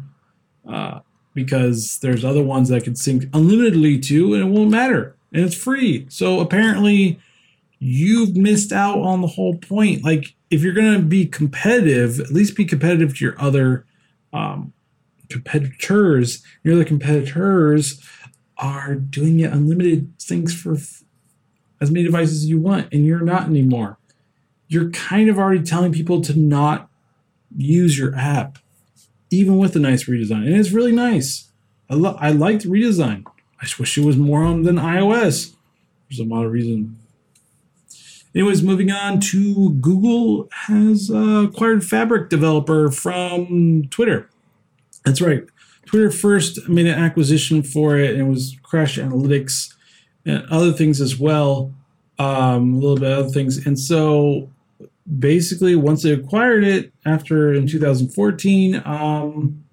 uh, 0.66 1.00
because 1.34 1.98
there's 1.98 2.24
other 2.24 2.42
ones 2.42 2.68
that 2.68 2.76
I 2.76 2.80
can 2.80 2.94
sync 2.94 3.24
unlimitedly 3.34 3.98
to, 3.98 4.34
and 4.34 4.42
it 4.44 4.46
won't 4.46 4.70
matter, 4.70 5.16
and 5.32 5.44
it's 5.44 5.56
free. 5.56 6.06
So 6.08 6.40
apparently, 6.40 7.20
you've 7.80 8.37
missed 8.37 8.72
out 8.72 8.98
on 8.98 9.20
the 9.20 9.26
whole 9.26 9.56
point. 9.58 10.04
Like, 10.04 10.34
if 10.50 10.62
you're 10.62 10.72
gonna 10.72 11.00
be 11.00 11.26
competitive, 11.26 12.18
at 12.18 12.30
least 12.30 12.56
be 12.56 12.64
competitive 12.64 13.18
to 13.18 13.24
your 13.24 13.40
other 13.40 13.84
um, 14.32 14.72
competitors. 15.28 16.42
Your 16.62 16.74
other 16.74 16.84
competitors 16.84 18.00
are 18.59 18.94
doing 18.94 19.40
it 19.40 19.53
unlimited 19.53 20.12
things 20.21 20.55
for 20.55 20.77
as 21.81 21.90
many 21.90 22.05
devices 22.05 22.44
as 22.44 22.47
you 22.47 22.61
want, 22.61 22.92
and 22.92 23.07
you're 23.07 23.21
not 23.21 23.44
anymore 23.44 23.99
you're 24.68 24.90
kind 24.90 25.29
of 25.29 25.38
already 25.38 25.62
telling 25.62 25.92
people 25.92 26.21
to 26.21 26.38
not 26.38 26.88
use 27.57 27.99
your 27.99 28.14
app, 28.14 28.59
even 29.31 29.57
with 29.57 29.75
a 29.75 29.79
nice 29.79 30.05
redesign. 30.05 30.47
And 30.47 30.55
it's 30.55 30.71
really 30.71 30.92
nice. 30.92 31.51
I, 31.90 31.94
lo- 31.94 32.18
I 32.21 32.31
like 32.31 32.61
the 32.61 32.68
redesign. 32.68 33.25
I 33.61 33.64
just 33.64 33.79
wish 33.79 33.97
it 33.97 34.05
was 34.05 34.16
more 34.16 34.44
on 34.44 34.62
than 34.62 34.77
iOS 34.77 35.55
for 36.07 36.14
some 36.14 36.33
odd 36.33 36.47
reason. 36.47 36.99
Anyways, 38.35 38.62
moving 38.62 38.90
on 38.90 39.21
to 39.21 39.71
Google 39.71 40.49
has 40.53 41.11
uh, 41.11 41.47
acquired 41.49 41.83
Fabric 41.85 42.29
developer 42.29 42.90
from 42.90 43.88
Twitter. 43.90 44.29
That's 45.05 45.23
right. 45.23 45.44
Twitter 45.88 46.11
first 46.11 46.68
made 46.68 46.87
an 46.87 46.98
acquisition 46.98 47.62
for 47.62 47.96
it, 47.96 48.11
and 48.11 48.20
it 48.20 48.31
was 48.31 48.55
Crashlytics 48.62 49.74
and 50.27 50.44
other 50.51 50.72
things 50.72 51.01
as 51.01 51.18
well. 51.18 51.72
Um, 52.18 52.74
a 52.74 52.79
little 52.79 52.96
bit 52.96 53.11
of 53.11 53.18
other 53.18 53.29
things. 53.31 53.64
And 53.64 53.79
so 53.79 54.51
basically 55.18 55.74
once 55.74 56.03
they 56.03 56.12
acquired 56.12 56.64
it 56.64 56.92
after 57.07 57.53
in 57.55 57.66
2014 57.66 58.83
um, 58.85 59.64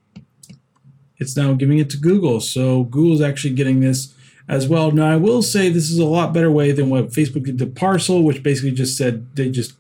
it's 1.18 1.36
now 1.36 1.54
giving 1.54 1.78
it 1.78 1.90
to 1.90 1.98
google 1.98 2.40
so 2.40 2.84
google's 2.84 3.22
actually 3.22 3.54
getting 3.54 3.82
this 3.82 4.14
as 4.48 4.68
well 4.68 4.92
now 4.92 5.10
i 5.10 5.16
will 5.18 5.42
say 5.42 5.68
this 5.68 5.90
is 5.90 5.98
a 5.98 6.06
lot 6.06 6.34
better 6.34 6.50
way 6.50 6.72
than 6.72 6.90
what 6.90 7.10
facebook 7.10 7.44
did 7.44 7.58
to 7.58 7.66
Parse 7.66 8.08
which 8.08 8.44
basically 8.44 8.72
just 8.72 8.98
said 8.98 9.36
they 9.36 9.50
just 9.50 9.74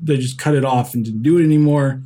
they 0.00 0.16
just 0.16 0.38
cut 0.38 0.54
it 0.54 0.64
off 0.64 0.94
and 0.94 1.04
didn't 1.04 1.22
do 1.22 1.38
it 1.38 1.44
anymore 1.44 2.00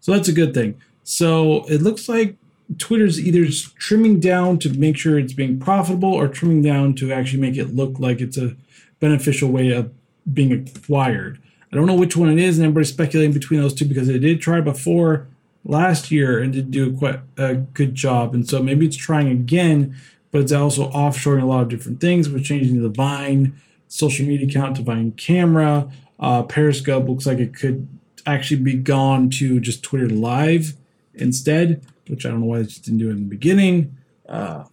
so 0.00 0.12
that's 0.12 0.28
a 0.28 0.32
good 0.32 0.52
thing 0.52 0.78
so 1.02 1.64
it 1.68 1.80
looks 1.80 2.08
like 2.08 2.36
twitter's 2.78 3.20
either 3.20 3.46
trimming 3.78 4.20
down 4.20 4.58
to 4.58 4.70
make 4.70 4.96
sure 4.96 5.18
it's 5.18 5.32
being 5.32 5.58
profitable 5.58 6.12
or 6.12 6.28
trimming 6.28 6.62
down 6.62 6.94
to 6.94 7.12
actually 7.12 7.40
make 7.40 7.56
it 7.56 7.74
look 7.74 7.98
like 7.98 8.20
it's 8.20 8.36
a 8.36 8.56
beneficial 9.00 9.50
way 9.50 9.70
of 9.70 9.92
being 10.32 10.52
acquired 10.52 11.38
I 11.74 11.76
don't 11.76 11.86
know 11.86 11.94
which 11.96 12.16
one 12.16 12.30
it 12.30 12.38
is, 12.38 12.56
and 12.56 12.64
everybody's 12.64 12.90
speculating 12.90 13.32
between 13.32 13.60
those 13.60 13.74
two 13.74 13.84
because 13.84 14.06
they 14.06 14.20
did 14.20 14.40
try 14.40 14.60
before 14.60 15.26
last 15.64 16.12
year 16.12 16.38
and 16.38 16.52
did 16.52 16.70
do 16.70 16.96
quite 16.96 17.18
a 17.36 17.56
good 17.56 17.96
job. 17.96 18.32
And 18.32 18.48
so 18.48 18.62
maybe 18.62 18.86
it's 18.86 18.94
trying 18.96 19.26
again, 19.26 19.96
but 20.30 20.42
it's 20.42 20.52
also 20.52 20.88
offshoring 20.92 21.42
a 21.42 21.46
lot 21.46 21.62
of 21.62 21.68
different 21.68 22.00
things. 22.00 22.30
We're 22.30 22.44
changing 22.44 22.80
the 22.80 22.88
Vine 22.88 23.60
social 23.88 24.24
media 24.24 24.46
account 24.46 24.76
to 24.76 24.82
Vine 24.82 25.10
camera. 25.16 25.90
Uh, 26.20 26.44
Periscope 26.44 27.08
looks 27.08 27.26
like 27.26 27.38
it 27.38 27.56
could 27.56 27.88
actually 28.24 28.60
be 28.60 28.74
gone 28.74 29.28
to 29.30 29.58
just 29.58 29.82
Twitter 29.82 30.08
Live 30.08 30.74
instead, 31.12 31.84
which 32.08 32.26
I 32.26 32.30
don't 32.30 32.40
know 32.40 32.46
why 32.46 32.58
they 32.58 32.64
just 32.64 32.84
didn't 32.84 32.98
do 32.98 33.08
it 33.08 33.12
in 33.12 33.28
the 33.28 33.36
beginning. 33.36 33.96
Uh, 34.28 34.64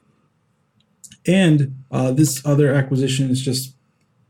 and 1.27 1.84
uh, 1.91 2.11
this 2.11 2.45
other 2.45 2.73
acquisition 2.73 3.29
is 3.29 3.41
just, 3.41 3.75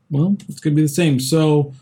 well, 0.09 0.35
it's 0.49 0.59
going 0.59 0.75
to 0.75 0.81
be 0.81 0.81
the 0.81 0.87
same. 0.89 1.19
So 1.19 1.73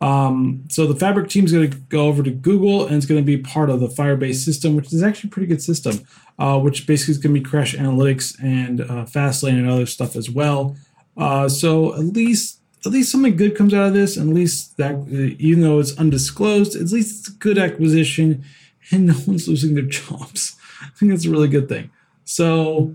um, 0.00 0.64
so 0.68 0.86
the 0.86 0.98
Fabric 0.98 1.28
team 1.28 1.44
is 1.44 1.52
going 1.52 1.70
to 1.70 1.76
go 1.76 2.06
over 2.06 2.22
to 2.22 2.30
Google 2.30 2.86
and 2.86 2.96
it's 2.96 3.06
going 3.06 3.20
to 3.20 3.24
be 3.24 3.36
part 3.36 3.68
of 3.68 3.80
the 3.80 3.88
Firebase 3.88 4.36
system, 4.36 4.76
which 4.76 4.92
is 4.92 5.02
actually 5.02 5.28
a 5.28 5.32
pretty 5.32 5.48
good 5.48 5.62
system, 5.62 6.00
uh, 6.38 6.58
which 6.58 6.86
basically 6.86 7.12
is 7.12 7.18
going 7.18 7.34
to 7.34 7.40
be 7.40 7.46
Crashlytics 7.46 8.40
and 8.40 8.82
uh, 8.82 9.04
Fastlane 9.04 9.58
and 9.58 9.68
other 9.68 9.86
stuff 9.86 10.14
as 10.14 10.30
well. 10.30 10.76
Uh, 11.16 11.48
so 11.48 11.94
at 11.94 12.04
least 12.04 12.60
at 12.86 12.92
least 12.92 13.10
something 13.10 13.34
good 13.34 13.56
comes 13.56 13.74
out 13.74 13.88
of 13.88 13.92
this, 13.92 14.16
and 14.16 14.30
at 14.30 14.36
least 14.36 14.76
that 14.76 14.94
even 15.40 15.64
though 15.64 15.80
it's 15.80 15.98
undisclosed, 15.98 16.76
at 16.76 16.92
least 16.92 17.18
it's 17.18 17.28
a 17.28 17.38
good 17.38 17.58
acquisition, 17.58 18.44
and 18.92 19.06
no 19.08 19.14
one's 19.26 19.48
losing 19.48 19.74
their 19.74 19.82
jobs. 19.82 20.54
I 20.82 20.88
think 20.96 21.10
that's 21.12 21.24
a 21.24 21.30
really 21.30 21.48
good 21.48 21.68
thing. 21.68 21.90
So 22.24 22.94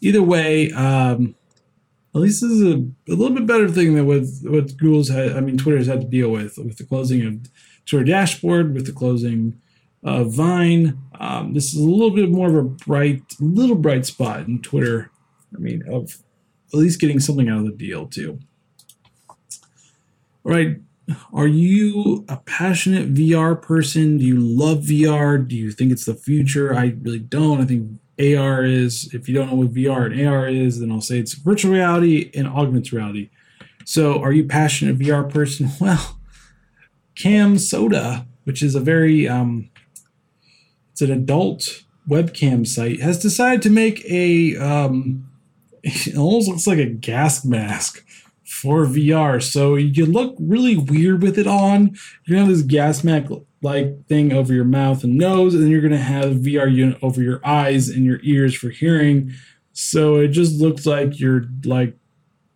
either 0.00 0.22
way, 0.22 0.70
um, 0.72 1.34
at 2.14 2.20
least 2.20 2.42
this 2.42 2.50
is 2.50 2.62
a, 2.62 2.76
a 3.10 3.14
little 3.14 3.34
bit 3.34 3.46
better 3.46 3.68
thing 3.68 3.94
than 3.94 4.06
what 4.06 4.22
what 4.42 4.76
Google's 4.76 5.08
had. 5.08 5.32
I 5.32 5.40
mean, 5.40 5.56
Twitter's 5.56 5.86
had 5.86 6.00
to 6.02 6.06
deal 6.06 6.30
with 6.30 6.58
with 6.58 6.78
the 6.78 6.84
closing 6.84 7.26
of 7.26 7.50
Twitter 7.86 8.04
dashboard, 8.04 8.74
with 8.74 8.86
the 8.86 8.92
closing 8.92 9.60
of 10.04 10.32
Vine. 10.32 10.98
Um, 11.18 11.54
this 11.54 11.74
is 11.74 11.80
a 11.80 11.88
little 11.88 12.10
bit 12.10 12.30
more 12.30 12.48
of 12.48 12.54
a 12.54 12.62
bright, 12.62 13.22
little 13.40 13.76
bright 13.76 14.06
spot 14.06 14.46
in 14.46 14.60
Twitter. 14.60 15.10
I 15.54 15.58
mean, 15.58 15.82
of 15.88 16.18
at 16.72 16.78
least 16.78 17.00
getting 17.00 17.20
something 17.20 17.48
out 17.48 17.60
of 17.60 17.66
the 17.66 17.72
deal 17.72 18.06
too. 18.06 18.38
All 19.28 20.52
right. 20.52 20.76
Are 21.32 21.46
you 21.46 22.24
a 22.28 22.38
passionate 22.38 23.12
VR 23.12 23.60
person? 23.60 24.18
Do 24.18 24.24
you 24.24 24.38
love 24.38 24.78
VR? 24.84 25.46
Do 25.46 25.54
you 25.54 25.70
think 25.70 25.92
it's 25.92 26.06
the 26.06 26.14
future? 26.14 26.74
I 26.74 26.94
really 27.02 27.18
don't. 27.18 27.60
I 27.60 27.64
think 27.64 28.00
AR 28.18 28.64
is. 28.64 29.12
If 29.12 29.28
you 29.28 29.34
don't 29.34 29.50
know 29.50 29.56
what 29.56 29.74
VR 29.74 30.06
and 30.06 30.26
AR 30.26 30.48
is, 30.48 30.80
then 30.80 30.90
I'll 30.90 31.00
say 31.00 31.18
it's 31.18 31.34
virtual 31.34 31.72
reality 31.72 32.30
and 32.34 32.46
augmented 32.48 32.92
reality. 32.92 33.30
So, 33.84 34.22
are 34.22 34.32
you 34.32 34.44
passionate 34.44 34.98
VR 34.98 35.30
person? 35.30 35.70
Well, 35.80 36.20
CamSoda, 37.16 38.26
which 38.44 38.62
is 38.62 38.74
a 38.74 38.80
very 38.80 39.28
um, 39.28 39.70
it's 40.92 41.02
an 41.02 41.10
adult 41.10 41.84
webcam 42.08 42.66
site, 42.66 43.00
has 43.00 43.20
decided 43.20 43.62
to 43.62 43.70
make 43.70 44.04
a 44.06 44.56
um, 44.56 45.28
it 45.82 46.16
almost 46.16 46.48
looks 46.48 46.66
like 46.66 46.78
a 46.78 46.86
gas 46.86 47.44
mask 47.44 48.03
for 48.44 48.84
VR. 48.84 49.42
So 49.42 49.74
you 49.74 50.06
look 50.06 50.36
really 50.38 50.76
weird 50.76 51.22
with 51.22 51.38
it 51.38 51.46
on. 51.46 51.96
You're 52.24 52.36
gonna 52.36 52.46
have 52.46 52.48
this 52.48 52.62
gas 52.62 53.02
mask 53.02 53.30
like 53.62 54.06
thing 54.06 54.32
over 54.32 54.52
your 54.52 54.64
mouth 54.64 55.02
and 55.04 55.16
nose, 55.16 55.54
and 55.54 55.62
then 55.62 55.70
you're 55.70 55.80
gonna 55.80 55.96
have 55.96 56.24
a 56.24 56.34
VR 56.34 56.72
unit 56.72 56.98
over 57.02 57.22
your 57.22 57.40
eyes 57.44 57.88
and 57.88 58.04
your 58.04 58.20
ears 58.22 58.54
for 58.54 58.68
hearing. 58.68 59.32
So 59.72 60.16
it 60.16 60.28
just 60.28 60.60
looks 60.60 60.86
like 60.86 61.18
you're 61.18 61.46
like 61.64 61.96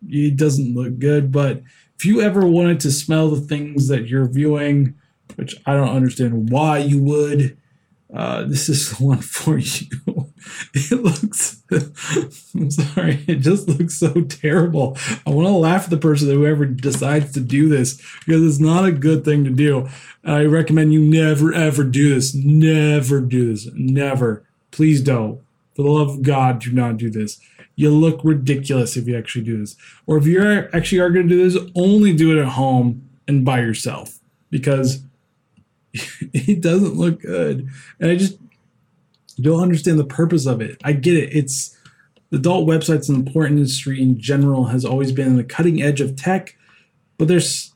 it 0.07 0.37
doesn't 0.37 0.75
look 0.75 0.99
good. 0.99 1.31
But 1.31 1.61
if 1.97 2.05
you 2.05 2.21
ever 2.21 2.45
wanted 2.45 2.79
to 2.81 2.91
smell 2.91 3.29
the 3.29 3.41
things 3.41 3.87
that 3.87 4.07
you're 4.07 4.27
viewing, 4.27 4.95
which 5.35 5.55
I 5.65 5.73
don't 5.73 5.89
understand 5.95 6.49
why 6.49 6.79
you 6.79 7.01
would, 7.03 7.57
uh, 8.13 8.43
this 8.45 8.69
is 8.69 8.91
the 8.97 9.03
one 9.03 9.19
for 9.19 9.57
you. 9.57 10.28
it 10.73 11.03
looks, 11.03 11.63
I'm 12.55 12.71
sorry, 12.71 13.23
it 13.27 13.35
just 13.35 13.67
looks 13.67 13.95
so 13.95 14.21
terrible. 14.21 14.97
I 15.25 15.31
want 15.31 15.47
to 15.47 15.53
laugh 15.53 15.85
at 15.85 15.89
the 15.89 15.97
person 15.97 16.29
whoever 16.29 16.65
decides 16.65 17.33
to 17.33 17.39
do 17.39 17.69
this 17.69 18.01
because 18.25 18.45
it's 18.45 18.59
not 18.59 18.85
a 18.85 18.91
good 18.91 19.25
thing 19.25 19.43
to 19.43 19.49
do. 19.49 19.87
I 20.23 20.45
recommend 20.45 20.93
you 20.93 21.01
never 21.01 21.53
ever 21.53 21.83
do 21.83 22.13
this. 22.13 22.33
Never 22.35 23.21
do 23.21 23.51
this. 23.51 23.69
Never. 23.73 24.43
Please 24.71 25.01
don't. 25.01 25.41
For 25.75 25.83
the 25.83 25.89
love 25.89 26.09
of 26.09 26.21
God, 26.23 26.59
do 26.59 26.71
not 26.71 26.97
do 26.97 27.09
this. 27.09 27.39
You 27.75 27.91
look 27.91 28.19
ridiculous 28.23 28.97
if 28.97 29.07
you 29.07 29.17
actually 29.17 29.45
do 29.45 29.59
this. 29.59 29.77
Or 30.05 30.17
if 30.17 30.25
you 30.25 30.67
actually 30.73 30.99
are 30.99 31.09
going 31.09 31.29
to 31.29 31.35
do 31.35 31.49
this, 31.49 31.71
only 31.75 32.13
do 32.13 32.37
it 32.37 32.41
at 32.41 32.49
home 32.49 33.09
and 33.27 33.45
by 33.45 33.61
yourself 33.61 34.19
because 34.49 35.03
it 35.93 36.61
doesn't 36.61 36.95
look 36.95 37.21
good. 37.21 37.69
And 37.99 38.11
I 38.11 38.15
just 38.15 38.37
don't 39.41 39.61
understand 39.61 39.99
the 39.99 40.05
purpose 40.05 40.45
of 40.45 40.61
it. 40.61 40.79
I 40.83 40.93
get 40.93 41.15
it. 41.15 41.35
It's 41.35 41.77
the 42.29 42.37
adult 42.37 42.67
websites 42.67 43.09
and 43.09 43.25
the 43.25 43.31
porn 43.31 43.53
industry 43.53 44.01
in 44.01 44.19
general 44.19 44.65
has 44.65 44.85
always 44.85 45.11
been 45.11 45.29
on 45.29 45.35
the 45.35 45.43
cutting 45.43 45.81
edge 45.81 46.01
of 46.01 46.15
tech, 46.15 46.55
but 47.17 47.27
there's 47.27 47.73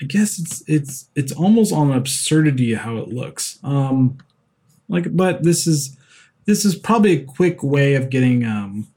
I 0.00 0.04
guess 0.04 0.38
it's 0.38 0.62
it's 0.66 1.08
it's 1.14 1.32
almost 1.32 1.72
on 1.72 1.92
absurdity 1.92 2.74
how 2.74 2.96
it 2.96 3.08
looks. 3.08 3.58
Um 3.62 4.18
like 4.88 5.14
but 5.16 5.42
this 5.42 5.66
is 5.66 5.96
this 6.46 6.64
is 6.64 6.74
probably 6.74 7.12
a 7.12 7.24
quick 7.24 7.62
way 7.62 7.94
of 7.94 8.10
getting 8.10 8.44
um 8.44 8.88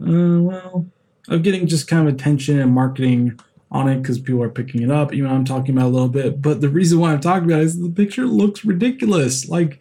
uh, 0.00 0.40
well 0.40 0.86
of 1.28 1.42
getting 1.42 1.66
just 1.66 1.88
kind 1.88 2.08
of 2.08 2.14
attention 2.14 2.58
and 2.58 2.72
marketing 2.72 3.38
on 3.72 3.88
it 3.88 4.02
because 4.02 4.18
people 4.18 4.42
are 4.42 4.48
picking 4.48 4.82
it 4.82 4.90
up. 4.90 5.14
You 5.14 5.22
know, 5.22 5.30
I'm 5.30 5.44
talking 5.44 5.76
about 5.76 5.86
a 5.86 5.94
little 5.94 6.08
bit, 6.08 6.42
but 6.42 6.60
the 6.60 6.68
reason 6.68 6.98
why 6.98 7.12
I'm 7.12 7.20
talking 7.20 7.48
about 7.48 7.60
it 7.60 7.66
is 7.66 7.80
the 7.80 7.90
picture 7.90 8.26
looks 8.26 8.64
ridiculous. 8.64 9.48
Like 9.48 9.80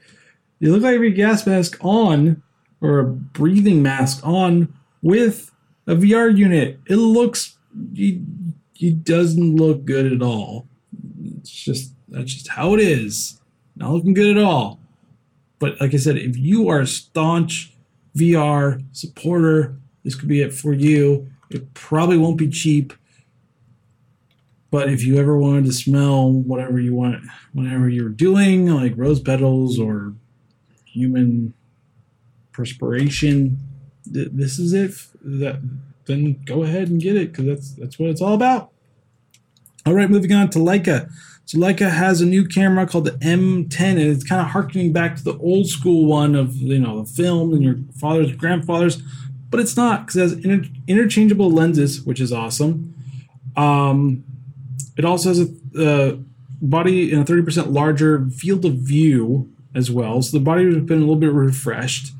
you 0.59 0.71
look 0.71 0.83
like 0.83 0.99
a 0.99 1.09
gas 1.09 1.45
mask 1.45 1.77
on 1.81 2.41
or 2.81 2.99
a 2.99 3.05
breathing 3.05 3.81
mask 3.81 4.25
on 4.25 4.73
with 5.01 5.51
a 5.87 5.95
VR 5.95 6.35
unit. 6.35 6.79
It 6.87 6.97
looks 6.97 7.57
it, 7.95 8.21
it 8.79 9.03
doesn't 9.03 9.55
look 9.55 9.85
good 9.85 10.11
at 10.11 10.21
all. 10.21 10.67
It's 11.37 11.51
just 11.51 11.93
that's 12.09 12.33
just 12.33 12.49
how 12.49 12.73
it 12.73 12.79
is. 12.79 13.39
Not 13.75 13.91
looking 13.91 14.13
good 14.13 14.37
at 14.37 14.43
all. 14.43 14.79
But 15.59 15.79
like 15.79 15.93
I 15.93 15.97
said, 15.97 16.17
if 16.17 16.37
you 16.37 16.69
are 16.69 16.81
a 16.81 16.87
staunch 16.87 17.73
VR 18.15 18.83
supporter, 18.91 19.77
this 20.03 20.15
could 20.15 20.29
be 20.29 20.41
it 20.41 20.53
for 20.53 20.73
you. 20.73 21.29
It 21.49 21.73
probably 21.73 22.17
won't 22.17 22.37
be 22.37 22.49
cheap. 22.49 22.93
But 24.71 24.89
if 24.89 25.03
you 25.03 25.17
ever 25.17 25.37
wanted 25.37 25.65
to 25.65 25.73
smell 25.73 26.31
whatever 26.31 26.79
you 26.79 26.93
want, 26.93 27.23
whatever 27.53 27.89
you're 27.89 28.09
doing, 28.09 28.67
like 28.67 28.93
rose 28.95 29.19
petals 29.19 29.79
or 29.79 30.13
human 30.99 31.53
perspiration, 32.51 33.57
th- 34.13 34.29
this 34.31 34.59
is 34.59 34.73
it. 34.73 34.91
That 35.21 35.61
then 36.05 36.41
go 36.45 36.63
ahead 36.63 36.89
and 36.89 37.01
get 37.01 37.15
it 37.15 37.31
because 37.31 37.45
that's 37.45 37.73
that's 37.73 37.99
what 37.99 38.09
it's 38.09 38.21
all 38.21 38.33
about. 38.33 38.71
All 39.85 39.93
right, 39.93 40.09
moving 40.09 40.33
on 40.33 40.49
to 40.51 40.59
Leica. 40.59 41.09
So 41.45 41.57
Leica 41.57 41.89
has 41.89 42.21
a 42.21 42.25
new 42.25 42.45
camera 42.45 42.85
called 42.85 43.05
the 43.05 43.11
M10, 43.11 43.79
and 43.81 43.99
it's 43.99 44.23
kind 44.23 44.41
of 44.41 44.47
harkening 44.47 44.93
back 44.93 45.15
to 45.15 45.23
the 45.23 45.37
old 45.39 45.67
school 45.67 46.05
one 46.05 46.35
of 46.35 46.55
you 46.55 46.79
know 46.79 47.03
the 47.03 47.09
film 47.09 47.53
and 47.53 47.63
your 47.63 47.77
father's 47.99 48.31
grandfathers, 48.33 49.01
but 49.49 49.59
it's 49.59 49.77
not 49.77 50.05
because 50.05 50.15
it 50.15 50.21
has 50.21 50.45
inter- 50.45 50.69
interchangeable 50.87 51.49
lenses, 51.49 52.01
which 52.03 52.19
is 52.19 52.31
awesome. 52.31 52.93
Um, 53.55 54.23
it 54.97 55.05
also 55.05 55.29
has 55.29 55.49
a 55.77 56.19
body 56.61 57.11
in 57.11 57.19
a 57.19 57.25
30% 57.25 57.71
larger 57.71 58.27
field 58.29 58.65
of 58.65 58.73
view 58.73 59.51
as 59.75 59.91
well. 59.91 60.21
So 60.21 60.37
the 60.37 60.43
body 60.43 60.65
has 60.65 60.83
been 60.83 60.97
a 60.97 61.01
little 61.01 61.15
bit 61.15 61.31
refreshed. 61.31 62.13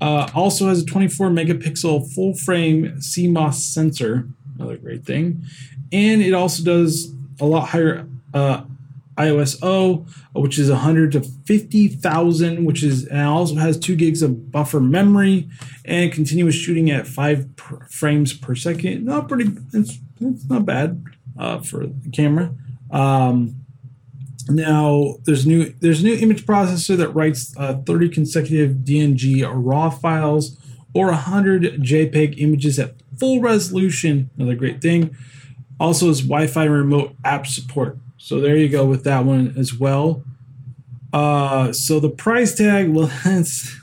Uh, 0.00 0.28
also 0.34 0.68
has 0.68 0.82
a 0.82 0.86
24 0.86 1.30
megapixel 1.30 2.12
full 2.12 2.34
frame 2.34 2.96
CMOS 2.98 3.54
sensor, 3.54 4.28
another 4.56 4.76
great 4.76 5.04
thing. 5.04 5.42
And 5.92 6.20
it 6.20 6.34
also 6.34 6.62
does 6.62 7.12
a 7.40 7.46
lot 7.46 7.68
higher 7.68 8.06
uh, 8.34 8.64
ISO, 9.16 10.06
which 10.34 10.58
is 10.58 10.70
100 10.70 11.12
to 11.12 11.22
50,000, 11.22 12.64
which 12.64 12.82
is 12.82 13.06
and 13.06 13.22
also 13.22 13.54
has 13.54 13.78
two 13.78 13.96
gigs 13.96 14.20
of 14.20 14.52
buffer 14.52 14.80
memory 14.80 15.48
and 15.84 16.12
continuous 16.12 16.54
shooting 16.54 16.90
at 16.90 17.06
five 17.06 17.46
frames 17.88 18.34
per 18.34 18.54
second. 18.54 19.04
Not 19.04 19.28
pretty, 19.28 19.50
it's, 19.72 19.98
it's 20.20 20.48
not 20.48 20.66
bad 20.66 21.02
uh, 21.38 21.60
for 21.60 21.86
the 21.86 22.10
camera. 22.12 22.52
Um, 22.90 23.65
now 24.48 25.16
there's 25.24 25.46
new 25.46 25.72
there's 25.80 26.04
new 26.04 26.14
image 26.14 26.46
processor 26.46 26.96
that 26.96 27.08
writes 27.10 27.54
uh, 27.56 27.78
30 27.86 28.08
consecutive 28.10 28.76
DNG 28.78 29.44
RAW 29.48 29.90
files 29.90 30.56
or 30.94 31.06
100 31.06 31.82
JPEG 31.82 32.38
images 32.38 32.78
at 32.78 32.94
full 33.18 33.40
resolution. 33.40 34.30
Another 34.36 34.54
great 34.54 34.80
thing. 34.80 35.14
Also, 35.78 36.08
is 36.08 36.22
Wi-Fi 36.22 36.64
remote 36.64 37.14
app 37.24 37.46
support. 37.46 37.98
So 38.16 38.40
there 38.40 38.56
you 38.56 38.68
go 38.68 38.86
with 38.86 39.04
that 39.04 39.24
one 39.24 39.54
as 39.58 39.74
well. 39.74 40.24
Uh, 41.12 41.72
so 41.72 42.00
the 42.00 42.08
price 42.08 42.54
tag, 42.54 42.88
well, 42.88 43.10
that's 43.24 43.76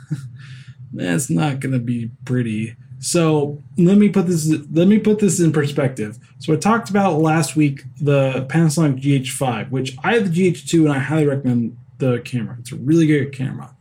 that's 0.92 1.30
not 1.30 1.60
going 1.60 1.74
to 1.74 1.80
be 1.80 2.12
pretty. 2.26 2.76
So 3.04 3.62
let 3.78 3.98
me 3.98 4.08
put 4.08 4.28
this 4.28 4.50
let 4.72 4.88
me 4.88 4.98
put 4.98 5.20
this 5.20 5.42
in 5.42 5.52
perspective. 5.52 6.18
So 6.40 6.54
I 6.54 6.56
talked 6.56 6.90
about 6.90 7.20
last 7.20 7.54
week 7.54 7.84
the 8.00 8.46
Panasonic 8.50 9.02
GH5, 9.04 9.72
which 9.72 9.98
I 10.06 10.14
have 10.14 10.34
the 10.34 10.52
GH2 10.52 10.86
and 10.86 10.94
I 10.94 11.00
highly 11.00 11.28
recommend 11.28 11.78
the 11.98 12.22
camera. 12.24 12.56
It's 12.62 12.72
a 12.72 12.78
really 12.78 13.06
good 13.06 13.34
camera. 13.34 13.76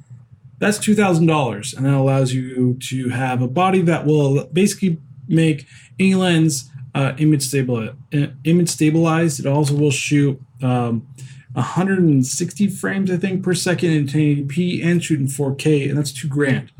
That's 0.58 0.76
two 0.76 0.96
thousand 0.96 1.26
dollars, 1.26 1.72
and 1.72 1.86
that 1.86 1.94
allows 1.94 2.32
you 2.32 2.74
to 2.74 3.10
have 3.10 3.42
a 3.42 3.46
body 3.46 3.80
that 3.82 4.06
will 4.06 4.46
basically 4.46 4.98
make 5.28 5.68
any 6.00 6.16
lens 6.16 6.68
uh, 6.92 7.12
image 7.18 7.42
stable 7.42 7.90
uh, 8.12 8.26
image 8.42 8.70
stabilized. 8.70 9.38
It 9.38 9.46
also 9.46 9.76
will 9.76 9.92
shoot 9.92 10.40
um, 10.62 11.06
160 11.52 12.66
frames, 12.68 13.10
I 13.10 13.18
think, 13.18 13.44
per 13.44 13.54
second 13.54 13.90
in 13.92 14.06
1080p 14.06 14.84
and 14.84 15.04
shoot 15.04 15.20
in 15.20 15.26
4K, 15.26 15.90
and 15.90 15.98
that's 15.98 16.12
two 16.12 16.28
grand. 16.28 16.72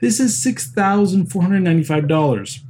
This 0.00 0.20
is 0.20 0.44
$6,495. 0.44 2.60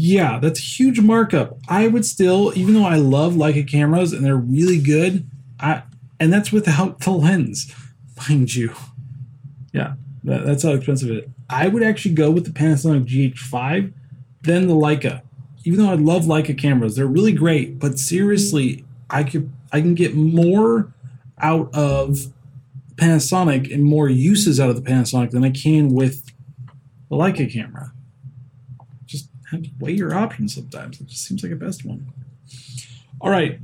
Yeah, 0.00 0.38
that's 0.38 0.60
a 0.60 0.62
huge 0.62 1.00
markup. 1.00 1.58
I 1.68 1.88
would 1.88 2.06
still, 2.06 2.52
even 2.54 2.74
though 2.74 2.86
I 2.86 2.96
love 2.96 3.34
Leica 3.34 3.68
cameras 3.68 4.12
and 4.12 4.24
they're 4.24 4.36
really 4.36 4.80
good, 4.80 5.28
I 5.58 5.82
and 6.20 6.32
that's 6.32 6.52
without 6.52 7.00
the 7.00 7.10
lens, 7.10 7.74
mind 8.28 8.54
you. 8.54 8.74
Yeah, 9.72 9.94
that, 10.24 10.44
that's 10.44 10.62
how 10.62 10.70
expensive 10.70 11.10
it 11.10 11.24
is. 11.24 11.30
I 11.50 11.68
would 11.68 11.82
actually 11.82 12.14
go 12.14 12.30
with 12.30 12.44
the 12.44 12.50
Panasonic 12.50 13.06
GH5, 13.06 13.92
then 14.42 14.68
the 14.68 14.74
Leica. 14.74 15.22
Even 15.64 15.80
though 15.80 15.90
I 15.90 15.94
love 15.94 16.24
Leica 16.24 16.56
cameras, 16.56 16.96
they're 16.96 17.06
really 17.06 17.32
great. 17.32 17.78
But 17.78 17.98
seriously, 17.98 18.84
I 19.10 19.24
could 19.24 19.52
I 19.72 19.80
can 19.80 19.94
get 19.94 20.14
more 20.14 20.92
out 21.40 21.72
of 21.74 22.32
Panasonic 22.98 23.72
and 23.72 23.84
more 23.84 24.08
uses 24.08 24.58
out 24.58 24.70
of 24.70 24.76
the 24.76 24.82
Panasonic 24.82 25.30
than 25.30 25.44
I 25.44 25.50
can 25.50 25.94
with 25.94 26.26
the 27.08 27.16
Leica 27.16 27.50
camera. 27.50 27.92
Just 29.06 29.30
have 29.50 29.62
to 29.62 29.70
weigh 29.78 29.92
your 29.92 30.14
options 30.14 30.54
sometimes. 30.54 31.00
It 31.00 31.06
just 31.06 31.24
seems 31.24 31.42
like 31.42 31.52
a 31.52 31.56
best 31.56 31.84
one. 31.84 32.12
All 33.20 33.30
right. 33.30 33.58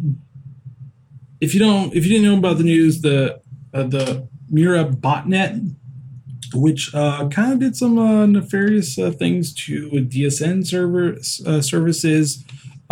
If 1.40 1.52
you 1.52 1.60
don't, 1.60 1.94
if 1.94 2.06
you 2.06 2.12
didn't 2.12 2.24
know 2.24 2.38
about 2.38 2.58
the 2.58 2.64
news, 2.64 3.02
the 3.02 3.40
uh, 3.74 3.82
the 3.82 4.28
Mirai 4.52 4.94
botnet, 4.94 5.74
which 6.54 6.94
uh, 6.94 7.28
kind 7.28 7.52
of 7.52 7.58
did 7.58 7.76
some 7.76 7.98
uh, 7.98 8.26
nefarious 8.26 8.98
uh, 8.98 9.10
things 9.10 9.52
to 9.66 9.90
DSN 9.90 10.66
server 10.66 11.18
uh, 11.46 11.60
services. 11.60 12.44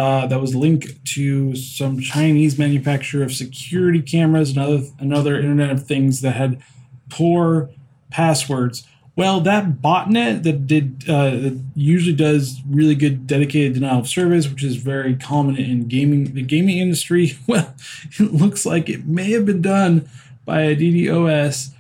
Uh, 0.03 0.27
that 0.27 0.41
was 0.41 0.53
linked 0.53 1.05
to 1.05 1.55
some 1.55 2.01
Chinese 2.01 2.59
manufacturer 2.59 3.23
of 3.23 3.33
security 3.33 4.03
cameras 4.03 4.51
and 4.51 4.59
other 4.59 4.83
another 4.99 5.37
Internet 5.37 5.71
of 5.71 5.87
Things 5.87 6.23
that 6.23 6.33
had 6.33 6.61
poor 7.09 7.71
passwords. 8.11 8.85
Well, 9.15 9.41
that 9.43 9.81
botnet 9.81 10.43
that 10.43 10.67
did 10.67 11.09
uh, 11.09 11.53
usually 11.77 12.17
does 12.17 12.63
really 12.69 12.97
good 12.97 13.29
dedicated 13.29 13.75
denial 13.75 14.01
of 14.01 14.09
service, 14.09 14.51
which 14.51 14.65
is 14.65 14.75
very 14.75 15.15
common 15.15 15.57
in 15.57 15.87
gaming 15.87 16.35
the 16.35 16.43
gaming 16.43 16.79
industry. 16.79 17.39
Well, 17.47 17.73
it 18.19 18.35
looks 18.35 18.67
like 18.67 18.89
it 18.89 19.07
may 19.07 19.31
have 19.31 19.47
been 19.47 19.63
done 19.63 20.09
by 20.45 20.63
a 20.63 20.75
DDoS 20.75 21.75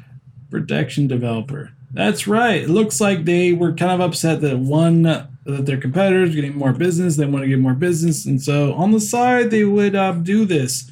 protection 0.49 1.09
developer. 1.09 1.73
That's 1.91 2.29
right. 2.29 2.63
It 2.63 2.71
looks 2.71 3.01
like 3.01 3.25
they 3.25 3.53
were 3.53 3.73
kind 3.73 3.91
of 3.91 4.01
upset 4.01 4.43
that 4.43 4.61
one 4.61 5.32
that 5.45 5.67
their 5.67 5.77
competitors 5.77 6.35
getting 6.35 6.57
more 6.57 6.73
business. 6.73 7.17
They 7.17 7.27
want 7.27 7.45
to 7.45 7.49
get 7.49 7.59
more 7.59 7.75
business, 7.75 8.27
and 8.27 8.41
so 8.41 8.75
on 8.75 8.93
the 8.93 9.01
side 9.01 9.51
they 9.51 9.65
would 9.65 9.95
uh, 9.95 10.13
do 10.13 10.45
this. 10.45 10.91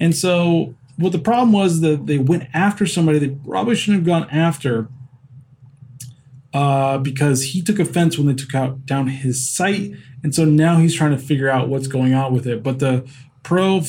And 0.00 0.16
so 0.16 0.74
what 0.96 1.12
the 1.12 1.18
problem 1.18 1.52
was 1.52 1.80
that 1.80 2.06
they 2.06 2.18
went 2.18 2.48
after 2.54 2.86
somebody 2.86 3.18
they 3.18 3.36
probably 3.46 3.74
shouldn't 3.74 4.06
have 4.06 4.06
gone 4.06 4.30
after 4.30 4.88
uh, 6.54 6.98
because 6.98 7.42
he 7.44 7.62
took 7.62 7.78
offense 7.78 8.18
when 8.18 8.26
they 8.26 8.34
took 8.34 8.54
out 8.54 8.84
down 8.86 9.08
his 9.08 9.48
site, 9.48 9.92
and 10.22 10.34
so 10.34 10.44
now 10.44 10.76
he's 10.76 10.94
trying 10.94 11.12
to 11.12 11.18
figure 11.18 11.48
out 11.48 11.68
what's 11.68 11.86
going 11.86 12.14
on 12.14 12.32
with 12.32 12.46
it. 12.46 12.62
But 12.62 12.78
the 12.78 13.08
pro 13.42 13.82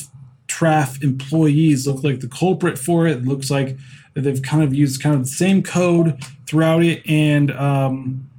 traf 0.48 1.02
employees 1.04 1.88
look 1.88 2.04
like 2.04 2.20
the 2.20 2.28
culprit 2.28 2.78
for 2.78 3.08
it. 3.08 3.18
it 3.18 3.26
looks 3.26 3.50
like 3.50 3.78
they've 4.14 4.42
kind 4.42 4.64
of 4.64 4.74
used 4.74 5.02
kind 5.02 5.16
of 5.16 5.22
the 5.22 5.28
same 5.28 5.64
code 5.64 6.24
throughout 6.46 6.84
it, 6.84 7.02
and 7.06 7.52
um, 7.52 8.30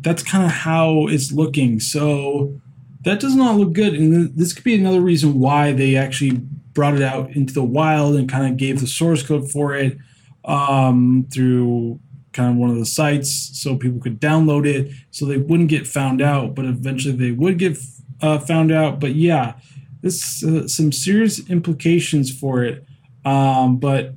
that's 0.00 0.22
kind 0.22 0.44
of 0.44 0.50
how 0.50 1.06
it's 1.08 1.32
looking. 1.32 1.80
So 1.80 2.60
that 3.04 3.20
does 3.20 3.34
not 3.34 3.56
look 3.56 3.72
good, 3.72 3.94
and 3.94 4.36
this 4.36 4.52
could 4.52 4.64
be 4.64 4.74
another 4.74 5.00
reason 5.00 5.38
why 5.38 5.72
they 5.72 5.96
actually 5.96 6.38
brought 6.72 6.94
it 6.94 7.02
out 7.02 7.30
into 7.30 7.52
the 7.52 7.64
wild 7.64 8.16
and 8.16 8.28
kind 8.28 8.46
of 8.46 8.56
gave 8.56 8.80
the 8.80 8.86
source 8.86 9.22
code 9.22 9.50
for 9.50 9.74
it 9.74 9.98
um, 10.44 11.26
through 11.32 11.98
kind 12.32 12.50
of 12.50 12.56
one 12.56 12.70
of 12.70 12.76
the 12.76 12.86
sites 12.86 13.50
so 13.60 13.76
people 13.76 14.00
could 14.00 14.20
download 14.20 14.64
it 14.64 14.92
so 15.10 15.26
they 15.26 15.36
wouldn't 15.36 15.68
get 15.68 15.84
found 15.84 16.22
out 16.22 16.54
but 16.54 16.64
eventually 16.64 17.12
they 17.12 17.32
would 17.32 17.58
get 17.58 17.76
uh, 18.22 18.38
found 18.38 18.70
out. 18.70 19.00
But 19.00 19.16
yeah 19.16 19.54
this 20.02 20.42
uh, 20.44 20.66
some 20.66 20.92
serious 20.92 21.48
implications 21.50 22.36
for 22.36 22.64
it. 22.64 22.84
Um, 23.24 23.78
but 23.78 24.14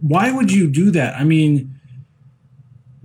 why 0.00 0.32
would 0.32 0.50
you 0.50 0.68
do 0.68 0.90
that? 0.92 1.16
I 1.16 1.24
mean 1.24 1.79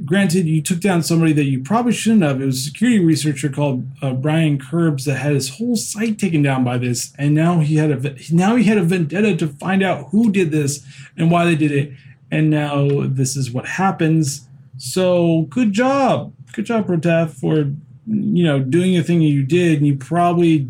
granted 0.04 0.46
you 0.46 0.62
took 0.62 0.82
down 0.82 1.02
somebody 1.02 1.32
that 1.32 1.46
you 1.46 1.64
probably 1.64 1.94
shouldn't 1.94 2.24
have 2.24 2.42
it 2.42 2.46
was 2.46 2.60
a 2.60 2.64
security 2.64 3.00
researcher 3.00 3.50
called 3.50 3.88
uh, 4.02 4.12
Brian 4.12 4.58
Krebs 4.58 5.06
that 5.06 5.16
had 5.16 5.34
his 5.34 5.58
whole 5.58 5.78
site 5.78 6.20
taken 6.20 6.42
down 6.42 6.66
by 6.66 6.78
this 6.78 7.14
and 7.18 7.34
now 7.34 7.60
he 7.60 7.78
had 7.78 7.92
a 7.92 8.16
now 8.30 8.56
he 8.58 8.66
had 8.66 8.78
a 8.78 8.84
vendetta 8.84 9.38
to 9.38 9.48
find 9.48 9.82
out 9.82 10.10
who 10.10 10.32
did 10.32 10.52
this 10.52 10.86
and 11.16 11.32
why 11.32 11.46
they 11.46 11.56
did 11.56 11.72
it 11.72 11.94
and 12.32 12.50
now 12.50 12.88
this 13.06 13.36
is 13.36 13.52
what 13.52 13.66
happens. 13.66 14.48
So 14.78 15.44
good 15.44 15.74
job, 15.74 16.34
good 16.54 16.66
job, 16.66 16.88
ProTraf, 16.88 17.32
for 17.32 17.72
you 18.08 18.44
know 18.44 18.60
doing 18.60 18.94
the 18.94 19.04
thing 19.04 19.20
that 19.20 19.26
you 19.26 19.44
did. 19.44 19.78
And 19.78 19.88
you 19.88 19.96
probably 19.96 20.68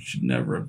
should 0.00 0.22
never 0.22 0.56
have 0.56 0.68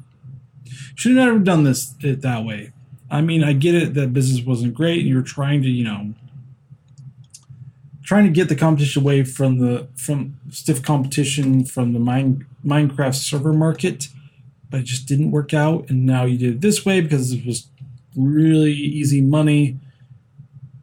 should 0.95 1.15
have 1.15 1.25
never 1.25 1.39
done 1.39 1.63
this 1.63 1.95
it 2.01 2.21
that 2.21 2.45
way. 2.45 2.71
I 3.09 3.21
mean, 3.21 3.43
I 3.43 3.53
get 3.53 3.75
it 3.75 3.93
that 3.95 4.13
business 4.13 4.45
wasn't 4.45 4.73
great. 4.73 4.99
And 4.99 5.09
You're 5.09 5.21
trying 5.21 5.61
to 5.63 5.69
you 5.69 5.83
know 5.83 6.13
trying 8.03 8.25
to 8.25 8.29
get 8.29 8.49
the 8.49 8.55
competition 8.55 9.01
away 9.01 9.23
from 9.23 9.59
the 9.59 9.87
from 9.95 10.39
stiff 10.49 10.83
competition 10.83 11.65
from 11.65 11.93
the 11.93 11.99
mine, 11.99 12.45
Minecraft 12.65 13.15
server 13.15 13.53
market, 13.53 14.09
but 14.69 14.81
it 14.81 14.83
just 14.83 15.07
didn't 15.07 15.31
work 15.31 15.53
out. 15.53 15.89
And 15.89 16.05
now 16.05 16.25
you 16.25 16.37
did 16.37 16.55
it 16.55 16.61
this 16.61 16.85
way 16.85 17.01
because 17.01 17.31
it 17.31 17.45
was 17.45 17.67
really 18.15 18.73
easy 18.73 19.21
money. 19.21 19.79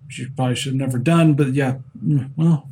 Which 0.06 0.18
you 0.18 0.30
probably 0.34 0.56
should 0.56 0.72
have 0.72 0.80
never 0.80 0.98
done, 0.98 1.34
but 1.34 1.52
yeah, 1.52 1.78
well, 2.36 2.68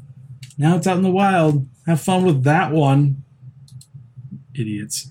now 0.57 0.76
it's 0.76 0.86
out 0.86 0.96
in 0.96 1.05
the 1.05 1.11
wild. 1.11 1.68
Have 1.86 2.01
fun 2.01 2.24
with 2.24 2.42
that 2.42 2.72
one, 2.72 3.22
idiots. 4.55 5.11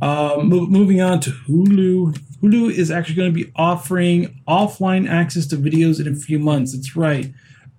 Uh, 0.00 0.36
mo- 0.42 0.66
moving 0.66 1.00
on 1.00 1.18
to 1.20 1.30
Hulu. 1.30 2.16
Hulu 2.40 2.70
is 2.70 2.90
actually 2.90 3.16
going 3.16 3.34
to 3.34 3.44
be 3.44 3.50
offering 3.56 4.40
offline 4.46 5.08
access 5.10 5.44
to 5.48 5.56
videos 5.56 6.00
in 6.00 6.06
a 6.06 6.14
few 6.14 6.38
months. 6.38 6.72
That's 6.72 6.94
right. 6.94 7.32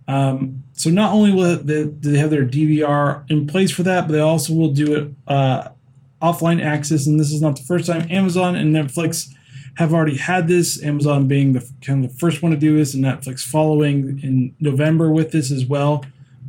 Um, 0.09 0.63
so 0.73 0.89
not 0.89 1.13
only 1.13 1.31
will 1.31 1.57
they, 1.57 1.83
they, 1.83 2.17
have 2.17 2.31
their 2.31 2.43
DVR 2.45 3.29
in 3.29 3.45
place 3.45 3.69
for 3.69 3.83
that, 3.83 4.07
but 4.07 4.13
they 4.13 4.19
also 4.19 4.53
will 4.53 4.73
do 4.73 4.95
it 4.95 5.11
uh, 5.27 5.67
offline 6.19 6.63
access. 6.63 7.05
And 7.05 7.19
this 7.19 7.31
is 7.31 7.43
not 7.43 7.57
the 7.57 7.61
first 7.61 7.85
time 7.85 8.07
Amazon 8.09 8.55
and 8.55 8.75
Netflix 8.75 9.31
have 9.75 9.93
already 9.93 10.17
had 10.17 10.47
this. 10.47 10.81
Amazon 10.81 11.27
being 11.27 11.53
the 11.53 11.69
kind 11.85 12.03
of 12.03 12.11
the 12.11 12.17
first 12.17 12.41
one 12.41 12.51
to 12.51 12.57
do 12.57 12.75
this, 12.75 12.95
and 12.95 13.05
Netflix 13.05 13.41
following 13.41 14.19
in 14.23 14.55
November 14.59 15.11
with 15.11 15.31
this 15.31 15.51
as 15.51 15.67
well. 15.67 16.03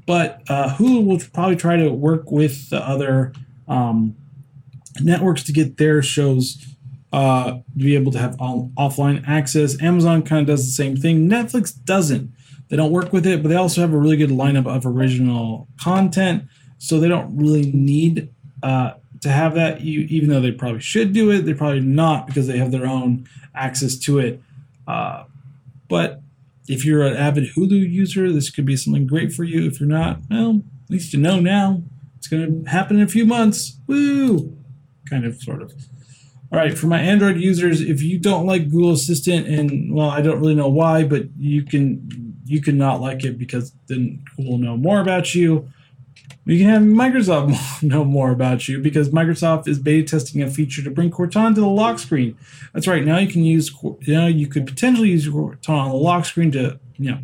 But 0.07 0.43
uh, 0.49 0.75
Hulu 0.77 1.05
will 1.05 1.21
probably 1.35 1.57
try 1.57 1.77
to 1.77 1.91
work 1.91 2.31
with 2.31 2.71
the 2.71 2.79
other 2.79 3.35
um, 3.69 4.17
networks 5.03 5.43
to 5.45 5.53
get 5.53 5.77
their 5.77 6.01
shows 6.01 6.65
uh, 7.13 7.51
to 7.51 7.63
be 7.77 7.95
able 7.95 8.13
to 8.13 8.19
have 8.19 8.41
all, 8.41 8.73
offline 8.79 9.23
access. 9.29 9.81
Amazon 9.83 10.23
kind 10.23 10.41
of 10.41 10.47
does 10.47 10.65
the 10.65 10.73
same 10.73 10.97
thing. 10.97 11.29
Netflix 11.29 11.75
doesn't. 11.85 12.33
They 12.71 12.77
don't 12.77 12.93
work 12.93 13.13
with 13.13 13.27
it, 13.27 13.43
but 13.43 13.49
they 13.49 13.57
also 13.57 13.81
have 13.81 13.93
a 13.93 13.99
really 13.99 14.17
good 14.17 14.31
lineup 14.31 14.67
of 14.67 14.87
original 14.87 15.69
content, 15.81 16.45
so 16.79 16.99
they 16.99 17.09
don't 17.09 17.37
really 17.37 17.71
need 17.73 18.33
uh, 18.63 18.93
to 19.23 19.29
have 19.29 19.55
that, 19.55 19.83
you, 19.83 20.01
even 20.09 20.31
though 20.31 20.41
they 20.41 20.53
probably 20.53 20.81
should 20.81 21.13
do 21.13 21.31
it, 21.31 21.43
they're 21.43 21.55
probably 21.55 21.81
not 21.81 22.27
because 22.27 22.47
they 22.47 22.59
have 22.59 22.71
their 22.71 22.87
own 22.87 23.29
access 23.55 23.97
to 23.97 24.19
it. 24.19 24.41
Uh, 24.87 25.25
but 25.89 26.23
if 26.69 26.85
you're 26.85 27.05
an 27.05 27.17
avid 27.17 27.51
Hulu 27.55 27.91
user, 27.91 28.33
this 28.33 28.51
could 28.51 28.65
be 28.65 28.77
something 28.77 29.07
great 29.07 29.33
for 29.33 29.45
you. 29.45 29.67
If 29.67 29.81
you're 29.81 29.89
not, 29.89 30.21
well, 30.31 30.63
at 30.85 30.91
least 30.91 31.13
you 31.13 31.19
know 31.19 31.41
now. 31.41 31.83
It's 32.17 32.29
going 32.29 32.65
to 32.65 32.71
happen 32.71 32.97
in 32.97 33.03
a 33.03 33.09
few 33.09 33.25
months. 33.25 33.79
Woo! 33.87 34.57
Kind 35.09 35.25
of, 35.25 35.41
sort 35.41 35.63
of. 35.63 35.73
All 36.53 36.59
right, 36.59 36.77
for 36.77 36.87
my 36.87 37.01
Android 37.01 37.39
users, 37.39 37.81
if 37.81 38.03
you 38.03 38.19
don't 38.19 38.47
like 38.47 38.71
Google 38.71 38.93
Assistant, 38.93 39.47
and 39.47 39.95
well, 39.95 40.11
I 40.11 40.21
don't 40.21 40.39
really 40.41 40.55
know 40.55 40.69
why, 40.69 41.05
but 41.05 41.25
you 41.39 41.65
can 41.65 42.20
you 42.51 42.61
can 42.61 42.77
not 42.77 43.01
like 43.01 43.23
it 43.23 43.39
because 43.39 43.73
then 43.87 44.25
Google 44.37 44.59
know 44.59 44.77
more 44.77 45.01
about 45.01 45.37
you. 45.37 45.71
We 46.45 46.59
can 46.59 46.69
have 46.69 46.83
Microsoft 46.83 47.81
know 47.83 48.05
more 48.05 48.33
about 48.33 48.67
you 48.67 48.81
because 48.81 49.11
Microsoft 49.11 49.69
is 49.69 49.79
beta 49.79 50.05
testing 50.05 50.43
a 50.43 50.51
feature 50.51 50.83
to 50.83 50.91
bring 50.91 51.13
Cortana 51.13 51.55
to 51.55 51.61
the 51.61 51.69
lock 51.69 52.01
screen. 52.01 52.37
That's 52.75 52.89
right. 52.89 53.05
Now 53.05 53.19
you 53.19 53.29
can 53.29 53.45
use, 53.45 53.71
you 53.83 54.15
know, 54.15 54.27
you 54.27 54.49
could 54.49 54.67
potentially 54.67 55.11
use 55.11 55.29
Cortana 55.29 55.85
on 55.85 55.91
the 55.91 55.97
lock 55.97 56.25
screen 56.25 56.51
to, 56.51 56.81
you 56.99 57.13
know, 57.13 57.19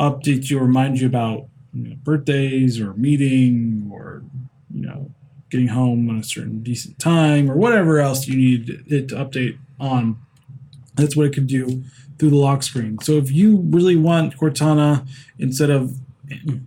update 0.00 0.48
you, 0.48 0.58
remind 0.58 0.98
you 0.98 1.06
about 1.06 1.48
you 1.74 1.90
know, 1.90 1.96
birthdays 2.02 2.80
or 2.80 2.94
meeting 2.94 3.90
or, 3.92 4.22
you 4.72 4.86
know, 4.86 5.10
getting 5.50 5.68
home 5.68 6.08
on 6.08 6.16
a 6.16 6.24
certain 6.24 6.62
decent 6.62 6.98
time 6.98 7.50
or 7.50 7.56
whatever 7.56 8.00
else 8.00 8.26
you 8.26 8.34
need 8.34 8.82
it 8.86 9.08
to 9.08 9.14
update 9.16 9.58
on. 9.78 10.16
That's 10.94 11.14
what 11.14 11.26
it 11.26 11.34
could 11.34 11.46
do 11.46 11.84
through 12.18 12.30
the 12.30 12.36
lock 12.36 12.62
screen. 12.62 12.98
So 13.02 13.12
if 13.12 13.30
you 13.30 13.58
really 13.70 13.96
want 13.96 14.36
Cortana 14.36 15.08
instead 15.38 15.70
of 15.70 15.98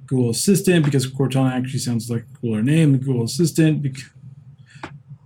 Google 0.06 0.30
Assistant 0.30 0.86
because 0.86 1.08
Cortana 1.08 1.52
actually 1.52 1.80
sounds 1.80 2.10
like 2.10 2.24
a 2.24 2.38
cooler 2.39 2.62
name 2.62 2.93
than 2.93 3.02
Google 3.02 3.24
Assistant. 3.24 3.86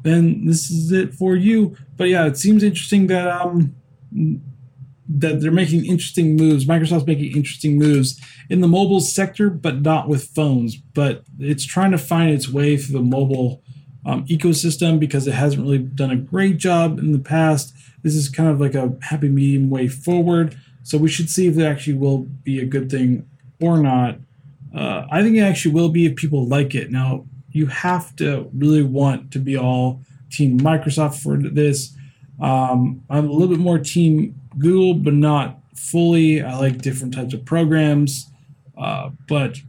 Then 0.04 0.46
this 0.46 0.70
is 0.70 0.92
it 0.92 1.14
for 1.14 1.36
you. 1.36 1.76
But 1.98 2.06
yeah, 2.06 2.26
it 2.26 2.38
seems 2.38 2.64
interesting 2.64 3.08
that 3.08 3.28
um 3.28 3.76
that 5.12 5.42
they're 5.42 5.52
making 5.52 5.86
interesting 5.86 6.36
moves. 6.36 6.66
Microsoft's 6.66 7.08
making 7.08 7.36
interesting 7.36 7.78
moves 7.78 8.22
in 8.50 8.62
the 8.62 8.68
mobile 8.68 9.00
sector, 9.00 9.50
but 9.50 9.82
not 9.82 10.08
with 10.08 10.30
phones. 10.36 10.76
But 10.76 11.24
it's 11.40 11.66
trying 11.66 11.92
to 11.92 11.98
find 11.98 12.30
its 12.32 12.48
way 12.48 12.78
through 12.78 13.00
the 13.00 13.06
mobile 13.06 13.64
um, 14.10 14.26
ecosystem 14.26 14.99
because 14.99 15.28
it 15.28 15.34
hasn't 15.34 15.62
really 15.62 15.78
done 15.78 16.10
a 16.10 16.16
great 16.16 16.57
job 16.57 16.97
in 16.97 17.12
the 17.12 17.20
past. 17.20 17.74
This 18.01 18.16
is 18.16 18.28
kind 18.28 18.49
of 18.49 18.60
like 18.60 18.74
a 18.74 18.97
happy 19.03 19.30
medium 19.30 19.70
way 19.70 19.88
forward. 19.88 20.57
So 20.82 20.97
we 20.97 21.10
should 21.10 21.30
see 21.30 21.45
if 21.47 21.57
it 21.57 21.64
actually 21.64 21.93
will 21.93 22.20
be 22.20 22.60
a 22.60 22.66
good 22.66 22.89
thing 22.89 23.30
or 23.62 23.78
not. 23.78 24.18
Uh, 24.76 25.05
I 25.12 25.22
think 25.22 25.36
it 25.36 25.41
actually 25.41 25.76
will 25.76 25.89
be 25.89 26.07
if 26.07 26.16
people 26.16 26.47
like 26.47 26.74
it. 26.74 26.89
Now, 26.89 27.26
you 27.51 27.68
have 27.68 28.16
to 28.16 28.49
really 28.53 28.82
want 28.82 29.32
to 29.32 29.39
be 29.39 29.55
all 29.55 30.01
Team 30.32 30.60
Microsoft 30.60 31.22
for 31.22 31.38
this. 31.38 31.95
Um, 32.41 33.03
I'm 33.10 33.28
a 33.28 33.32
little 33.32 33.47
bit 33.47 33.60
more 33.60 33.78
Team 33.78 34.39
Google, 34.57 34.95
but 34.95 35.14
not 35.14 35.60
fully. 35.76 36.41
I 36.41 36.57
like 36.57 36.82
different 36.82 37.14
types 37.14 37.34
of 37.34 37.45
programs. 37.45 38.32
Uh, 38.76 39.12
but 39.28 39.60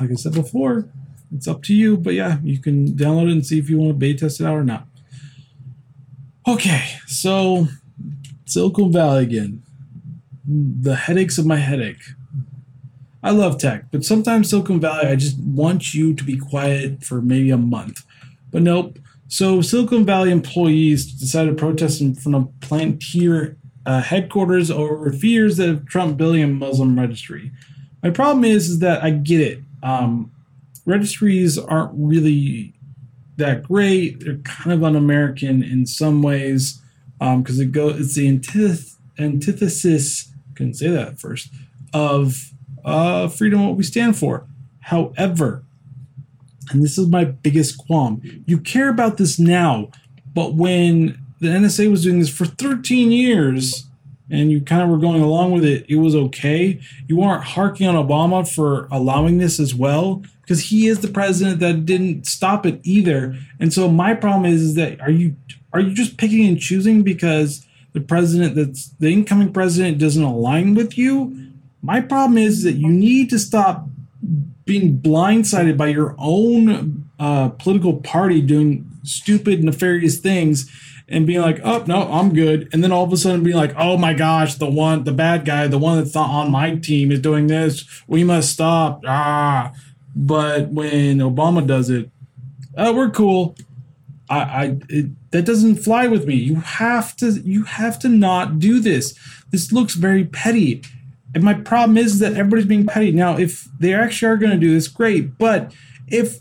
like 0.00 0.10
I 0.10 0.14
said 0.14 0.34
before, 0.34 0.88
it's 1.34 1.48
up 1.48 1.62
to 1.64 1.74
you. 1.74 1.96
But 1.96 2.14
yeah, 2.14 2.38
you 2.42 2.58
can 2.58 2.88
download 2.88 3.28
it 3.28 3.32
and 3.32 3.46
see 3.46 3.58
if 3.58 3.68
you 3.68 3.78
want 3.78 3.90
to 3.90 3.94
beta 3.94 4.20
test 4.20 4.40
it 4.40 4.46
out 4.46 4.56
or 4.56 4.64
not. 4.64 4.86
Okay, 6.46 6.86
so 7.06 7.66
Silicon 8.46 8.92
Valley 8.92 9.24
again. 9.24 9.62
The 10.46 10.96
headaches 10.96 11.36
of 11.36 11.44
my 11.44 11.56
headache. 11.56 12.02
I 13.22 13.32
love 13.32 13.58
tech, 13.58 13.90
but 13.90 14.04
sometimes 14.04 14.48
Silicon 14.48 14.80
Valley, 14.80 15.08
I 15.08 15.16
just 15.16 15.38
want 15.40 15.92
you 15.92 16.14
to 16.14 16.24
be 16.24 16.38
quiet 16.38 17.04
for 17.04 17.20
maybe 17.20 17.50
a 17.50 17.58
month. 17.58 18.04
But 18.50 18.62
nope. 18.62 18.98
So 19.26 19.60
Silicon 19.60 20.06
Valley 20.06 20.30
employees 20.30 21.12
decided 21.12 21.50
to 21.50 21.56
protest 21.56 22.00
in 22.00 22.14
front 22.14 22.36
of 22.36 22.44
Palantir 22.60 23.56
uh, 23.84 24.00
headquarters 24.00 24.70
over 24.70 25.12
fears 25.12 25.58
of 25.58 25.86
Trump 25.86 26.16
building 26.16 26.42
a 26.42 26.46
Muslim 26.46 26.98
registry. 26.98 27.50
My 28.02 28.10
problem 28.10 28.44
is, 28.44 28.70
is 28.70 28.78
that 28.78 29.02
I 29.02 29.10
get 29.10 29.40
it. 29.40 29.60
Um, 29.82 30.30
registries 30.88 31.58
aren't 31.58 31.92
really 31.94 32.72
that 33.36 33.62
great. 33.62 34.24
They're 34.24 34.38
kind 34.38 34.72
of 34.72 34.82
un-American 34.82 35.62
in 35.62 35.86
some 35.86 36.22
ways 36.22 36.82
because 37.18 37.58
um, 37.58 37.62
it 37.62 37.72
go 37.72 37.88
it's 37.90 38.14
the 38.14 38.26
antith- 38.26 38.96
antithesis. 39.18 40.32
Couldn't 40.54 40.74
say 40.74 40.88
that 40.88 41.08
at 41.08 41.20
first 41.20 41.50
of 41.92 42.52
uh, 42.84 43.28
freedom, 43.28 43.66
what 43.66 43.76
we 43.76 43.82
stand 43.82 44.16
for. 44.16 44.46
However, 44.80 45.64
and 46.70 46.82
this 46.82 46.98
is 46.98 47.06
my 47.06 47.24
biggest 47.24 47.78
qualm, 47.78 48.22
you 48.46 48.58
care 48.58 48.88
about 48.88 49.16
this 49.16 49.38
now, 49.38 49.90
but 50.34 50.54
when 50.54 51.18
the 51.40 51.48
NSA 51.48 51.90
was 51.90 52.02
doing 52.02 52.18
this 52.18 52.28
for 52.28 52.46
13 52.46 53.10
years 53.10 53.86
and 54.30 54.50
you 54.50 54.60
kind 54.60 54.82
of 54.82 54.88
were 54.88 54.98
going 54.98 55.22
along 55.22 55.52
with 55.52 55.64
it, 55.64 55.86
it 55.88 55.96
was 55.96 56.14
okay. 56.14 56.80
You 57.06 57.22
aren't 57.22 57.44
harking 57.44 57.86
on 57.86 57.94
Obama 57.94 58.46
for 58.46 58.88
allowing 58.90 59.38
this 59.38 59.60
as 59.60 59.74
well 59.74 60.22
because 60.48 60.70
he 60.70 60.86
is 60.86 61.00
the 61.00 61.08
president 61.08 61.60
that 61.60 61.84
didn't 61.84 62.26
stop 62.26 62.64
it 62.64 62.80
either. 62.82 63.36
And 63.60 63.70
so 63.70 63.86
my 63.90 64.14
problem 64.14 64.50
is, 64.50 64.62
is 64.62 64.74
that 64.76 64.98
are 64.98 65.10
you 65.10 65.36
are 65.74 65.80
you 65.80 65.92
just 65.92 66.16
picking 66.16 66.46
and 66.46 66.58
choosing 66.58 67.02
because 67.02 67.66
the 67.92 68.00
president 68.00 68.54
that's 68.54 68.88
the 68.98 69.12
incoming 69.12 69.52
president 69.52 69.98
doesn't 69.98 70.22
align 70.22 70.74
with 70.74 70.96
you? 70.96 71.52
My 71.82 72.00
problem 72.00 72.38
is 72.38 72.62
that 72.62 72.72
you 72.72 72.88
need 72.88 73.28
to 73.28 73.38
stop 73.38 73.86
being 74.64 74.98
blindsided 74.98 75.76
by 75.76 75.88
your 75.88 76.14
own 76.18 77.10
uh, 77.18 77.50
political 77.50 78.00
party 78.00 78.40
doing 78.40 78.90
stupid, 79.02 79.62
nefarious 79.62 80.18
things 80.18 80.70
and 81.10 81.26
being 81.26 81.40
like, 81.40 81.60
oh, 81.64 81.84
no, 81.86 82.10
I'm 82.10 82.34
good. 82.34 82.68
And 82.72 82.84
then 82.84 82.92
all 82.92 83.04
of 83.04 83.12
a 83.12 83.16
sudden 83.16 83.42
being 83.42 83.56
like, 83.56 83.74
oh 83.78 83.96
my 83.96 84.12
gosh, 84.12 84.56
the 84.56 84.68
one, 84.68 85.04
the 85.04 85.12
bad 85.12 85.44
guy, 85.46 85.66
the 85.66 85.78
one 85.78 85.98
that's 85.98 86.14
not 86.14 86.28
on 86.28 86.50
my 86.50 86.76
team 86.76 87.10
is 87.10 87.20
doing 87.20 87.46
this. 87.46 87.84
We 88.06 88.24
must 88.24 88.52
stop. 88.52 89.02
Ah. 89.06 89.72
But 90.20 90.70
when 90.70 91.18
Obama 91.18 91.64
does 91.64 91.90
it, 91.90 92.10
oh, 92.76 92.92
we're 92.92 93.08
cool. 93.10 93.54
I, 94.28 94.40
I 94.40 94.78
it, 94.88 95.30
that 95.30 95.46
doesn't 95.46 95.76
fly 95.76 96.08
with 96.08 96.26
me. 96.26 96.34
You 96.34 96.56
have 96.56 97.16
to, 97.18 97.30
you 97.30 97.62
have 97.62 98.00
to 98.00 98.08
not 98.08 98.58
do 98.58 98.80
this. 98.80 99.16
This 99.52 99.70
looks 99.70 99.94
very 99.94 100.24
petty. 100.24 100.82
And 101.36 101.44
my 101.44 101.54
problem 101.54 101.96
is 101.96 102.18
that 102.18 102.32
everybody's 102.32 102.66
being 102.66 102.86
petty. 102.86 103.12
Now, 103.12 103.38
if 103.38 103.68
they 103.78 103.94
actually 103.94 104.32
are 104.32 104.36
going 104.36 104.50
to 104.50 104.58
do 104.58 104.74
this, 104.74 104.88
great. 104.88 105.38
But 105.38 105.72
if 106.08 106.38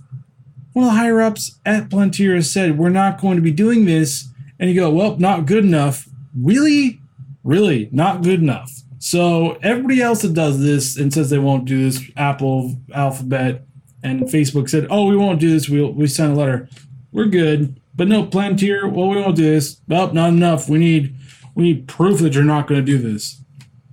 one 0.73 0.87
of 0.87 0.93
the 0.93 0.99
higher 0.99 1.21
ups 1.21 1.59
at 1.63 1.89
Palantir 1.89 2.43
said, 2.43 2.79
we're 2.79 2.89
not 2.89 3.21
going 3.21 3.35
to 3.35 3.43
be 3.43 3.51
doing 3.51 3.85
this, 3.85 4.27
and 4.59 4.69
you 4.71 4.75
go, 4.75 4.89
well, 4.89 5.17
not 5.17 5.45
good 5.45 5.63
enough. 5.63 6.09
Really? 6.35 6.99
Really? 7.43 7.89
Not 7.91 8.23
good 8.23 8.41
enough. 8.41 8.71
So 8.97 9.59
everybody 9.61 10.01
else 10.01 10.23
that 10.23 10.33
does 10.33 10.59
this 10.59 10.97
and 10.97 11.13
says 11.13 11.29
they 11.29 11.37
won't 11.37 11.65
do 11.65 11.83
this, 11.83 12.03
Apple, 12.17 12.75
Alphabet, 12.93 13.66
and 14.07 14.21
Facebook 14.23 14.69
said, 14.69 14.87
oh, 14.89 15.05
we 15.05 15.15
won't 15.15 15.39
do 15.39 15.49
this. 15.49 15.69
We'll, 15.69 15.91
we 15.91 16.07
sent 16.07 16.33
a 16.33 16.35
letter. 16.35 16.69
We're 17.11 17.25
good. 17.25 17.79
But 17.95 18.07
no, 18.07 18.25
Palantir, 18.25 18.91
well, 18.91 19.09
we 19.09 19.17
won't 19.17 19.35
do 19.35 19.43
this. 19.43 19.81
Well, 19.87 20.13
not 20.13 20.29
enough. 20.29 20.69
We 20.69 20.77
need 20.77 21.15
we 21.55 21.63
need 21.63 21.87
proof 21.87 22.19
that 22.19 22.33
you're 22.33 22.43
not 22.43 22.67
going 22.67 22.85
to 22.85 22.85
do 22.85 22.99
this. 22.99 23.41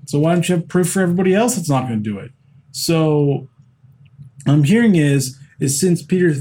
So 0.07 0.19
why 0.19 0.35
don't 0.35 0.47
you 0.47 0.57
have 0.57 0.69
proof 0.69 0.93
for 0.93 1.01
everybody 1.01 1.35
else 1.35 1.57
that's 1.57 1.71
not 1.71 1.89
going 1.89 2.03
to 2.03 2.11
do 2.11 2.19
it? 2.19 2.31
So 2.73 3.49
I'm 4.47 4.65
hearing 4.65 4.97
is 4.97 5.39
is 5.59 5.81
since 5.81 6.03
Peter 6.03 6.35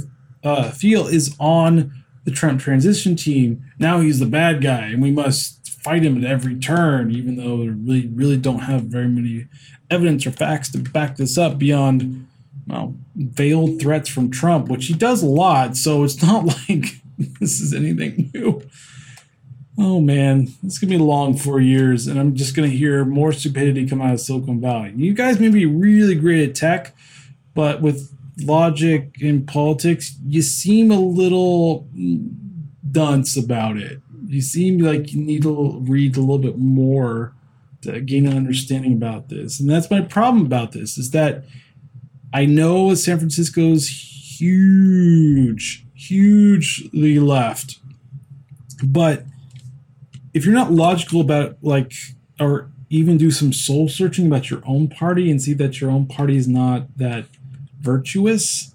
uh, 0.43 0.71
Thiel 0.71 1.07
is 1.07 1.36
on 1.39 1.93
the 2.26 2.32
Trump 2.32 2.59
transition 2.59 3.15
team, 3.15 3.63
now 3.80 3.99
he's 3.99 4.19
the 4.19 4.26
bad 4.26 4.61
guy, 4.61 4.88
and 4.88 5.01
we 5.01 5.11
must 5.11 5.69
fight 5.69 6.03
him 6.03 6.17
at 6.17 6.30
every 6.30 6.57
turn, 6.57 7.11
even 7.11 7.38
though 7.38 7.55
we 7.55 7.69
really 7.69 8.07
really 8.07 8.38
don't 8.38 8.59
have 8.59 8.84
very 8.84 9.07
many 9.07 9.47
evidence 9.89 10.26
or 10.26 10.32
facts 10.32 10.69
to 10.71 10.80
back 10.80 11.15
this 11.15 11.38
up 11.38 11.57
beyond 11.57 12.28
well 12.68 12.95
veiled 13.16 13.82
threats 13.82 14.09
from 14.09 14.32
Trump, 14.32 14.70
which 14.70 14.88
he 14.88 14.93
does 14.93 15.22
a 15.24 15.28
lot. 15.28 15.78
So 15.78 16.03
it's 16.03 16.22
not 16.22 16.45
like 16.70 17.01
this 17.39 17.59
is 17.59 17.74
anything 17.74 18.32
new. 18.34 18.61
Oh 19.78 19.99
man, 19.99 20.49
it's 20.64 20.78
gonna 20.78 20.91
be 20.91 20.97
long 20.99 21.36
four 21.36 21.59
years, 21.59 22.07
and 22.07 22.20
I'm 22.20 22.36
just 22.36 22.55
gonna 22.55 22.68
hear 22.68 23.05
more 23.05 23.34
stupidity 23.34 23.88
come 23.88 24.01
out 24.01 24.14
of 24.14 24.20
Silicon 24.20 24.61
Valley. 24.61 24.93
You 24.95 25.14
guys 25.14 25.39
may 25.39 25.49
be 25.49 25.66
really 25.66 26.16
great 26.16 26.47
at 26.47 26.55
tech, 26.55 26.95
but 27.55 27.82
with 27.82 28.16
logic 28.43 29.16
in 29.20 29.45
politics, 29.45 30.16
you 30.26 30.41
seem 30.41 30.91
a 30.91 30.99
little 30.99 31.88
dunce 32.91 33.36
about 33.36 33.78
it. 33.78 33.99
You 34.28 34.41
seem 34.41 34.78
like 34.78 35.11
you 35.11 35.22
need 35.22 35.41
to 35.41 35.80
read 35.80 36.18
a 36.18 36.20
little 36.20 36.38
bit 36.38 36.57
more 36.57 37.34
to 37.82 37.99
gain 37.99 38.28
an 38.28 38.38
understanding 38.38 38.93
about 38.93 39.30
this, 39.30 39.59
and 39.59 39.68
that's 39.68 39.89
my 39.89 40.01
problem 40.01 40.45
about 40.45 40.74
this. 40.74 40.99
Is 40.99 41.09
that 41.11 41.45
I 42.34 42.45
know 42.45 42.95
San 42.95 43.19
Francisco's 43.19 43.88
huge, 44.39 45.86
hugely 45.93 47.19
left, 47.19 47.77
but 48.84 49.23
if 50.34 50.43
you're 50.43 50.55
not 50.55 50.71
logical 50.71 51.21
about 51.21 51.57
like 51.61 51.93
or 52.39 52.71
even 52.89 53.17
do 53.17 53.29
some 53.29 53.53
soul 53.53 53.88
searching 53.88 54.25
about 54.25 54.49
your 54.49 54.63
own 54.65 54.88
party 54.88 55.29
and 55.29 55.41
see 55.41 55.53
that 55.53 55.79
your 55.79 55.91
own 55.91 56.07
party 56.07 56.36
is 56.36 56.47
not 56.47 56.97
that 56.97 57.25
virtuous, 57.79 58.73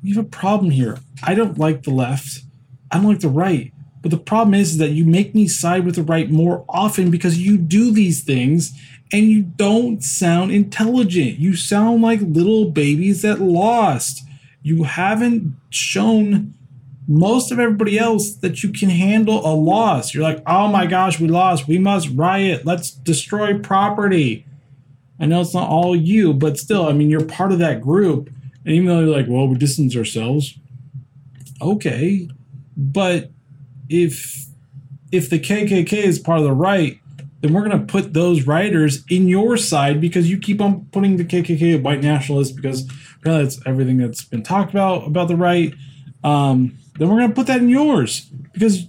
you 0.00 0.14
have 0.14 0.24
a 0.24 0.28
problem 0.28 0.70
here. 0.70 0.98
I 1.22 1.34
don't 1.34 1.58
like 1.58 1.82
the 1.82 1.90
left. 1.90 2.42
I 2.92 2.98
don't 2.98 3.08
like 3.08 3.20
the 3.20 3.28
right. 3.28 3.72
But 4.02 4.12
the 4.12 4.18
problem 4.18 4.54
is 4.54 4.78
that 4.78 4.90
you 4.90 5.04
make 5.04 5.34
me 5.34 5.48
side 5.48 5.84
with 5.84 5.96
the 5.96 6.02
right 6.04 6.30
more 6.30 6.64
often 6.68 7.10
because 7.10 7.38
you 7.38 7.56
do 7.58 7.90
these 7.90 8.22
things 8.22 8.72
and 9.12 9.26
you 9.26 9.42
don't 9.42 10.02
sound 10.02 10.50
intelligent. 10.50 11.38
You 11.38 11.56
sound 11.56 12.02
like 12.02 12.20
little 12.20 12.70
babies 12.70 13.22
that 13.22 13.40
lost. 13.40 14.24
You 14.62 14.84
haven't 14.84 15.56
shown 15.70 16.54
most 17.06 17.50
of 17.50 17.58
everybody 17.58 17.98
else 17.98 18.34
that 18.34 18.62
you 18.62 18.70
can 18.70 18.90
handle 18.90 19.46
a 19.46 19.54
loss. 19.54 20.12
You're 20.12 20.22
like, 20.22 20.42
oh 20.46 20.68
my 20.68 20.86
gosh, 20.86 21.18
we 21.18 21.26
lost. 21.26 21.66
We 21.66 21.78
must 21.78 22.10
riot. 22.14 22.66
Let's 22.66 22.90
destroy 22.90 23.58
property. 23.58 24.44
I 25.18 25.26
know 25.26 25.40
it's 25.40 25.54
not 25.54 25.70
all 25.70 25.96
you, 25.96 26.34
but 26.34 26.58
still, 26.58 26.86
I 26.86 26.92
mean, 26.92 27.08
you're 27.08 27.24
part 27.24 27.50
of 27.50 27.58
that 27.60 27.80
group. 27.80 28.30
And 28.64 28.74
even 28.74 28.86
though 28.86 29.00
you're 29.00 29.16
like, 29.16 29.26
well, 29.26 29.48
we 29.48 29.56
distance 29.56 29.96
ourselves, 29.96 30.58
okay, 31.62 32.28
but 32.76 33.30
if 33.88 34.44
if 35.10 35.30
the 35.30 35.40
KKK 35.40 35.92
is 35.92 36.18
part 36.18 36.38
of 36.38 36.44
the 36.44 36.52
right, 36.52 37.00
then 37.40 37.52
we're 37.52 37.64
going 37.64 37.78
to 37.78 37.86
put 37.86 38.14
those 38.14 38.46
writers 38.46 39.04
in 39.08 39.28
your 39.28 39.56
side 39.56 40.00
because 40.00 40.28
you 40.28 40.38
keep 40.38 40.60
on 40.60 40.86
putting 40.86 41.16
the 41.16 41.24
KKK 41.24 41.80
white 41.82 42.02
nationalists 42.02 42.52
because 42.52 42.88
apparently 43.16 43.44
that's 43.44 43.60
everything 43.66 43.98
that's 43.98 44.24
been 44.24 44.42
talked 44.42 44.70
about 44.70 45.06
about 45.06 45.28
the 45.28 45.36
right. 45.36 45.72
Um, 46.24 46.76
then 46.98 47.08
we're 47.08 47.18
going 47.18 47.28
to 47.28 47.34
put 47.34 47.46
that 47.46 47.60
in 47.60 47.68
yours. 47.68 48.28
Because 48.52 48.88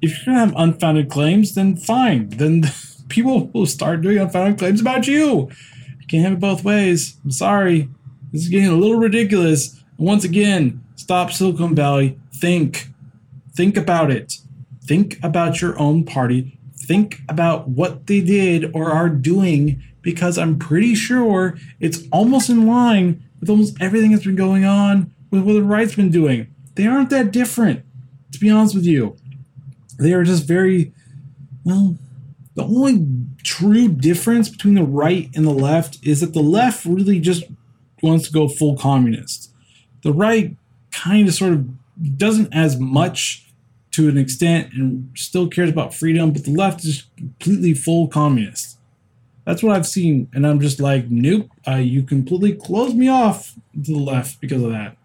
if 0.00 0.26
you're 0.26 0.34
going 0.34 0.48
to 0.48 0.54
have 0.54 0.54
unfounded 0.56 1.10
claims, 1.10 1.54
then 1.54 1.76
fine. 1.76 2.30
Then 2.30 2.64
people 3.08 3.48
will 3.48 3.66
start 3.66 4.00
doing 4.00 4.18
unfounded 4.18 4.58
claims 4.58 4.80
about 4.80 5.06
you. 5.06 5.50
You 6.00 6.06
can't 6.08 6.24
have 6.24 6.32
it 6.34 6.40
both 6.40 6.64
ways. 6.64 7.18
I'm 7.22 7.30
sorry. 7.30 7.88
This 8.32 8.42
is 8.42 8.48
getting 8.48 8.68
a 8.68 8.76
little 8.76 8.98
ridiculous. 8.98 9.82
Once 9.98 10.24
again, 10.24 10.82
stop 10.96 11.32
Silicon 11.32 11.74
Valley. 11.74 12.18
Think. 12.32 12.88
Think 13.52 13.76
about 13.76 14.10
it. 14.10 14.38
Think 14.82 15.18
about 15.22 15.60
your 15.60 15.78
own 15.78 16.04
party. 16.04 16.58
Think 16.90 17.20
about 17.28 17.68
what 17.68 18.08
they 18.08 18.20
did 18.20 18.74
or 18.74 18.90
are 18.90 19.08
doing 19.08 19.80
because 20.02 20.36
I'm 20.36 20.58
pretty 20.58 20.96
sure 20.96 21.56
it's 21.78 22.02
almost 22.10 22.50
in 22.50 22.66
line 22.66 23.22
with 23.38 23.48
almost 23.48 23.80
everything 23.80 24.10
that's 24.10 24.24
been 24.24 24.34
going 24.34 24.64
on 24.64 25.14
with 25.30 25.42
what 25.44 25.52
the 25.52 25.62
right's 25.62 25.94
been 25.94 26.10
doing 26.10 26.48
they 26.80 26.86
aren't 26.86 27.10
that 27.10 27.30
different, 27.30 27.84
to 28.32 28.40
be 28.40 28.48
honest 28.48 28.74
with 28.74 28.86
you. 28.86 29.14
They 29.98 30.14
are 30.14 30.24
just 30.24 30.48
very, 30.48 30.94
well, 31.62 31.98
the 32.54 32.62
only 32.62 33.06
true 33.42 33.88
difference 33.88 34.48
between 34.48 34.74
the 34.74 34.84
right 34.84 35.28
and 35.34 35.46
the 35.46 35.50
left 35.50 35.98
is 36.02 36.20
that 36.20 36.32
the 36.32 36.42
left 36.42 36.86
really 36.86 37.20
just 37.20 37.44
wants 38.02 38.26
to 38.26 38.32
go 38.32 38.48
full 38.48 38.78
communist. 38.78 39.52
The 40.02 40.12
right 40.14 40.56
kind 40.90 41.28
of 41.28 41.34
sort 41.34 41.52
of 41.52 41.68
doesn't 42.16 42.54
as 42.54 42.78
much 42.78 43.49
to 43.92 44.08
an 44.08 44.16
extent 44.16 44.72
and 44.72 45.10
still 45.16 45.48
cares 45.48 45.70
about 45.70 45.94
freedom, 45.94 46.32
but 46.32 46.44
the 46.44 46.52
left 46.52 46.84
is 46.84 47.04
completely 47.16 47.74
full 47.74 48.08
communist. 48.08 48.78
That's 49.44 49.62
what 49.62 49.74
I've 49.74 49.86
seen, 49.86 50.28
and 50.32 50.46
I'm 50.46 50.60
just 50.60 50.80
like, 50.80 51.10
nope. 51.10 51.48
Uh, 51.66 51.76
you 51.76 52.02
completely 52.02 52.54
close 52.54 52.94
me 52.94 53.08
off 53.08 53.54
to 53.74 53.92
the 53.92 53.98
left 53.98 54.40
because 54.40 54.62
of 54.62 54.70
that. 54.70 54.96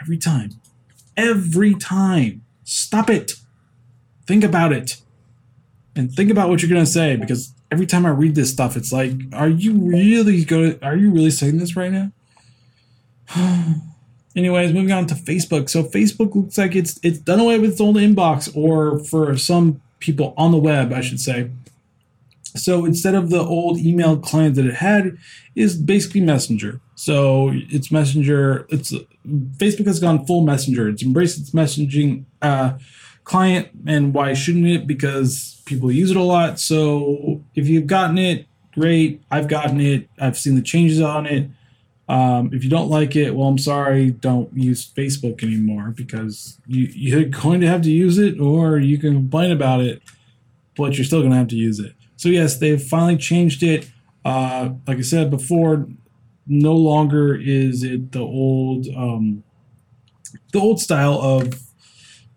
Every 0.00 0.18
time, 0.18 0.50
every 1.16 1.74
time. 1.74 2.42
Stop 2.66 3.10
it. 3.10 3.32
Think 4.26 4.44
about 4.44 4.72
it, 4.72 5.02
and 5.96 6.12
think 6.12 6.30
about 6.30 6.48
what 6.48 6.62
you're 6.62 6.70
gonna 6.70 6.86
say 6.86 7.16
because 7.16 7.54
every 7.74 7.86
time 7.86 8.06
I 8.06 8.10
read 8.10 8.36
this 8.36 8.50
stuff, 8.50 8.76
it's 8.76 8.92
like, 8.92 9.12
are 9.32 9.48
you 9.48 9.72
really 9.72 10.44
going 10.44 10.78
to, 10.78 10.86
Are 10.86 10.96
you 10.96 11.10
really 11.10 11.30
saying 11.30 11.58
this 11.58 11.74
right 11.74 11.90
now? 11.90 12.12
Anyways, 14.36 14.72
moving 14.72 14.92
on 14.92 15.06
to 15.06 15.14
Facebook. 15.14 15.68
So 15.68 15.84
Facebook 15.84 16.34
looks 16.34 16.58
like 16.58 16.74
it's 16.74 16.98
it's 17.02 17.18
done 17.18 17.40
away 17.40 17.58
with 17.58 17.72
its 17.72 17.80
old 17.80 17.96
inbox, 17.96 18.54
or 18.56 18.98
for 18.98 19.36
some 19.36 19.80
people 20.00 20.34
on 20.36 20.50
the 20.50 20.58
web, 20.58 20.92
I 20.92 21.00
should 21.00 21.20
say. 21.20 21.50
So 22.56 22.84
instead 22.84 23.14
of 23.14 23.30
the 23.30 23.40
old 23.40 23.78
email 23.78 24.16
client 24.16 24.54
that 24.56 24.66
it 24.66 24.74
had, 24.74 25.16
is 25.54 25.76
basically 25.76 26.20
Messenger. 26.20 26.80
So 26.94 27.50
it's 27.52 27.90
Messenger. 27.90 28.66
It's 28.70 28.92
Facebook 29.56 29.86
has 29.86 30.00
gone 30.00 30.24
full 30.26 30.42
Messenger. 30.42 30.88
It's 30.88 31.02
embraced 31.02 31.38
its 31.38 31.50
messaging 31.50 32.24
uh, 32.42 32.78
client, 33.24 33.68
and 33.86 34.14
why 34.14 34.34
shouldn't 34.34 34.66
it? 34.66 34.86
Because 34.86 35.62
people 35.64 35.90
use 35.90 36.10
it 36.10 36.16
a 36.16 36.22
lot. 36.22 36.60
So 36.60 37.42
if 37.54 37.68
you've 37.68 37.86
gotten 37.86 38.18
it, 38.18 38.46
great. 38.72 39.22
I've 39.30 39.48
gotten 39.48 39.80
it. 39.80 40.08
I've 40.18 40.38
seen 40.38 40.54
the 40.54 40.62
changes 40.62 41.00
on 41.00 41.26
it. 41.26 41.48
Um, 42.08 42.50
if 42.52 42.62
you 42.62 42.70
don't 42.70 42.90
like 42.90 43.16
it, 43.16 43.34
well, 43.34 43.48
I'm 43.48 43.58
sorry. 43.58 44.10
Don't 44.10 44.54
use 44.54 44.86
Facebook 44.86 45.42
anymore 45.42 45.94
because 45.96 46.58
you, 46.66 46.88
you're 46.92 47.24
going 47.24 47.60
to 47.62 47.66
have 47.66 47.82
to 47.82 47.90
use 47.90 48.18
it, 48.18 48.38
or 48.38 48.78
you 48.78 48.98
can 48.98 49.14
complain 49.14 49.50
about 49.50 49.80
it, 49.80 50.02
but 50.76 50.96
you're 50.96 51.04
still 51.04 51.20
going 51.20 51.30
to 51.30 51.38
have 51.38 51.48
to 51.48 51.56
use 51.56 51.78
it. 51.80 51.94
So 52.16 52.28
yes, 52.28 52.58
they've 52.58 52.82
finally 52.82 53.16
changed 53.16 53.62
it. 53.62 53.90
Uh, 54.24 54.70
like 54.86 54.98
I 54.98 55.02
said 55.02 55.30
before, 55.30 55.86
no 56.46 56.74
longer 56.74 57.34
is 57.34 57.82
it 57.82 58.12
the 58.12 58.20
old 58.20 58.86
um, 58.94 59.44
the 60.52 60.60
old 60.60 60.80
style 60.80 61.14
of 61.14 61.60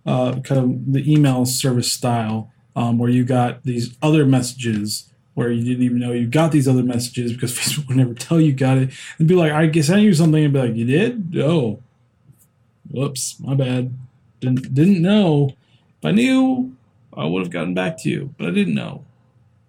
uh, 0.06 0.40
kind 0.40 0.62
of 0.62 0.94
the 0.94 1.12
email 1.12 1.46
service 1.46 1.92
style 1.92 2.52
um, 2.76 2.98
where 2.98 3.10
you 3.10 3.26
got 3.26 3.64
these 3.64 3.98
other 4.02 4.26
messages 4.26 5.12
where 5.38 5.52
you 5.52 5.64
didn't 5.64 5.84
even 5.84 6.00
know 6.00 6.14
you 6.14 6.26
got 6.26 6.52
these 6.52 6.68
other 6.68 6.82
messages 6.82 7.32
because 7.32 7.54
Facebook 7.58 7.88
would 7.88 7.98
never 7.98 8.16
tell 8.16 8.42
you 8.42 8.54
got 8.54 8.80
it 8.80 8.90
and 9.20 9.28
be 9.28 9.36
like, 9.36 9.52
I 9.52 9.68
guess 9.68 9.88
I 9.88 9.98
you 9.98 10.12
something 10.16 10.44
and 10.44 10.52
be 10.52 10.60
like, 10.60 10.76
you 10.76 10.86
did? 10.86 11.38
Oh, 11.38 11.80
whoops, 12.90 13.40
my 13.40 13.54
bad. 13.54 13.96
Didn't 14.40 14.74
didn't 14.74 15.00
know. 15.00 15.52
If 16.00 16.06
I 16.06 16.10
knew, 16.10 16.76
I 17.14 17.26
would 17.26 17.44
have 17.44 17.52
gotten 17.52 17.76
back 17.76 18.00
to 18.00 18.10
you, 18.10 18.34
but 18.40 18.48
I 18.48 18.52
didn't 18.52 18.74
know, 18.74 19.06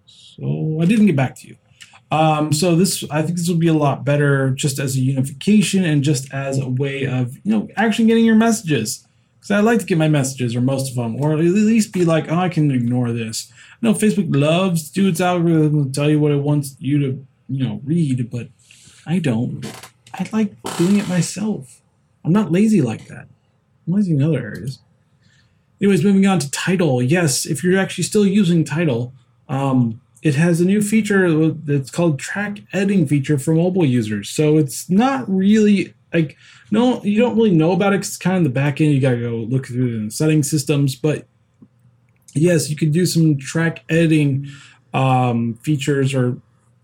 so 0.07 0.79
I 0.81 0.85
didn't 0.85 1.05
get 1.05 1.15
back 1.15 1.35
to 1.35 1.47
you. 1.47 1.57
Um, 2.09 2.51
so 2.51 2.75
this, 2.75 3.03
I 3.11 3.21
think 3.21 3.37
this 3.37 3.47
will 3.47 3.55
be 3.55 3.67
a 3.67 3.73
lot 3.73 4.03
better 4.03 4.49
just 4.49 4.79
as 4.79 4.95
a 4.95 4.99
unification 4.99 5.85
and 5.85 6.03
just 6.03 6.33
as 6.33 6.57
a 6.57 6.67
way 6.67 7.05
of, 7.05 7.35
you 7.43 7.51
know, 7.51 7.67
actually 7.75 8.07
getting 8.07 8.25
your 8.25 8.33
messages. 8.33 9.07
Because 9.39 9.51
I 9.51 9.61
like 9.61 9.79
to 9.79 9.85
get 9.85 9.97
my 9.97 10.09
messages 10.09 10.55
or 10.55 10.61
most 10.61 10.89
of 10.89 10.95
them, 10.95 11.15
or 11.15 11.33
at 11.33 11.39
least 11.39 11.93
be 11.93 12.03
like, 12.03 12.29
oh, 12.29 12.37
I 12.37 12.49
can 12.49 12.71
ignore 12.71 13.11
this. 13.13 13.51
I 13.51 13.87
know 13.87 13.93
Facebook 13.93 14.35
loves 14.35 14.89
to 14.89 14.93
do 14.93 15.07
its 15.07 15.21
algorithm 15.21 15.79
and 15.79 15.95
tell 15.95 16.09
you 16.09 16.19
what 16.19 16.33
it 16.33 16.41
wants 16.41 16.75
you 16.79 16.99
to, 16.99 17.25
you 17.47 17.65
know, 17.65 17.81
read, 17.85 18.29
but 18.29 18.49
I 19.05 19.19
don't. 19.19 19.65
I 20.13 20.27
like 20.33 20.61
doing 20.77 20.97
it 20.97 21.07
myself. 21.07 21.81
I'm 22.25 22.33
not 22.33 22.51
lazy 22.51 22.81
like 22.81 23.07
that. 23.07 23.27
I'm 23.87 23.93
lazy 23.93 24.13
in 24.13 24.21
other 24.21 24.39
areas. 24.39 24.79
Anyways, 25.81 26.03
moving 26.03 26.27
on 26.27 26.39
to 26.39 26.51
Tidal. 26.51 27.01
Yes, 27.01 27.45
if 27.45 27.63
you're 27.63 27.79
actually 27.79 28.03
still 28.03 28.25
using 28.25 28.65
Tidal, 28.65 29.13
um, 29.47 30.01
it 30.21 30.35
has 30.35 30.59
a 30.59 30.65
new 30.65 30.81
feature 30.81 31.49
that's 31.51 31.89
called 31.89 32.19
track 32.19 32.59
editing 32.73 33.07
feature 33.07 33.39
for 33.39 33.55
mobile 33.55 33.85
users. 33.85 34.29
So 34.29 34.57
it's 34.57 34.89
not 34.89 35.29
really 35.29 35.93
like 36.13 36.37
no, 36.71 37.03
you 37.03 37.19
don't 37.19 37.35
really 37.35 37.51
know 37.51 37.71
about 37.71 37.93
it. 37.93 37.97
it's 37.97 38.17
kind 38.17 38.37
of 38.37 38.43
the 38.43 38.49
back 38.49 38.81
end. 38.81 38.93
You 38.93 39.01
gotta 39.01 39.19
go 39.19 39.35
look 39.35 39.67
through 39.67 40.05
the 40.05 40.11
setting 40.11 40.43
systems, 40.43 40.95
but 40.95 41.27
yes, 42.33 42.69
you 42.69 42.75
can 42.75 42.91
do 42.91 43.05
some 43.05 43.37
track 43.37 43.83
editing 43.89 44.47
um, 44.93 45.55
features 45.55 46.13
or 46.13 46.37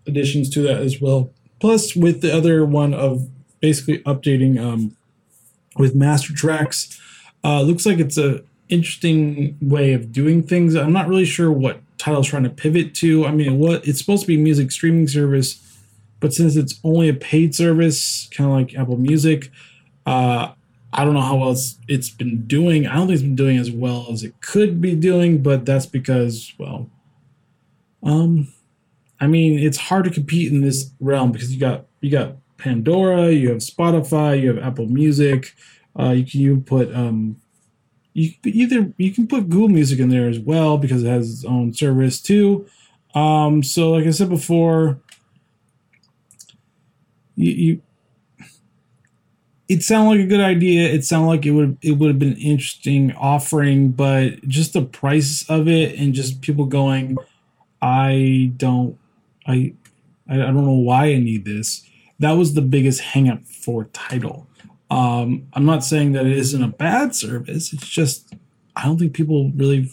additions 0.08 0.50
to 0.52 0.62
that 0.62 0.78
as 0.78 1.02
well. 1.02 1.32
Plus, 1.60 1.96
with 1.96 2.22
the 2.22 2.36
other 2.36 2.66
one 2.66 2.94
of 2.94 3.30
basically 3.60 4.00
updating 4.00 4.60
um, 4.60 4.96
with 5.78 5.96
master 5.96 6.34
tracks, 6.34 7.00
uh, 7.44 7.62
looks 7.62 7.86
like 7.86 8.00
it's 8.00 8.18
a 8.18 8.44
interesting 8.70 9.58
way 9.62 9.94
of 9.94 10.12
doing 10.12 10.44
things. 10.44 10.76
I'm 10.76 10.94
not 10.94 11.08
really 11.08 11.26
sure 11.26 11.52
what 11.52 11.80
Tidal's 11.98 12.28
trying 12.28 12.44
to 12.44 12.50
pivot 12.50 12.94
to. 12.96 13.26
I 13.26 13.32
mean, 13.32 13.60
what 13.60 13.88
it's 13.88 14.00
supposed 14.00 14.22
to 14.22 14.28
be 14.28 14.38
music 14.38 14.72
streaming 14.72 15.08
service, 15.08 15.62
but 16.20 16.34
since 16.34 16.56
it's 16.56 16.80
only 16.84 17.10
a 17.10 17.14
paid 17.14 17.54
service, 17.54 18.30
kind 18.36 18.50
of 18.50 18.56
like 18.56 18.76
Apple 18.76 18.98
Music, 18.98 19.52
uh, 20.06 20.54
I 20.94 21.04
don't 21.04 21.14
know 21.14 21.22
how 21.22 21.36
well 21.36 21.52
it's, 21.52 21.78
it's 21.88 22.10
been 22.10 22.46
doing. 22.48 22.88
I 22.88 22.96
don't 22.96 23.08
think 23.08 23.16
it's 23.16 23.24
been 23.24 23.36
doing 23.36 23.58
as 23.58 23.70
well 23.70 24.08
as 24.12 24.24
it 24.24 24.40
could 24.40 24.80
be 24.80 24.96
doing, 24.96 25.44
but 25.44 25.66
that's 25.66 25.86
because, 25.86 26.54
well, 26.58 26.90
um, 28.02 28.48
I 29.20 29.28
mean, 29.28 29.60
it's 29.60 29.78
hard 29.78 30.06
to 30.06 30.12
compete 30.12 30.52
in 30.52 30.62
this 30.62 30.92
realm 31.00 31.32
because 31.32 31.54
you 31.54 31.60
got 31.60 31.86
you 32.02 32.12
got 32.12 32.36
Pandora, 32.58 33.32
you 33.32 33.50
have 33.50 33.58
Spotify, 33.58 34.42
you 34.42 34.54
have 34.54 34.64
Apple 34.64 34.86
Music. 34.86 35.54
Uh, 35.98 36.12
you 36.12 36.26
can 36.26 36.42
even 36.42 36.64
put 36.64 36.94
um, 36.94 37.38
you 38.14 38.32
either 38.46 38.94
you 38.98 39.12
can 39.12 39.28
put 39.28 39.50
Google 39.50 39.70
Music 39.70 40.00
in 40.00 40.10
there 40.10 40.30
as 40.30 40.40
well 40.40 40.78
because 40.78 41.04
it 41.04 41.10
has 41.10 41.30
its 41.32 41.46
own 41.46 41.74
service 41.74 42.22
too. 42.22 42.68
Um, 43.14 43.64
so, 43.64 43.92
like 43.92 44.06
I 44.06 44.12
said 44.12 44.30
before, 44.30 45.00
you, 47.36 47.52
you 47.52 47.82
it 49.68 49.82
sounded 49.82 50.10
like 50.10 50.20
a 50.20 50.30
good 50.30 50.42
idea. 50.42 50.88
It 50.90 51.06
sounded 51.06 51.28
like 51.28 51.46
it 51.46 51.52
would 51.52 51.78
it 51.82 51.94
would 51.94 52.10
have 52.10 52.20
been 52.20 52.38
interesting 52.38 53.14
offering, 53.14 53.90
but 53.90 54.48
just 54.48 54.74
the 54.74 54.84
price 54.84 55.48
of 55.50 55.68
it 55.68 55.98
and 56.00 56.14
just 56.14 56.42
people 56.42 56.66
going, 56.66 57.18
I 57.82 58.52
don't, 58.58 58.98
I, 59.48 59.74
I 60.30 60.38
don't 60.38 60.66
know 60.66 60.74
why 60.74 61.06
I 61.08 61.18
need 61.18 61.46
this. 61.46 61.84
That 62.20 62.34
was 62.34 62.54
the 62.54 62.62
biggest 62.62 63.02
hangup 63.02 63.48
for 63.48 63.86
Tidal. 63.86 64.48
Um, 64.90 65.48
I'm 65.54 65.66
not 65.66 65.84
saying 65.84 66.12
that 66.12 66.28
it 66.28 66.38
isn't 66.38 66.64
a 66.64 66.68
bad 66.68 67.16
service. 67.16 67.74
It's 67.74 67.88
just 67.88 68.36
I 68.76 68.86
don't 68.86 69.00
think 69.00 69.14
people 69.14 69.52
really 69.56 69.92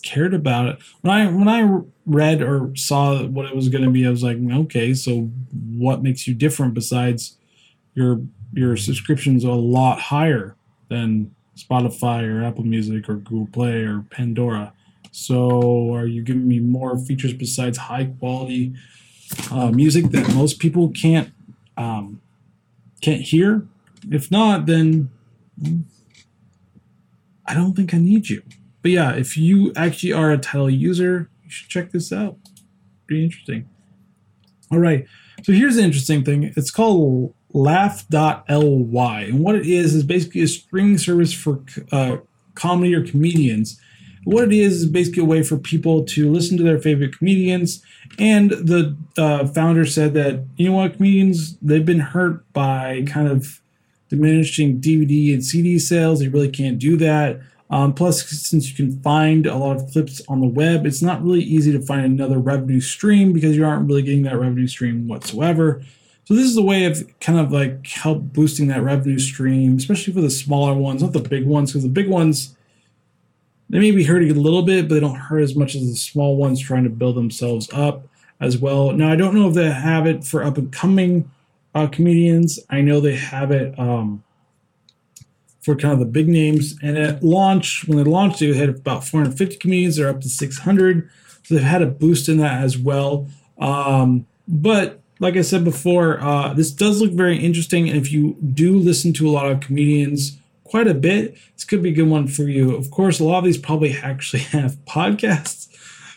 cared 0.00 0.34
about 0.34 0.66
it. 0.66 0.78
When 1.00 1.12
I 1.12 1.26
when 1.26 1.48
I 1.48 1.82
read 2.06 2.42
or 2.42 2.74
saw 2.76 3.22
what 3.24 3.46
it 3.46 3.54
was 3.54 3.68
going 3.68 3.84
to 3.84 3.90
be, 3.90 4.06
I 4.06 4.10
was 4.10 4.22
like, 4.22 4.38
okay, 4.38 4.94
so 4.94 5.30
what 5.76 6.02
makes 6.02 6.26
you 6.26 6.34
different 6.34 6.74
besides 6.74 7.36
your 7.94 8.22
your 8.52 8.76
subscription's 8.76 9.44
a 9.44 9.52
lot 9.52 10.00
higher 10.00 10.56
than 10.88 11.34
Spotify 11.56 12.26
or 12.28 12.42
Apple 12.42 12.64
Music 12.64 13.08
or 13.08 13.16
Google 13.16 13.48
Play 13.52 13.84
or 13.84 14.04
Pandora. 14.10 14.72
So 15.12 15.94
are 15.94 16.06
you 16.06 16.22
giving 16.22 16.48
me 16.48 16.60
more 16.60 16.98
features 16.98 17.32
besides 17.32 17.78
high 17.78 18.06
quality 18.18 18.74
uh, 19.50 19.70
music 19.70 20.06
that 20.10 20.34
most 20.34 20.58
people 20.58 20.90
can't 20.90 21.32
um, 21.76 22.20
can't 23.00 23.22
hear? 23.22 23.66
If 24.10 24.30
not, 24.30 24.66
then 24.66 25.10
I 27.46 27.54
don't 27.54 27.74
think 27.74 27.92
I 27.92 27.98
need 27.98 28.28
you. 28.28 28.42
But 28.82 28.90
yeah, 28.90 29.12
if 29.12 29.36
you 29.36 29.72
actually 29.76 30.12
are 30.12 30.30
a 30.30 30.38
Tidal 30.38 30.70
user, 30.70 31.28
you 31.44 31.50
should 31.50 31.68
check 31.68 31.90
this 31.92 32.12
out. 32.12 32.36
Pretty 33.06 33.24
interesting. 33.24 33.68
All 34.70 34.78
right. 34.78 35.06
So 35.42 35.52
here's 35.52 35.76
the 35.76 35.82
interesting 35.82 36.24
thing. 36.24 36.52
It's 36.56 36.70
called 36.70 37.34
laugh.ly. 37.52 39.20
And 39.22 39.40
what 39.40 39.56
it 39.56 39.66
is 39.66 39.94
is 39.94 40.04
basically 40.04 40.42
a 40.42 40.48
streaming 40.48 40.98
service 40.98 41.32
for 41.32 41.62
uh, 41.90 42.18
comedy 42.54 42.94
or 42.94 43.04
comedians. 43.04 43.80
What 44.24 44.44
it 44.44 44.52
is 44.52 44.82
is 44.82 44.86
basically 44.86 45.22
a 45.22 45.26
way 45.26 45.42
for 45.42 45.56
people 45.56 46.04
to 46.04 46.30
listen 46.30 46.56
to 46.58 46.62
their 46.62 46.78
favorite 46.78 47.16
comedians. 47.16 47.82
And 48.18 48.50
the 48.50 48.96
uh, 49.16 49.46
founder 49.46 49.86
said 49.86 50.14
that, 50.14 50.44
you 50.56 50.68
know 50.68 50.76
what, 50.76 50.96
comedians, 50.96 51.56
they've 51.58 51.84
been 51.84 52.00
hurt 52.00 52.50
by 52.52 53.02
kind 53.06 53.28
of 53.28 53.60
diminishing 54.08 54.80
DVD 54.80 55.32
and 55.32 55.44
CD 55.44 55.78
sales. 55.78 56.20
They 56.20 56.28
really 56.28 56.50
can't 56.50 56.78
do 56.78 56.96
that. 56.98 57.40
Um, 57.70 57.94
plus, 57.94 58.28
since 58.28 58.68
you 58.68 58.74
can 58.74 59.00
find 59.00 59.46
a 59.46 59.56
lot 59.56 59.76
of 59.76 59.90
clips 59.92 60.20
on 60.28 60.40
the 60.40 60.46
web, 60.46 60.86
it's 60.86 61.02
not 61.02 61.22
really 61.22 61.42
easy 61.42 61.70
to 61.72 61.80
find 61.80 62.04
another 62.04 62.38
revenue 62.38 62.80
stream 62.80 63.32
because 63.32 63.56
you 63.56 63.64
aren't 63.64 63.86
really 63.86 64.02
getting 64.02 64.24
that 64.24 64.38
revenue 64.38 64.66
stream 64.66 65.06
whatsoever. 65.06 65.82
So 66.24 66.34
this 66.34 66.46
is 66.46 66.56
a 66.56 66.62
way 66.62 66.84
of 66.84 67.02
kind 67.20 67.38
of 67.38 67.52
like 67.52 67.86
help 67.86 68.22
boosting 68.22 68.68
that 68.68 68.82
revenue 68.82 69.18
stream, 69.18 69.76
especially 69.76 70.12
for 70.12 70.20
the 70.20 70.30
smaller 70.30 70.74
ones, 70.74 71.02
not 71.02 71.12
the 71.12 71.20
big 71.20 71.46
ones, 71.46 71.70
because 71.70 71.84
the 71.84 71.88
big 71.88 72.08
ones 72.08 72.56
they 73.68 73.78
may 73.78 73.92
be 73.92 74.02
hurting 74.02 74.32
a 74.32 74.34
little 74.34 74.62
bit, 74.62 74.88
but 74.88 74.94
they 74.94 75.00
don't 75.00 75.14
hurt 75.14 75.42
as 75.42 75.54
much 75.54 75.76
as 75.76 75.88
the 75.88 75.94
small 75.94 76.36
ones 76.36 76.60
trying 76.60 76.82
to 76.82 76.90
build 76.90 77.16
themselves 77.16 77.68
up 77.72 78.02
as 78.40 78.58
well. 78.58 78.90
Now 78.90 79.12
I 79.12 79.16
don't 79.16 79.34
know 79.34 79.48
if 79.48 79.54
they 79.54 79.70
have 79.70 80.08
it 80.08 80.24
for 80.24 80.42
up 80.42 80.58
and 80.58 80.72
coming 80.72 81.30
uh, 81.74 81.86
comedians. 81.86 82.58
I 82.68 82.80
know 82.80 82.98
they 82.98 83.14
have 83.14 83.52
it 83.52 83.78
um, 83.78 84.24
for 85.60 85.76
kind 85.76 85.92
of 85.92 85.98
the 85.98 86.06
big 86.06 86.28
names. 86.28 86.76
And 86.82 86.96
at 86.96 87.22
launch, 87.22 87.84
when 87.86 87.98
they 87.98 88.04
launched, 88.04 88.40
they 88.40 88.52
had 88.54 88.70
about 88.70 89.04
450 89.04 89.56
comedians. 89.56 89.96
They're 89.96 90.08
up 90.08 90.20
to 90.22 90.28
600. 90.28 91.10
So 91.44 91.54
they've 91.54 91.64
had 91.64 91.82
a 91.82 91.86
boost 91.86 92.28
in 92.28 92.38
that 92.38 92.62
as 92.62 92.78
well. 92.78 93.28
Um, 93.58 94.26
but 94.48 95.00
like 95.18 95.36
I 95.36 95.42
said 95.42 95.64
before, 95.64 96.20
uh, 96.20 96.54
this 96.54 96.70
does 96.70 97.00
look 97.00 97.12
very 97.12 97.38
interesting. 97.38 97.88
And 97.88 97.98
if 97.98 98.10
you 98.10 98.36
do 98.54 98.78
listen 98.78 99.12
to 99.14 99.28
a 99.28 99.30
lot 99.30 99.50
of 99.50 99.60
comedians 99.60 100.38
quite 100.64 100.86
a 100.86 100.94
bit, 100.94 101.36
this 101.54 101.64
could 101.64 101.82
be 101.82 101.90
a 101.90 101.94
good 101.94 102.08
one 102.08 102.26
for 102.26 102.44
you. 102.44 102.74
Of 102.74 102.90
course, 102.90 103.20
a 103.20 103.24
lot 103.24 103.38
of 103.38 103.44
these 103.44 103.58
probably 103.58 103.92
actually 103.92 104.42
have 104.54 104.76
podcasts. 104.86 105.68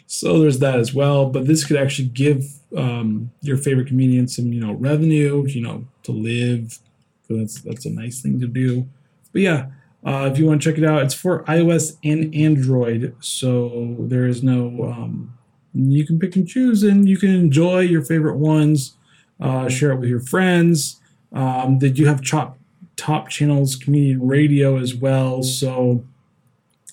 So 0.07 0.39
there's 0.39 0.59
that 0.59 0.79
as 0.79 0.93
well. 0.93 1.29
But 1.29 1.47
this 1.47 1.65
could 1.65 1.77
actually 1.77 2.09
give 2.09 2.45
um, 2.77 3.31
your 3.41 3.57
favorite 3.57 3.87
comedian 3.87 4.27
some, 4.27 4.53
you 4.53 4.61
know, 4.61 4.73
revenue, 4.73 5.45
you 5.47 5.61
know, 5.61 5.85
to 6.03 6.11
live. 6.11 6.79
So 7.27 7.37
that's 7.37 7.61
that's 7.61 7.85
a 7.85 7.89
nice 7.89 8.21
thing 8.21 8.39
to 8.39 8.47
do. 8.47 8.87
But 9.33 9.41
yeah, 9.41 9.65
uh, 10.05 10.29
if 10.31 10.37
you 10.37 10.45
want 10.45 10.61
to 10.61 10.69
check 10.69 10.77
it 10.77 10.85
out, 10.85 11.01
it's 11.01 11.13
for 11.13 11.43
iOS 11.43 11.97
and 12.03 12.33
Android. 12.33 13.15
So 13.19 13.97
there 13.99 14.25
is 14.25 14.43
no 14.43 14.91
um, 14.91 15.37
you 15.73 16.05
can 16.05 16.19
pick 16.19 16.35
and 16.35 16.47
choose 16.47 16.83
and 16.83 17.09
you 17.09 17.17
can 17.17 17.29
enjoy 17.29 17.79
your 17.79 18.03
favorite 18.03 18.37
ones 18.37 18.95
uh, 19.39 19.67
share 19.67 19.91
it 19.91 19.99
with 19.99 20.09
your 20.09 20.19
friends 20.19 21.01
um, 21.33 21.79
they 21.79 21.89
do 21.89 22.05
have 22.05 22.25
top 22.25 22.57
top 22.95 23.29
channels 23.29 23.75
comedian 23.75 24.25
radio 24.25 24.77
as 24.77 24.93
well 24.93 25.41
so 25.41 26.05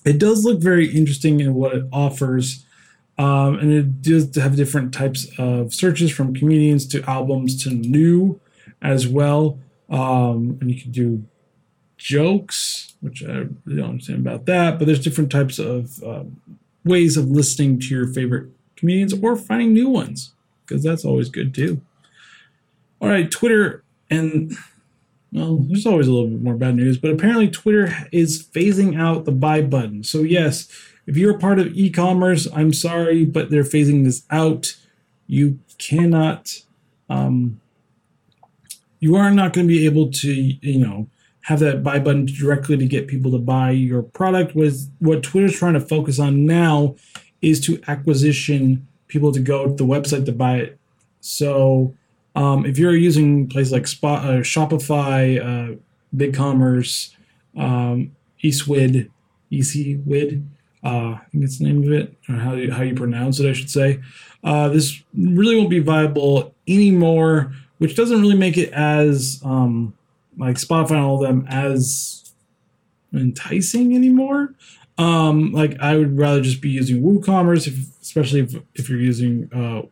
it 0.03 0.17
does 0.17 0.43
look 0.43 0.59
very 0.59 0.91
interesting 0.91 1.39
in 1.39 1.53
what 1.53 1.75
it 1.75 1.85
offers 1.91 2.65
um, 3.17 3.59
and 3.59 3.71
it 3.71 4.01
does 4.01 4.35
have 4.35 4.55
different 4.55 4.93
types 4.93 5.27
of 5.37 5.73
searches 5.73 6.11
from 6.11 6.33
comedians 6.33 6.87
to 6.87 7.07
albums 7.07 7.63
to 7.63 7.69
new 7.69 8.39
as 8.81 9.07
well 9.07 9.59
um, 9.89 10.57
and 10.59 10.71
you 10.71 10.81
can 10.81 10.91
do 10.91 11.23
jokes 12.01 12.93
which 13.01 13.23
i 13.23 13.45
really 13.65 13.79
don't 13.79 13.91
understand 13.91 14.19
about 14.19 14.45
that 14.45 14.77
but 14.77 14.85
there's 14.85 15.03
different 15.03 15.31
types 15.31 15.59
of 15.59 16.03
um, 16.03 16.41
ways 16.83 17.17
of 17.17 17.29
listening 17.29 17.79
to 17.79 17.87
your 17.87 18.07
favorite 18.07 18.49
comedians 18.75 19.13
or 19.21 19.35
finding 19.35 19.73
new 19.73 19.87
ones 19.87 20.33
because 20.65 20.83
that's 20.83 21.05
always 21.05 21.29
good 21.29 21.53
too. 21.53 21.81
All 22.99 23.09
right, 23.09 23.29
Twitter 23.29 23.83
and 24.09 24.53
well, 25.31 25.57
there's 25.57 25.85
always 25.85 26.07
a 26.07 26.11
little 26.11 26.29
bit 26.29 26.41
more 26.41 26.55
bad 26.55 26.75
news, 26.75 26.97
but 26.97 27.11
apparently 27.11 27.49
Twitter 27.49 27.93
is 28.11 28.43
phasing 28.43 28.99
out 28.99 29.25
the 29.25 29.31
buy 29.31 29.61
button. 29.61 30.03
So 30.03 30.19
yes, 30.19 30.67
if 31.07 31.15
you're 31.15 31.35
a 31.35 31.39
part 31.39 31.59
of 31.59 31.67
e-commerce, 31.67 32.47
I'm 32.53 32.73
sorry, 32.73 33.23
but 33.25 33.49
they're 33.49 33.63
phasing 33.63 34.03
this 34.03 34.23
out. 34.29 34.75
You 35.27 35.59
cannot 35.77 36.61
um, 37.09 37.59
you 38.99 39.15
are 39.15 39.31
not 39.31 39.53
going 39.53 39.67
to 39.67 39.73
be 39.73 39.85
able 39.85 40.11
to, 40.11 40.31
you 40.31 40.79
know, 40.79 41.07
have 41.43 41.59
that 41.59 41.83
buy 41.83 41.99
button 41.99 42.25
directly 42.25 42.77
to 42.77 42.85
get 42.85 43.07
people 43.07 43.31
to 43.31 43.39
buy 43.39 43.71
your 43.71 44.03
product. 44.03 44.55
Was 44.55 44.89
what 44.99 45.23
Twitter's 45.23 45.57
trying 45.57 45.73
to 45.73 45.79
focus 45.79 46.19
on 46.19 46.45
now 46.45 46.95
is 47.41 47.59
to 47.65 47.81
acquisition 47.87 48.87
people 49.07 49.31
to 49.31 49.39
go 49.39 49.65
to 49.65 49.73
the 49.73 49.83
website 49.83 50.25
to 50.25 50.31
buy 50.31 50.57
it. 50.57 50.79
So 51.19 51.95
um, 52.35 52.65
if 52.65 52.77
you're 52.77 52.95
using 52.95 53.47
places 53.47 53.73
like 53.73 53.87
Spot, 53.87 54.23
uh, 54.23 54.29
Shopify, 54.39 55.39
uh, 55.39 55.75
BigCommerce, 56.15 57.15
um, 57.57 58.15
Eastwid, 58.43 59.09
EasyWid, 59.51 60.47
uh, 60.83 60.87
I 60.87 61.21
think 61.31 61.43
it's 61.43 61.59
the 61.59 61.65
name 61.65 61.83
of 61.83 61.91
it, 61.91 62.15
or 62.27 62.35
how 62.35 62.53
you, 62.53 62.71
how 62.71 62.83
you 62.83 62.95
pronounce 62.95 63.39
it, 63.39 63.49
I 63.49 63.53
should 63.53 63.69
say. 63.69 63.99
Uh, 64.43 64.69
this 64.69 65.03
really 65.13 65.55
won't 65.55 65.69
be 65.69 65.79
viable 65.79 66.55
anymore, 66.67 67.53
which 67.77 67.95
doesn't 67.95 68.19
really 68.19 68.37
make 68.37 68.57
it 68.57 68.71
as 68.71 69.41
um, 69.43 69.93
like 70.41 70.57
Spotify 70.57 70.91
and 70.91 70.99
all 70.99 71.23
of 71.23 71.29
them 71.29 71.45
as 71.49 72.33
enticing 73.13 73.95
anymore. 73.95 74.55
Um, 74.97 75.51
like 75.51 75.79
I 75.79 75.95
would 75.95 76.17
rather 76.17 76.41
just 76.41 76.61
be 76.61 76.69
using 76.69 77.01
WooCommerce, 77.01 77.67
if, 77.67 78.01
especially 78.01 78.41
if, 78.41 78.55
if 78.75 78.89
you're 78.89 78.99
using 78.99 79.49
uh, 79.53 79.83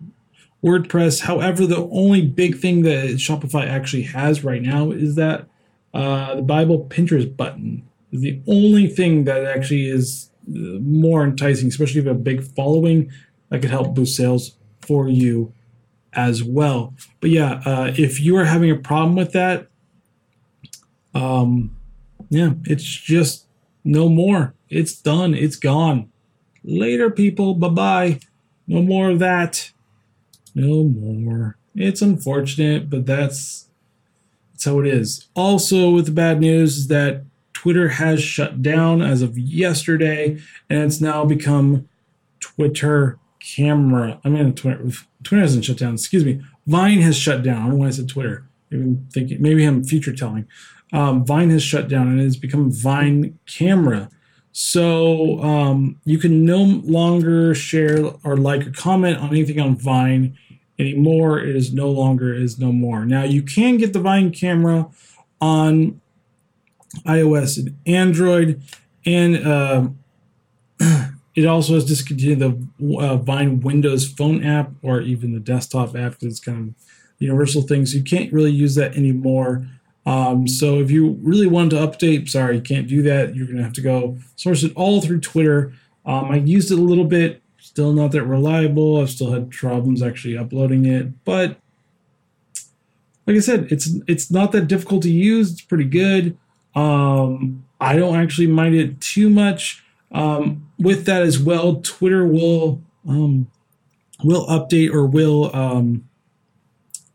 WordPress. 0.64 1.22
However, 1.22 1.66
the 1.66 1.88
only 1.92 2.26
big 2.26 2.58
thing 2.58 2.82
that 2.82 3.12
Shopify 3.12 3.68
actually 3.68 4.04
has 4.04 4.44
right 4.44 4.62
now 4.62 4.92
is 4.92 5.16
that 5.16 5.48
uh, 5.94 6.36
the 6.36 6.42
Bible 6.42 6.86
Pinterest 6.90 7.36
button 7.36 7.88
is 8.12 8.22
the 8.22 8.42
only 8.48 8.88
thing 8.88 9.24
that 9.24 9.46
actually 9.46 9.88
is 9.88 10.30
uh, 10.50 10.80
more 10.82 11.24
enticing, 11.24 11.70
especially 11.70 12.00
if 12.00 12.06
you 12.06 12.10
have 12.10 12.18
a 12.18 12.24
big 12.24 12.44
following 12.44 13.12
that 13.50 13.62
could 13.62 13.72
help 13.72 13.94
boost 13.96 14.16
sales 14.16 14.58
for 14.82 15.08
you 15.08 15.54
as 16.14 16.44
well. 16.44 16.94
But 17.20 17.30
yeah, 17.30 17.62
uh, 17.66 17.94
if 17.98 18.20
you 18.20 18.36
are 18.38 18.46
having 18.46 18.72
a 18.72 18.76
problem 18.76 19.16
with 19.16 19.32
that, 19.34 19.69
um, 21.14 21.76
yeah, 22.30 22.54
it's 22.66 22.84
just 22.84 23.48
no 23.84 24.10
more. 24.10 24.54
It's 24.70 24.94
done. 24.94 25.34
It's 25.34 25.56
gone. 25.56 26.12
Later, 26.64 27.10
people. 27.10 27.56
Bye 27.56 27.70
bye. 27.70 28.20
No 28.68 28.82
more 28.82 29.10
of 29.10 29.20
that. 29.20 29.72
No 30.54 30.84
more. 30.84 31.58
It's 31.76 32.02
unfortunate, 32.02 32.90
but 32.90 33.06
that's 33.06 33.70
that's 34.52 34.66
how 34.66 34.80
it 34.80 34.88
is. 34.88 35.28
Also, 35.36 35.92
with 35.92 36.06
the 36.06 36.12
bad 36.12 36.40
news 36.42 36.78
is 36.78 36.88
that 36.88 37.24
Twitter 37.54 37.90
has 37.90 38.22
shut 38.22 38.62
down 38.62 39.02
as 39.02 39.22
of 39.22 39.38
yesterday, 39.38 40.40
and 40.70 40.84
it's 40.84 41.02
now 41.02 41.26
become 41.26 41.88
Twitter 42.40 43.20
Camera. 43.40 44.20
I 44.24 44.30
mean, 44.30 44.54
Twitter, 44.54 44.90
Twitter 45.24 45.42
hasn't 45.42 45.66
shut 45.66 45.78
down. 45.78 45.94
Excuse 45.94 46.26
me. 46.26 46.42
Vine 46.68 47.02
has 47.02 47.18
shut 47.18 47.42
down. 47.42 47.62
I 47.64 47.70
don't 47.70 47.80
know 47.80 47.88
I 47.88 47.90
said 47.90 48.10
Twitter. 48.10 48.46
Maybe 48.70 48.84
I'm 48.84 49.08
thinking. 49.12 49.42
Maybe 49.42 49.64
I'm 49.66 49.84
future 49.84 50.14
telling. 50.14 50.48
Um, 50.92 51.26
Vine 51.26 51.50
has 51.52 51.64
shut 51.64 51.88
down 51.88 52.08
and 52.08 52.20
it 52.20 52.24
has 52.24 52.38
become 52.38 52.72
Vine 52.72 53.38
Camera. 53.46 54.10
So 54.52 55.42
um, 55.42 56.00
you 56.06 56.18
can 56.18 56.44
no 56.44 56.62
longer 56.62 57.54
share 57.54 58.12
or 58.24 58.36
like 58.36 58.66
or 58.66 58.72
comment 58.72 59.20
on 59.20 59.30
anything 59.30 59.60
on 59.60 59.76
Vine 59.76 60.38
anymore. 60.80 61.40
It 61.40 61.56
is 61.56 61.74
no 61.74 61.90
longer 61.90 62.34
is 62.34 62.58
no 62.58 62.72
more. 62.72 63.06
Now 63.06 63.24
you 63.24 63.44
can 63.44 63.78
get 63.78 63.94
the 63.94 64.00
Vine 64.00 64.32
camera 64.32 64.90
on 65.40 66.02
iOS 67.06 67.58
and 67.58 67.78
Android, 67.86 68.62
and 69.06 69.46
uh, 69.46 69.90
it 71.36 71.46
also 71.46 71.76
has 71.76 71.86
discontinued 71.86 72.40
the 72.40 72.98
uh, 72.98 73.18
Vine 73.18 73.60
Windows 73.60 74.08
phone 74.08 74.44
app 74.44 74.72
or 74.82 75.02
even 75.02 75.34
the 75.34 75.40
desktop 75.40 75.96
app. 75.96 76.16
It's 76.22 76.40
kind 76.40 76.70
of 76.70 76.76
universal 77.20 77.62
thing, 77.62 77.86
so 77.86 77.98
you 77.98 78.04
can't 78.04 78.34
really 78.34 78.52
use 78.52 78.76
that 78.76 78.96
anymore. 78.96 79.68
Um, 80.10 80.48
so 80.48 80.80
if 80.80 80.90
you 80.90 81.20
really 81.22 81.46
wanted 81.46 81.70
to 81.70 81.76
update, 81.86 82.30
sorry, 82.30 82.56
you 82.56 82.62
can't 82.64 82.88
do 82.88 83.04
that. 83.04 83.36
You're 83.36 83.46
going 83.46 83.58
to 83.58 83.64
have 83.64 83.74
to 83.74 83.82
go 83.82 84.18
source 84.38 84.64
it 84.64 84.74
all 84.76 85.02
through 85.02 85.20
Twitter. 85.20 85.72
Um, 86.04 86.32
I 86.32 86.38
used 86.38 86.72
it 86.72 86.80
a 86.80 86.82
little 86.82 87.06
bit, 87.06 87.44
still 87.60 87.94
not 87.94 88.12
that 88.14 88.24
reliable. 88.24 89.00
I've 89.00 89.12
still 89.12 89.32
had 89.32 89.52
problems 89.52 90.02
actually 90.02 90.36
uploading 90.36 90.88
it, 90.88 91.24
but 91.26 91.58
like 93.28 93.38
I 93.38 93.40
said, 93.40 93.72
it's 93.72 93.92
it's 94.08 94.32
not 94.32 94.52
that 94.54 94.68
difficult 94.68 95.04
to 95.04 95.12
use. 95.12 95.52
It's 95.52 95.62
pretty 95.62 95.84
good. 95.84 96.36
Um, 96.74 97.64
I 97.80 97.96
don't 97.96 98.16
actually 98.16 98.48
mind 98.48 98.74
it 98.74 99.00
too 99.00 99.30
much. 99.30 99.84
Um, 100.12 100.72
with 100.80 101.06
that 101.06 101.22
as 101.22 101.38
well, 101.38 101.76
Twitter 101.82 102.26
will 102.26 102.82
um, 103.08 103.52
will 104.24 104.48
update 104.48 104.92
or 104.92 105.06
will 105.06 105.56
um, 105.56 106.10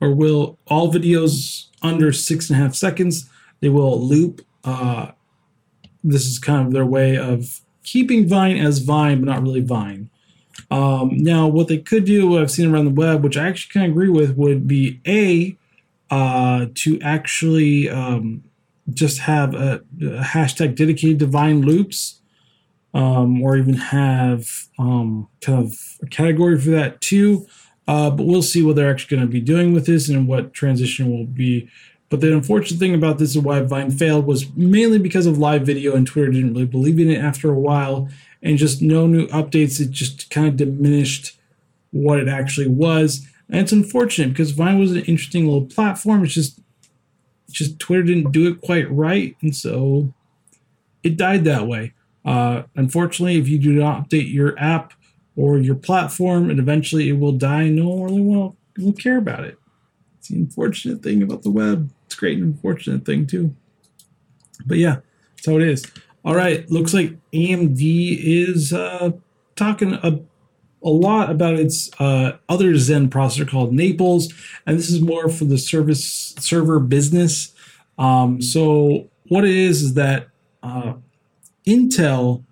or 0.01 0.15
will 0.15 0.61
all 0.69 0.93
videos 0.93 1.67
under 1.85 2.13
six 2.13 2.51
and 2.51 2.59
a 2.59 2.63
half 2.63 2.75
seconds 2.75 3.29
they 3.61 3.69
will 3.69 4.01
loop. 4.01 4.43
Uh, 4.65 5.13
this 6.03 6.27
is 6.27 6.39
kind 6.39 6.67
of 6.67 6.73
their 6.73 6.85
way 6.85 7.17
of 7.17 7.61
keeping 7.83 8.29
Vine 8.29 8.57
as 8.57 8.81
Vine, 8.81 9.21
but 9.21 9.27
not 9.27 9.43
really 9.43 9.61
Vine. 9.61 10.11
Um, 10.71 11.17
now, 11.17 11.47
what 11.47 11.69
they 11.69 11.79
could 11.79 12.05
do, 12.05 12.29
what 12.29 12.43
I've 12.43 12.51
seen 12.51 12.71
around 12.71 12.85
the 12.85 12.91
web, 12.91 13.23
which 13.23 13.37
I 13.37 13.49
actually 13.49 13.73
kind 13.73 13.87
of 13.87 13.93
agree 13.93 14.09
with, 14.09 14.37
would 14.37 14.67
be 14.69 15.01
a 15.07 15.57
uh, 16.11 16.67
to 16.75 17.01
actually 17.01 17.89
um, 17.89 18.45
just 18.93 19.21
have 19.21 19.55
a, 19.55 19.83
a, 20.01 20.21
hashtag 20.21 20.77
dedicated 20.77 21.19
to 21.21 21.27
Vine 21.27 21.63
loops, 21.63 22.21
um, 22.93 23.43
or 23.43 23.57
even 23.57 23.75
have 23.75 24.47
um, 24.79 25.29
kind 25.41 25.65
of 25.65 25.75
a 26.03 26.07
category 26.07 26.61
for 26.61 26.71
that 26.71 27.01
too. 27.01 27.47
Uh, 27.87 28.11
but 28.11 28.27
we'll 28.27 28.43
see 28.43 28.63
what 28.63 28.77
they're 28.77 28.91
actually 28.91 29.17
going 29.17 29.27
to 29.27 29.33
be 29.33 29.41
doing 29.41 29.75
with 29.75 29.87
this 29.87 30.09
and 30.09 30.27
what 30.27 30.55
transition 30.55 31.11
will 31.11 31.27
be. 31.27 31.69
But 32.09 32.21
the 32.21 32.33
unfortunate 32.33 32.79
thing 32.79 32.95
about 32.95 33.19
this 33.19 33.31
is 33.31 33.39
why 33.39 33.61
Vine 33.61 33.91
failed 33.91 34.27
was 34.27 34.55
mainly 34.55 34.99
because 34.99 35.27
of 35.27 35.39
live 35.39 35.67
video, 35.67 35.95
and 35.95 36.07
Twitter 36.07 36.31
didn't 36.31 36.55
really 36.55 36.67
believe 36.67 37.01
in 37.01 37.11
it 37.11 37.19
after 37.19 37.51
a 37.51 37.59
while, 37.59 38.09
and 38.43 38.57
just 38.57 38.81
no 38.81 39.07
new 39.07 39.27
updates. 39.29 39.81
It 39.81 39.91
just 39.91 40.31
kind 40.31 40.47
of 40.47 40.57
diminished 40.57 41.39
what 41.91 42.19
it 42.19 42.29
actually 42.29 42.69
was, 42.69 43.27
and 43.49 43.61
it's 43.61 43.73
unfortunate 43.73 44.31
because 44.31 44.53
Vine 44.53 44.79
was 44.79 44.93
an 44.93 44.99
interesting 44.99 45.45
little 45.47 45.67
platform. 45.67 46.25
It's 46.25 46.35
just, 46.35 46.61
just 47.51 47.79
Twitter 47.79 48.03
didn't 48.03 48.33
do 48.33 48.49
it 48.49 48.61
quite 48.61 48.91
right, 48.91 49.37
and 49.43 49.55
so 49.55 50.13
it 51.03 51.17
died 51.17 51.45
that 51.45 51.67
way. 51.67 51.95
Uh, 52.25 52.63
unfortunately, 52.77 53.39
if 53.39 53.49
you 53.49 53.59
do 53.59 53.73
not 53.73 54.09
update 54.09 54.33
your 54.33 54.59
app 54.59 54.93
or 55.37 55.59
your 55.59 55.75
platform, 55.75 56.51
and 56.51 56.59
eventually 56.59 57.09
it 57.09 57.19
will 57.19 57.33
die. 57.33 57.69
No 57.69 57.89
one 57.89 58.03
really 58.05 58.23
will, 58.23 58.57
will 58.79 58.93
care 58.93 59.19
about 59.19 59.45
it. 59.45 59.59
It's 60.19 60.29
the 60.29 60.37
unfortunate 60.37 61.03
thing 61.03 61.23
about 61.23 61.43
the 61.43 61.51
web. 61.51 61.91
It's 62.07 62.15
great 62.15 62.39
and 62.39 62.55
unfortunate 62.55 63.05
thing 63.05 63.27
too. 63.27 63.55
But 64.65 64.79
yeah, 64.79 64.97
that's 65.37 65.47
how 65.47 65.57
it 65.57 65.63
is. 65.63 65.85
All 66.25 66.35
right, 66.35 66.69
looks 66.71 66.95
like 66.95 67.17
AMD 67.33 67.79
is 67.81 68.73
uh, 68.73 69.13
talking 69.57 69.93
a, 69.95 70.21
a 70.83 70.89
lot 70.89 71.31
about 71.31 71.55
its 71.55 71.91
uh, 72.01 72.39
other 72.49 72.77
Zen 72.77 73.11
processor 73.11 73.49
called 73.49 73.75
Naples, 73.75 74.33
and 74.67 74.79
this 74.79 74.89
is 74.89 75.03
more 75.03 75.29
for 75.29 75.45
the 75.45 75.59
service 75.59 76.35
server 76.39 76.81
business. 76.81 77.53
Um, 77.99 78.41
so 78.41 79.11
what 79.29 79.45
it 79.45 79.55
is 79.55 79.83
is 79.83 79.95
that 79.95 80.29
uh, 80.63 80.95
Intel 81.67 82.45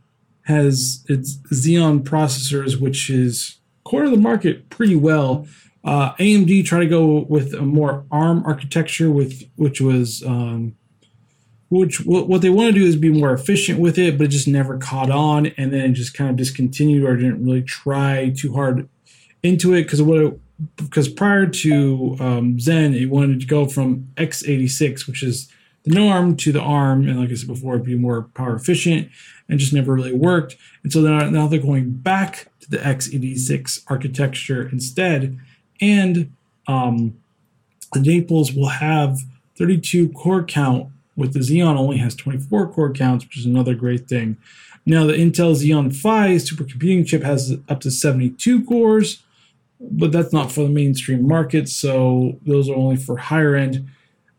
has 0.45 1.05
its 1.09 1.36
Xeon 1.53 2.03
processors, 2.03 2.80
which 2.80 3.09
is 3.11 3.59
core 3.84 4.09
the 4.09 4.16
market 4.16 4.68
pretty 4.70 4.97
well. 4.97 5.47
Uh, 5.84 6.14
AMD 6.14 6.64
tried 6.64 6.80
to 6.80 6.86
go 6.86 7.20
with 7.28 7.55
a 7.55 7.62
more 7.62 8.05
ARM 8.11 8.45
architecture, 8.47 9.11
with 9.11 9.49
which 9.57 9.80
was 9.80 10.22
um, 10.24 10.76
which 11.70 12.05
what 12.05 12.43
they 12.43 12.51
want 12.51 12.74
to 12.74 12.78
do 12.80 12.86
is 12.86 12.97
be 12.97 13.11
more 13.11 13.32
efficient 13.32 13.80
with 13.80 13.99
it, 13.99 14.18
but 14.18 14.24
it 14.24 14.30
just 14.30 14.47
never 14.47 14.78
caught 14.78 15.11
on, 15.11 15.47
and 15.57 15.72
then 15.72 15.95
just 15.95 16.14
kind 16.14 16.30
of 16.30 16.36
discontinued 16.36 17.03
or 17.03 17.16
didn't 17.16 17.45
really 17.45 17.62
try 17.62 18.32
too 18.36 18.53
hard 18.53 18.88
into 19.43 19.72
it 19.72 19.84
because 19.84 20.03
what 20.03 20.38
because 20.76 21.09
prior 21.09 21.47
to 21.47 22.16
um, 22.20 22.61
Zen, 22.61 22.95
it 22.95 23.11
wanted 23.11 23.40
to 23.40 23.47
go 23.47 23.66
from 23.66 24.09
x86, 24.16 25.07
which 25.07 25.22
is 25.22 25.51
the 25.84 25.95
norm, 25.95 26.36
to 26.36 26.53
the 26.53 26.61
ARM, 26.61 27.09
and 27.09 27.18
like 27.18 27.30
I 27.30 27.34
said 27.34 27.49
before, 27.49 27.78
be 27.78 27.97
more 27.97 28.22
power 28.34 28.55
efficient, 28.55 29.09
and 29.53 29.61
just 29.61 29.74
never 29.74 29.92
really 29.92 30.14
worked. 30.14 30.57
And 30.82 30.90
so 30.90 31.03
now, 31.03 31.28
now 31.28 31.46
they're 31.46 31.61
going 31.61 31.90
back 31.90 32.48
to 32.61 32.70
the 32.70 32.78
x86 32.78 33.84
architecture 33.86 34.66
instead, 34.66 35.38
and 35.78 36.32
um, 36.66 37.18
the 37.92 38.00
Naples 38.00 38.55
will 38.55 38.70
have 38.70 39.18
32 39.59 40.09
core 40.09 40.42
count 40.42 40.88
with 41.16 41.34
the 41.34 41.40
Xeon 41.40 41.76
only 41.76 41.98
has 41.98 42.14
24 42.14 42.72
core 42.72 42.92
counts, 42.94 43.26
which 43.26 43.36
is 43.36 43.44
another 43.44 43.74
great 43.74 44.09
thing. 44.09 44.38
Now, 44.86 45.05
the 45.05 45.12
Intel 45.12 45.55
Xeon 45.55 45.94
Phi 45.94 46.36
supercomputing 46.36 47.07
chip 47.07 47.22
has 47.22 47.55
up 47.68 47.80
to 47.80 47.90
72 47.90 48.64
cores, 48.64 49.22
but 49.78 50.12
that's 50.12 50.32
not 50.32 50.50
for 50.50 50.62
the 50.62 50.70
mainstream 50.70 51.28
market, 51.28 51.68
so 51.68 52.38
those 52.46 52.70
are 52.70 52.74
only 52.74 52.96
for 52.96 53.18
higher 53.18 53.55
end. 53.55 53.86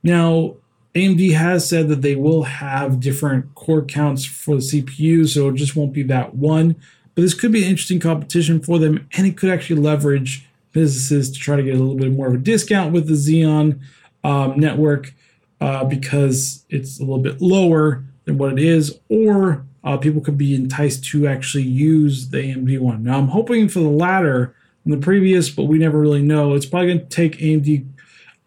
Now, 0.01 0.55
AMD 0.95 1.33
has 1.33 1.67
said 1.67 1.87
that 1.87 2.01
they 2.01 2.15
will 2.15 2.43
have 2.43 2.99
different 2.99 3.55
core 3.55 3.81
counts 3.81 4.25
for 4.25 4.55
the 4.55 4.61
CPU, 4.61 5.27
so 5.27 5.49
it 5.49 5.55
just 5.55 5.75
won't 5.75 5.93
be 5.93 6.03
that 6.03 6.35
one. 6.35 6.75
But 7.15 7.23
this 7.23 7.33
could 7.33 7.51
be 7.51 7.63
an 7.63 7.69
interesting 7.69 7.99
competition 7.99 8.61
for 8.61 8.77
them, 8.79 9.07
and 9.17 9.25
it 9.25 9.37
could 9.37 9.49
actually 9.49 9.81
leverage 9.81 10.47
businesses 10.71 11.31
to 11.31 11.39
try 11.39 11.55
to 11.55 11.63
get 11.63 11.75
a 11.75 11.79
little 11.79 11.95
bit 11.95 12.11
more 12.11 12.27
of 12.27 12.33
a 12.33 12.37
discount 12.37 12.93
with 12.93 13.07
the 13.07 13.13
Xeon 13.13 13.79
um, 14.23 14.59
network 14.59 15.13
uh, 15.61 15.83
because 15.83 16.65
it's 16.69 16.99
a 16.99 17.03
little 17.03 17.19
bit 17.19 17.41
lower 17.41 18.03
than 18.25 18.37
what 18.37 18.53
it 18.53 18.59
is, 18.59 18.99
or 19.09 19.65
uh, 19.83 19.97
people 19.97 20.21
could 20.21 20.37
be 20.37 20.55
enticed 20.55 21.05
to 21.05 21.27
actually 21.27 21.63
use 21.63 22.29
the 22.29 22.37
AMD 22.37 22.79
one. 22.79 23.03
Now, 23.03 23.17
I'm 23.17 23.29
hoping 23.29 23.67
for 23.67 23.79
the 23.79 23.89
latter 23.89 24.55
in 24.85 24.91
the 24.91 24.97
previous, 24.97 25.49
but 25.49 25.63
we 25.63 25.77
never 25.77 25.99
really 25.99 26.21
know. 26.21 26.53
It's 26.53 26.65
probably 26.65 26.87
going 26.87 26.99
to 26.99 27.05
take 27.05 27.37
AMD 27.37 27.85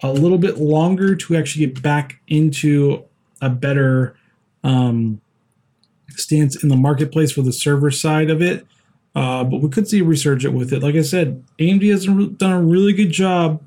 a 0.03 0.13
little 0.13 0.39
bit 0.39 0.59
longer 0.59 1.15
to 1.15 1.37
actually 1.37 1.67
get 1.67 1.83
back 1.83 2.21
into 2.29 3.05
a 3.41 3.49
better 3.49 4.17
um, 4.65 5.21
stance 6.11 6.63
in 6.63 6.69
the 6.69 6.77
marketplace 6.77 7.33
for 7.33 7.43
the 7.43 7.53
server 7.53 7.91
side 7.91 8.31
of 8.31 8.43
it. 8.43 8.67
Uh, 9.15 9.43
but 9.45 9.63
we 9.63 9.71
could 9.71 9.89
see 9.89 10.01
a 10.01 10.05
resurgence 10.05 10.55
with 10.55 10.73
it. 10.73 10.83
Like 10.83 10.95
I 10.95 11.03
said, 11.03 11.43
AMD 11.59 11.91
has 11.91 12.05
done 12.37 12.53
a 12.53 12.61
really 12.61 12.93
good 12.93 13.11
job 13.11 13.63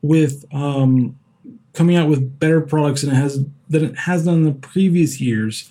with 0.00 0.46
um, 0.52 1.18
coming 1.74 1.96
out 1.96 2.08
with 2.08 2.38
better 2.38 2.62
products 2.62 3.02
than 3.02 3.10
it 3.10 3.16
has 3.16 3.44
than 3.68 3.84
it 3.84 3.98
has 3.98 4.24
done 4.24 4.34
in 4.34 4.44
the 4.44 4.52
previous 4.52 5.20
years. 5.20 5.70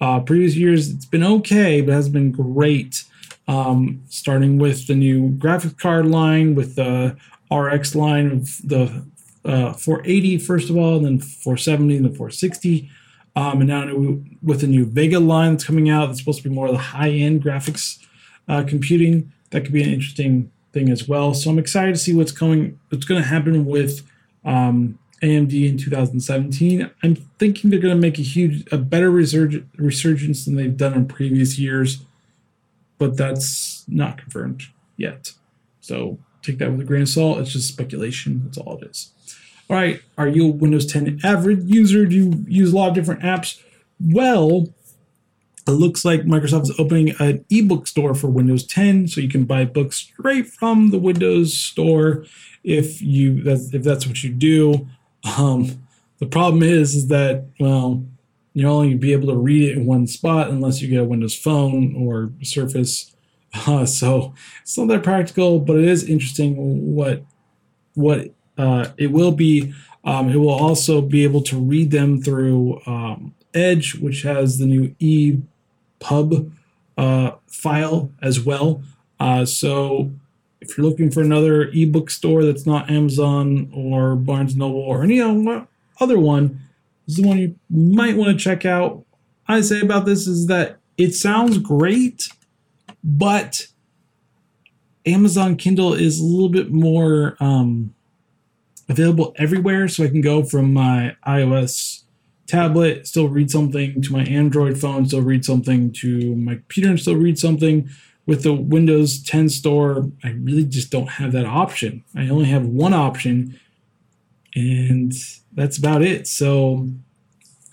Uh, 0.00 0.20
previous 0.20 0.56
years, 0.56 0.90
it's 0.90 1.06
been 1.06 1.24
okay, 1.24 1.80
but 1.80 1.92
has 1.92 2.08
been 2.08 2.30
great. 2.30 3.04
Um, 3.48 4.02
starting 4.08 4.58
with 4.58 4.86
the 4.86 4.94
new 4.94 5.30
graphics 5.30 5.76
card 5.78 6.06
line, 6.06 6.54
with 6.54 6.76
the 6.76 7.16
RX 7.50 7.96
line 7.96 8.42
the 8.62 9.04
uh, 9.44 9.72
480 9.72 10.38
first 10.38 10.70
of 10.70 10.76
all, 10.76 10.96
and 10.96 11.04
then 11.06 11.18
470 11.18 11.96
and 11.96 12.04
the 12.04 12.10
460. 12.10 12.90
Um, 13.36 13.60
and 13.60 13.68
now 13.68 13.86
with 14.42 14.60
the 14.60 14.66
new 14.66 14.84
Vega 14.84 15.20
line 15.20 15.52
that's 15.52 15.64
coming 15.64 15.88
out, 15.88 16.06
that's 16.06 16.18
supposed 16.18 16.42
to 16.42 16.48
be 16.48 16.54
more 16.54 16.66
of 16.66 16.72
the 16.72 16.78
high 16.78 17.10
end 17.10 17.42
graphics 17.42 18.04
uh, 18.48 18.64
computing. 18.66 19.32
That 19.50 19.62
could 19.62 19.72
be 19.72 19.82
an 19.82 19.90
interesting 19.90 20.50
thing 20.72 20.90
as 20.90 21.08
well. 21.08 21.34
So 21.34 21.50
I'm 21.50 21.58
excited 21.58 21.94
to 21.94 22.00
see 22.00 22.14
what's 22.14 22.32
going, 22.32 22.78
what's 22.88 23.04
going 23.04 23.22
to 23.22 23.28
happen 23.28 23.66
with 23.66 24.06
um, 24.44 24.98
AMD 25.22 25.68
in 25.68 25.76
2017. 25.76 26.90
I'm 27.02 27.14
thinking 27.38 27.70
they're 27.70 27.80
going 27.80 27.94
to 27.94 28.00
make 28.00 28.18
a 28.18 28.22
huge, 28.22 28.66
a 28.72 28.78
better 28.78 29.10
resurg- 29.10 29.66
resurgence 29.76 30.44
than 30.44 30.56
they've 30.56 30.76
done 30.76 30.94
in 30.94 31.06
previous 31.06 31.58
years, 31.58 32.04
but 32.98 33.16
that's 33.16 33.84
not 33.88 34.18
confirmed 34.18 34.64
yet. 34.96 35.32
So 35.80 36.18
take 36.42 36.58
that 36.58 36.70
with 36.70 36.80
a 36.80 36.84
grain 36.84 37.02
of 37.02 37.08
salt. 37.08 37.38
It's 37.38 37.52
just 37.52 37.68
speculation. 37.68 38.42
That's 38.44 38.58
all 38.58 38.78
it 38.78 38.90
is. 38.90 39.12
Right, 39.70 40.02
are 40.18 40.26
you 40.26 40.46
a 40.46 40.50
Windows 40.50 40.84
10 40.86 41.20
average 41.22 41.62
user? 41.62 42.04
Do 42.04 42.16
you 42.16 42.44
use 42.48 42.72
a 42.72 42.76
lot 42.76 42.88
of 42.88 42.94
different 42.94 43.20
apps? 43.22 43.62
Well, 44.00 44.74
it 45.68 45.70
looks 45.70 46.04
like 46.04 46.22
Microsoft 46.22 46.62
is 46.62 46.74
opening 46.76 47.14
an 47.20 47.44
ebook 47.50 47.86
store 47.86 48.16
for 48.16 48.26
Windows 48.26 48.66
10, 48.66 49.06
so 49.06 49.20
you 49.20 49.28
can 49.28 49.44
buy 49.44 49.64
books 49.64 49.98
straight 49.98 50.48
from 50.48 50.90
the 50.90 50.98
Windows 50.98 51.56
store 51.56 52.24
if 52.64 53.00
you 53.00 53.42
if 53.46 53.84
that's 53.84 54.08
what 54.08 54.24
you 54.24 54.30
do. 54.30 54.88
Um, 55.38 55.86
the 56.18 56.26
problem 56.26 56.64
is, 56.64 56.96
is 56.96 57.06
that 57.06 57.44
well, 57.60 58.04
you'll 58.54 58.74
only 58.74 58.96
be 58.96 59.12
able 59.12 59.28
to 59.28 59.36
read 59.36 59.68
it 59.68 59.78
in 59.78 59.86
one 59.86 60.08
spot 60.08 60.50
unless 60.50 60.82
you 60.82 60.88
get 60.88 61.00
a 61.00 61.04
Windows 61.04 61.36
Phone 61.36 61.94
or 61.96 62.32
Surface. 62.42 63.14
Uh, 63.54 63.86
so 63.86 64.34
it's 64.62 64.76
not 64.76 64.88
that 64.88 65.04
practical, 65.04 65.60
but 65.60 65.76
it 65.76 65.84
is 65.84 66.02
interesting 66.08 66.56
what 66.96 67.22
what 67.94 68.34
uh, 68.60 68.92
it 68.98 69.10
will 69.10 69.32
be. 69.32 69.72
Um, 70.02 70.30
it 70.30 70.36
will 70.36 70.48
also 70.48 71.02
be 71.02 71.24
able 71.24 71.42
to 71.42 71.58
read 71.58 71.90
them 71.90 72.22
through 72.22 72.80
um, 72.86 73.34
Edge, 73.52 73.96
which 73.96 74.22
has 74.22 74.58
the 74.58 74.64
new 74.64 74.94
EPUB 74.98 76.52
uh, 76.96 77.32
file 77.46 78.10
as 78.22 78.40
well. 78.40 78.82
Uh, 79.18 79.44
so 79.44 80.10
if 80.60 80.76
you're 80.76 80.86
looking 80.86 81.10
for 81.10 81.20
another 81.20 81.70
ebook 81.74 82.10
store 82.10 82.44
that's 82.44 82.66
not 82.66 82.90
Amazon 82.90 83.70
or 83.74 84.16
Barnes 84.16 84.56
Noble 84.56 84.80
or 84.80 85.02
any 85.02 85.20
other 85.20 86.18
one, 86.18 86.60
this 87.06 87.16
is 87.18 87.22
the 87.22 87.28
one 87.28 87.38
you 87.38 87.54
might 87.68 88.16
want 88.16 88.30
to 88.30 88.42
check 88.42 88.64
out. 88.64 89.04
I 89.48 89.60
say 89.60 89.80
about 89.80 90.06
this 90.06 90.26
is 90.26 90.46
that 90.46 90.78
it 90.96 91.14
sounds 91.14 91.58
great, 91.58 92.28
but 93.02 93.66
Amazon 95.06 95.56
Kindle 95.56 95.92
is 95.92 96.20
a 96.20 96.24
little 96.24 96.48
bit 96.48 96.70
more 96.70 97.36
um, 97.40 97.94
available 98.90 99.34
everywhere. 99.38 99.88
So 99.88 100.04
I 100.04 100.08
can 100.08 100.20
go 100.20 100.42
from 100.42 100.74
my 100.74 101.16
iOS 101.26 102.02
tablet, 102.46 103.06
still 103.06 103.28
read 103.28 103.50
something, 103.50 104.02
to 104.02 104.12
my 104.12 104.24
Android 104.24 104.78
phone, 104.78 105.06
still 105.06 105.22
read 105.22 105.44
something, 105.44 105.92
to 105.92 106.34
my 106.34 106.56
computer, 106.56 106.90
and 106.90 107.00
still 107.00 107.16
read 107.16 107.38
something 107.38 107.88
with 108.26 108.42
the 108.42 108.52
Windows 108.52 109.22
10 109.22 109.48
store, 109.48 110.10
I 110.22 110.30
really 110.30 110.64
just 110.64 110.90
don't 110.90 111.08
have 111.08 111.32
that 111.32 111.46
option. 111.46 112.04
I 112.14 112.28
only 112.28 112.44
have 112.46 112.64
one 112.64 112.94
option, 112.94 113.58
and 114.54 115.12
that's 115.52 115.78
about 115.78 116.02
it. 116.02 116.26
So, 116.26 116.88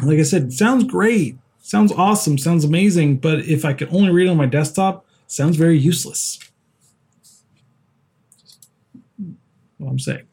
like 0.04 0.20
I 0.20 0.24
said, 0.24 0.54
sounds 0.54 0.86
great, 0.86 1.38
sounds 1.62 1.92
awesome, 1.92 2.38
sounds 2.38 2.64
amazing, 2.64 3.18
but 3.18 3.40
if 3.42 3.66
I 3.66 3.74
could 3.74 3.94
only 3.94 4.12
read 4.12 4.30
on 4.30 4.38
my 4.38 4.46
desktop, 4.46 5.06
sounds 5.28 5.58
very 5.58 5.78
useless. 5.78 6.40
What 9.78 9.92
I'm 9.92 10.00
saying. 10.00 10.27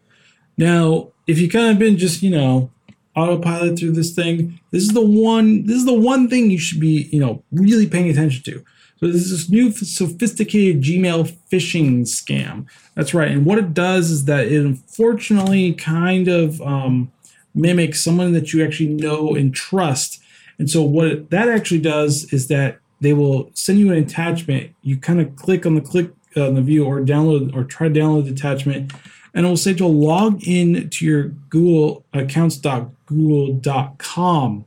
Now, 0.57 1.09
if 1.27 1.39
you 1.39 1.49
kind 1.49 1.71
of 1.71 1.79
been 1.79 1.97
just, 1.97 2.23
you 2.23 2.31
know, 2.31 2.71
autopilot 3.17 3.79
through 3.79 3.93
this 3.93 4.15
thing, 4.15 4.61
this 4.71 4.83
is 4.83 4.93
the 4.93 5.05
one 5.05 5.67
this 5.67 5.77
is 5.77 5.87
the 5.87 5.99
one 5.99 6.29
thing 6.29 6.51
you 6.51 6.59
should 6.59 6.81
be, 6.81 7.09
you 7.13 7.21
know, 7.21 7.43
really 7.53 7.87
paying 7.87 8.09
attention 8.09 8.43
to. 8.45 8.65
So 9.01 9.09
this 9.09 9.23
is 9.23 9.31
this 9.31 9.51
new 9.51 9.73
sophisticated 9.73 10.83
Gmail 10.83 11.33
phishing 11.51 12.03
scam. 12.03 12.67
That's 12.95 13.13
right. 13.13 13.31
And 13.31 13.45
what 13.45 13.59
it 13.59 13.75
does 13.75 14.11
is 14.11 14.25
that 14.27 14.47
it 14.47 14.65
unfortunately 14.65 15.75
kind 15.75 16.29
of 16.29 16.63
um, 16.63 17.11
mimics 17.55 18.03
someone 18.03 18.33
that 18.33 18.53
you 18.53 18.65
actually 18.65 18.91
know 18.91 19.35
and 19.35 19.55
trust. 19.55 20.23
And 20.59 20.71
so 20.71 20.83
what 20.83 21.31
that 21.31 21.49
actually 21.49 21.81
does 21.81 22.33
is 22.33 22.47
that 22.49 22.79
they 23.01 23.13
will 23.13 23.51
send 23.55 23.79
you 23.79 23.93
an 23.93 23.99
attachment. 23.99 24.75
You 24.83 24.97
kind 24.97 25.21
of 25.21 25.35
click 25.37 25.67
on 25.67 25.75
the 25.75 25.81
click 25.81 26.11
uh, 26.37 26.47
on 26.47 26.55
the 26.55 26.63
view 26.63 26.85
or 26.85 27.01
download 27.01 27.55
or 27.55 27.65
try 27.65 27.89
to 27.89 27.95
download 27.95 28.25
the 28.25 28.33
attachment, 28.33 28.93
and 29.35 29.45
it 29.45 29.49
will 29.49 29.57
say 29.57 29.75
to 29.75 29.87
log 29.87 30.47
in 30.47 30.89
to 30.91 31.05
your 31.05 31.25
Google 31.51 32.05
accounts.google.com. 32.13 34.65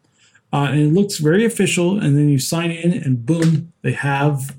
Uh, 0.53 0.68
and 0.72 0.80
it 0.80 0.93
looks 0.93 1.18
very 1.18 1.43
official. 1.45 1.99
And 1.99 2.18
then 2.18 2.30
you 2.30 2.39
sign 2.39 2.72
in, 2.72 2.93
and 2.93 3.26
boom, 3.26 3.74
they 3.82 3.91
have 3.93 4.55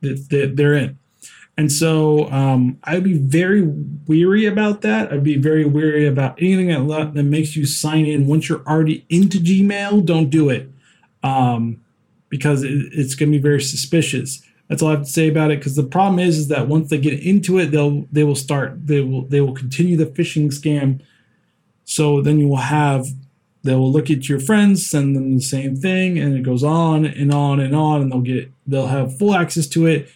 they're 0.00 0.74
in. 0.74 0.98
And 1.56 1.70
so 1.70 2.28
um, 2.30 2.78
I'd 2.84 3.04
be 3.04 3.18
very 3.18 3.62
weary 3.62 4.46
about 4.46 4.80
that. 4.80 5.12
I'd 5.12 5.22
be 5.22 5.36
very 5.36 5.64
weary 5.64 6.06
about 6.06 6.40
anything 6.42 6.68
that, 6.68 7.12
that 7.14 7.22
makes 7.22 7.54
you 7.54 7.66
sign 7.66 8.06
in 8.06 8.26
once 8.26 8.48
you're 8.48 8.66
already 8.66 9.04
into 9.10 9.38
Gmail. 9.38 10.04
Don't 10.04 10.30
do 10.30 10.48
it 10.48 10.70
um, 11.22 11.80
because 12.30 12.62
it, 12.62 12.72
it's 12.92 13.14
going 13.14 13.30
to 13.30 13.38
be 13.38 13.42
very 13.42 13.60
suspicious. 13.60 14.42
That's 14.72 14.80
all 14.80 14.88
I 14.88 14.92
have 14.92 15.04
to 15.04 15.10
say 15.10 15.28
about 15.28 15.50
it. 15.50 15.58
Because 15.58 15.76
the 15.76 15.82
problem 15.82 16.18
is, 16.18 16.38
is 16.38 16.48
that 16.48 16.66
once 16.66 16.88
they 16.88 16.96
get 16.96 17.20
into 17.20 17.58
it, 17.58 17.72
they'll 17.72 18.06
they 18.10 18.24
will 18.24 18.34
start 18.34 18.86
they 18.86 19.02
will 19.02 19.26
they 19.26 19.42
will 19.42 19.52
continue 19.52 19.98
the 19.98 20.06
phishing 20.06 20.46
scam. 20.46 21.02
So 21.84 22.22
then 22.22 22.38
you 22.38 22.48
will 22.48 22.56
have 22.56 23.06
they 23.64 23.74
will 23.74 23.92
look 23.92 24.10
at 24.10 24.30
your 24.30 24.40
friends, 24.40 24.88
send 24.88 25.14
them 25.14 25.34
the 25.34 25.42
same 25.42 25.76
thing, 25.76 26.18
and 26.18 26.34
it 26.34 26.42
goes 26.42 26.64
on 26.64 27.04
and 27.04 27.34
on 27.34 27.60
and 27.60 27.76
on, 27.76 28.00
and 28.00 28.10
they'll 28.10 28.22
get 28.22 28.50
they'll 28.66 28.86
have 28.86 29.18
full 29.18 29.34
access 29.34 29.66
to 29.66 29.84
it. 29.84 30.08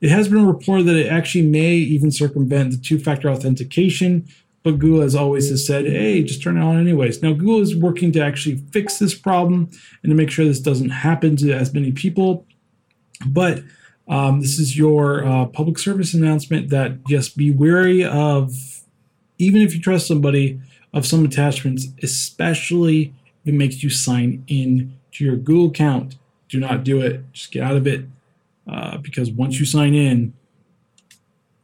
It 0.00 0.10
has 0.10 0.26
been 0.26 0.46
reported 0.46 0.86
that 0.86 0.96
it 0.96 1.06
actually 1.06 1.46
may 1.46 1.74
even 1.74 2.10
circumvent 2.10 2.72
the 2.72 2.78
two-factor 2.78 3.30
authentication, 3.30 4.26
but 4.64 4.80
Google, 4.80 5.02
as 5.02 5.14
always, 5.14 5.48
has 5.48 5.64
said, 5.64 5.86
"Hey, 5.86 6.24
just 6.24 6.42
turn 6.42 6.56
it 6.56 6.60
on 6.60 6.76
anyways." 6.76 7.22
Now, 7.22 7.34
Google 7.34 7.60
is 7.60 7.76
working 7.76 8.10
to 8.10 8.20
actually 8.20 8.64
fix 8.72 8.98
this 8.98 9.14
problem 9.14 9.70
and 10.02 10.10
to 10.10 10.16
make 10.16 10.30
sure 10.30 10.44
this 10.44 10.58
doesn't 10.58 10.90
happen 10.90 11.36
to 11.36 11.52
as 11.52 11.72
many 11.72 11.92
people. 11.92 12.44
But 13.24 13.62
um, 14.08 14.40
this 14.40 14.58
is 14.58 14.76
your 14.76 15.24
uh, 15.24 15.46
public 15.46 15.78
service 15.78 16.14
announcement 16.14 16.70
that 16.70 17.04
just 17.06 17.36
be 17.36 17.50
wary 17.50 18.04
of, 18.04 18.52
even 19.38 19.62
if 19.62 19.74
you 19.74 19.80
trust 19.80 20.06
somebody, 20.06 20.60
of 20.92 21.06
some 21.06 21.24
attachments, 21.24 21.88
especially 22.02 23.14
if 23.44 23.54
it 23.54 23.54
makes 23.54 23.82
you 23.82 23.90
sign 23.90 24.44
in 24.46 24.98
to 25.12 25.24
your 25.24 25.36
Google 25.36 25.68
account. 25.68 26.16
Do 26.48 26.60
not 26.60 26.84
do 26.84 27.00
it. 27.00 27.32
Just 27.32 27.50
get 27.50 27.62
out 27.62 27.76
of 27.76 27.86
it 27.86 28.04
uh, 28.70 28.98
because 28.98 29.30
once 29.30 29.58
you 29.58 29.64
sign 29.64 29.94
in, 29.94 30.34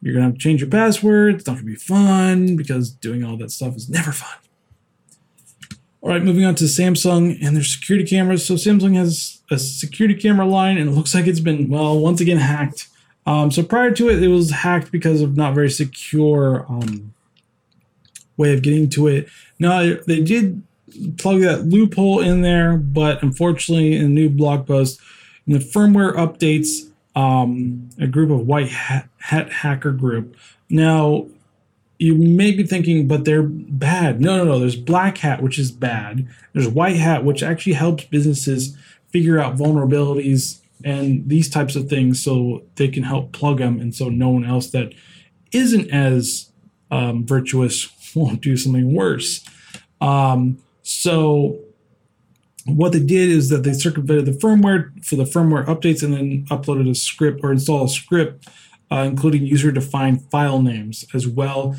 you're 0.01 0.15
gonna 0.15 0.27
have 0.27 0.35
to 0.35 0.41
change 0.41 0.61
your 0.61 0.71
password. 0.71 1.37
It's 1.37 1.47
not 1.47 1.55
gonna 1.55 1.67
be 1.67 1.75
fun 1.75 2.57
because 2.57 2.91
doing 2.91 3.25
all 3.25 3.37
that 3.37 3.51
stuff 3.51 3.77
is 3.77 3.89
never 3.89 4.13
fun. 4.13 4.37
All 6.01 6.11
right, 6.11 6.23
moving 6.23 6.45
on 6.45 6.55
to 6.57 6.65
Samsung 6.65 7.37
and 7.43 7.57
their 7.57 7.65
security 7.65 8.09
cameras. 8.09 8.47
So 8.47 8.55
Samsung 8.55 8.95
has 8.95 9.38
a 9.51 9.59
security 9.59 10.15
camera 10.15 10.47
line, 10.47 10.79
and 10.79 10.91
it 10.91 10.93
looks 10.93 11.15
like 11.15 11.27
it's 11.27 11.41
been 11.41 11.69
well 11.69 11.99
once 11.99 12.21
again 12.21 12.39
hacked. 12.39 12.89
Um, 13.27 13.51
so 13.51 13.63
prior 13.63 13.91
to 13.93 14.09
it, 14.09 14.23
it 14.23 14.29
was 14.29 14.51
hacked 14.51 14.91
because 14.91 15.21
of 15.21 15.37
not 15.37 15.55
very 15.55 15.71
secure 15.71 16.65
um, 16.69 17.13
way 18.37 18.55
of 18.55 18.63
getting 18.63 18.89
to 18.91 19.07
it. 19.07 19.29
Now 19.59 19.97
they 20.07 20.23
did 20.23 20.63
plug 21.19 21.41
that 21.41 21.67
loophole 21.67 22.21
in 22.21 22.43
there, 22.43 22.77
but 22.77 23.23
unfortunately, 23.23 23.97
in 23.97 24.05
a 24.05 24.09
new 24.09 24.31
blog 24.31 24.67
post, 24.67 25.01
in 25.47 25.53
the 25.53 25.59
firmware 25.59 26.15
updates, 26.15 26.91
um, 27.15 27.91
a 28.01 28.07
group 28.07 28.31
of 28.31 28.47
white 28.47 28.69
hat, 28.69 29.09
hat 29.19 29.51
hacker 29.51 29.93
group. 29.93 30.37
Now 30.71 31.27
you 31.99 32.15
may 32.15 32.53
be 32.53 32.63
thinking, 32.63 33.09
but 33.09 33.25
they're 33.25 33.43
bad. 33.43 34.21
No, 34.21 34.39
no, 34.39 34.45
no. 34.45 34.59
There's 34.61 34.77
black 34.77 35.19
hat, 35.19 35.43
which 35.43 35.59
is 35.59 35.73
bad. 35.73 36.29
There's 36.53 36.69
white 36.69 36.97
hat, 36.97 37.25
which 37.25 37.43
actually 37.43 37.73
helps 37.73 38.05
businesses 38.05 38.77
figure 39.13 39.39
out 39.39 39.57
vulnerabilities 39.57 40.61
and 40.85 41.29
these 41.29 41.49
types 41.49 41.75
of 41.77 41.89
things 41.89 42.23
so 42.23 42.63
they 42.77 42.89
can 42.89 43.03
help 43.03 43.33
plug 43.33 43.59
them 43.59 43.81
and 43.81 43.95
so 43.95 44.09
no 44.09 44.29
one 44.29 44.45
else 44.45 44.71
that 44.71 44.93
isn't 45.53 45.91
as 45.91 46.51
um, 46.91 47.27
virtuous 47.27 47.89
won't 48.15 48.41
do 48.41 48.57
something 48.57 48.95
worse. 48.95 49.45
Um, 50.01 50.59
so 50.83 51.59
what 52.67 52.93
they 52.93 53.01
did 53.01 53.31
is 53.31 53.49
that 53.49 53.63
they 53.63 53.73
circumvented 53.73 54.27
the 54.27 54.33
firmware 54.33 55.05
for 55.05 55.17
the 55.17 55.25
firmware 55.25 55.67
updates 55.67 56.03
and 56.03 56.13
then 56.15 56.45
uploaded 56.47 56.89
a 56.91 56.95
script 56.95 57.41
or 57.43 57.53
installed 57.53 57.89
a 57.89 57.93
script, 57.93 58.47
uh, 58.91 59.05
including 59.07 59.45
user-defined 59.45 60.23
file 60.31 60.61
names 60.61 61.05
as 61.15 61.27
well. 61.27 61.77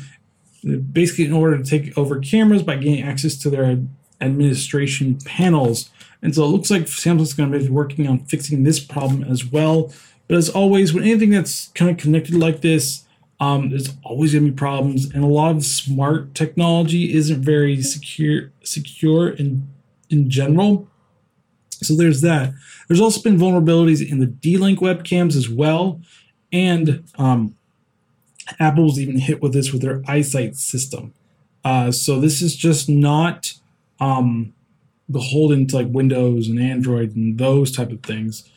Basically, 0.62 1.24
in 1.24 1.32
order 1.32 1.56
to 1.56 1.64
take 1.64 1.96
over 1.96 2.18
cameras 2.18 2.62
by 2.62 2.76
gaining 2.76 3.02
access 3.02 3.36
to 3.38 3.50
their 3.50 3.78
administration 4.20 5.18
panels. 5.24 5.90
And 6.22 6.34
so 6.34 6.44
it 6.44 6.48
looks 6.48 6.70
like 6.70 6.82
Samsung's 6.82 7.32
going 7.32 7.50
to 7.50 7.58
be 7.58 7.68
working 7.68 8.06
on 8.06 8.20
fixing 8.26 8.62
this 8.62 8.78
problem 8.78 9.24
as 9.24 9.44
well. 9.44 9.92
But 10.28 10.36
as 10.36 10.48
always, 10.48 10.92
when 10.92 11.04
anything 11.04 11.30
that's 11.30 11.68
kind 11.68 11.90
of 11.90 11.96
connected 11.96 12.34
like 12.34 12.60
this, 12.60 13.04
um, 13.40 13.70
there's 13.70 13.94
always 14.04 14.32
going 14.32 14.44
to 14.44 14.50
be 14.52 14.56
problems, 14.56 15.10
and 15.12 15.24
a 15.24 15.26
lot 15.26 15.56
of 15.56 15.64
smart 15.64 16.34
technology 16.34 17.14
isn't 17.14 17.42
very 17.42 17.80
secure 17.82 18.52
secure 18.62 19.30
in 19.30 19.66
in 20.10 20.28
general. 20.28 20.88
So 21.70 21.96
there's 21.96 22.20
that. 22.20 22.52
There's 22.86 23.00
also 23.00 23.22
been 23.22 23.38
vulnerabilities 23.38 24.06
in 24.06 24.18
the 24.18 24.26
D-Link 24.26 24.80
webcams 24.80 25.34
as 25.36 25.48
well, 25.48 26.02
and 26.52 27.04
um, 27.16 27.56
Apple's 28.58 28.98
even 28.98 29.18
hit 29.18 29.40
with 29.40 29.54
this 29.54 29.72
with 29.72 29.80
their 29.80 30.00
iSight 30.00 30.56
system. 30.56 31.14
Uh, 31.64 31.90
so 31.90 32.20
this 32.20 32.42
is 32.42 32.54
just 32.54 32.88
not 32.88 33.54
um, 34.00 34.52
beholden 35.10 35.66
to 35.68 35.76
like 35.76 35.88
Windows 35.88 36.48
and 36.48 36.60
Android 36.60 37.16
and 37.16 37.38
those 37.38 37.72
type 37.72 37.90
of 37.90 38.02
things. 38.02 38.48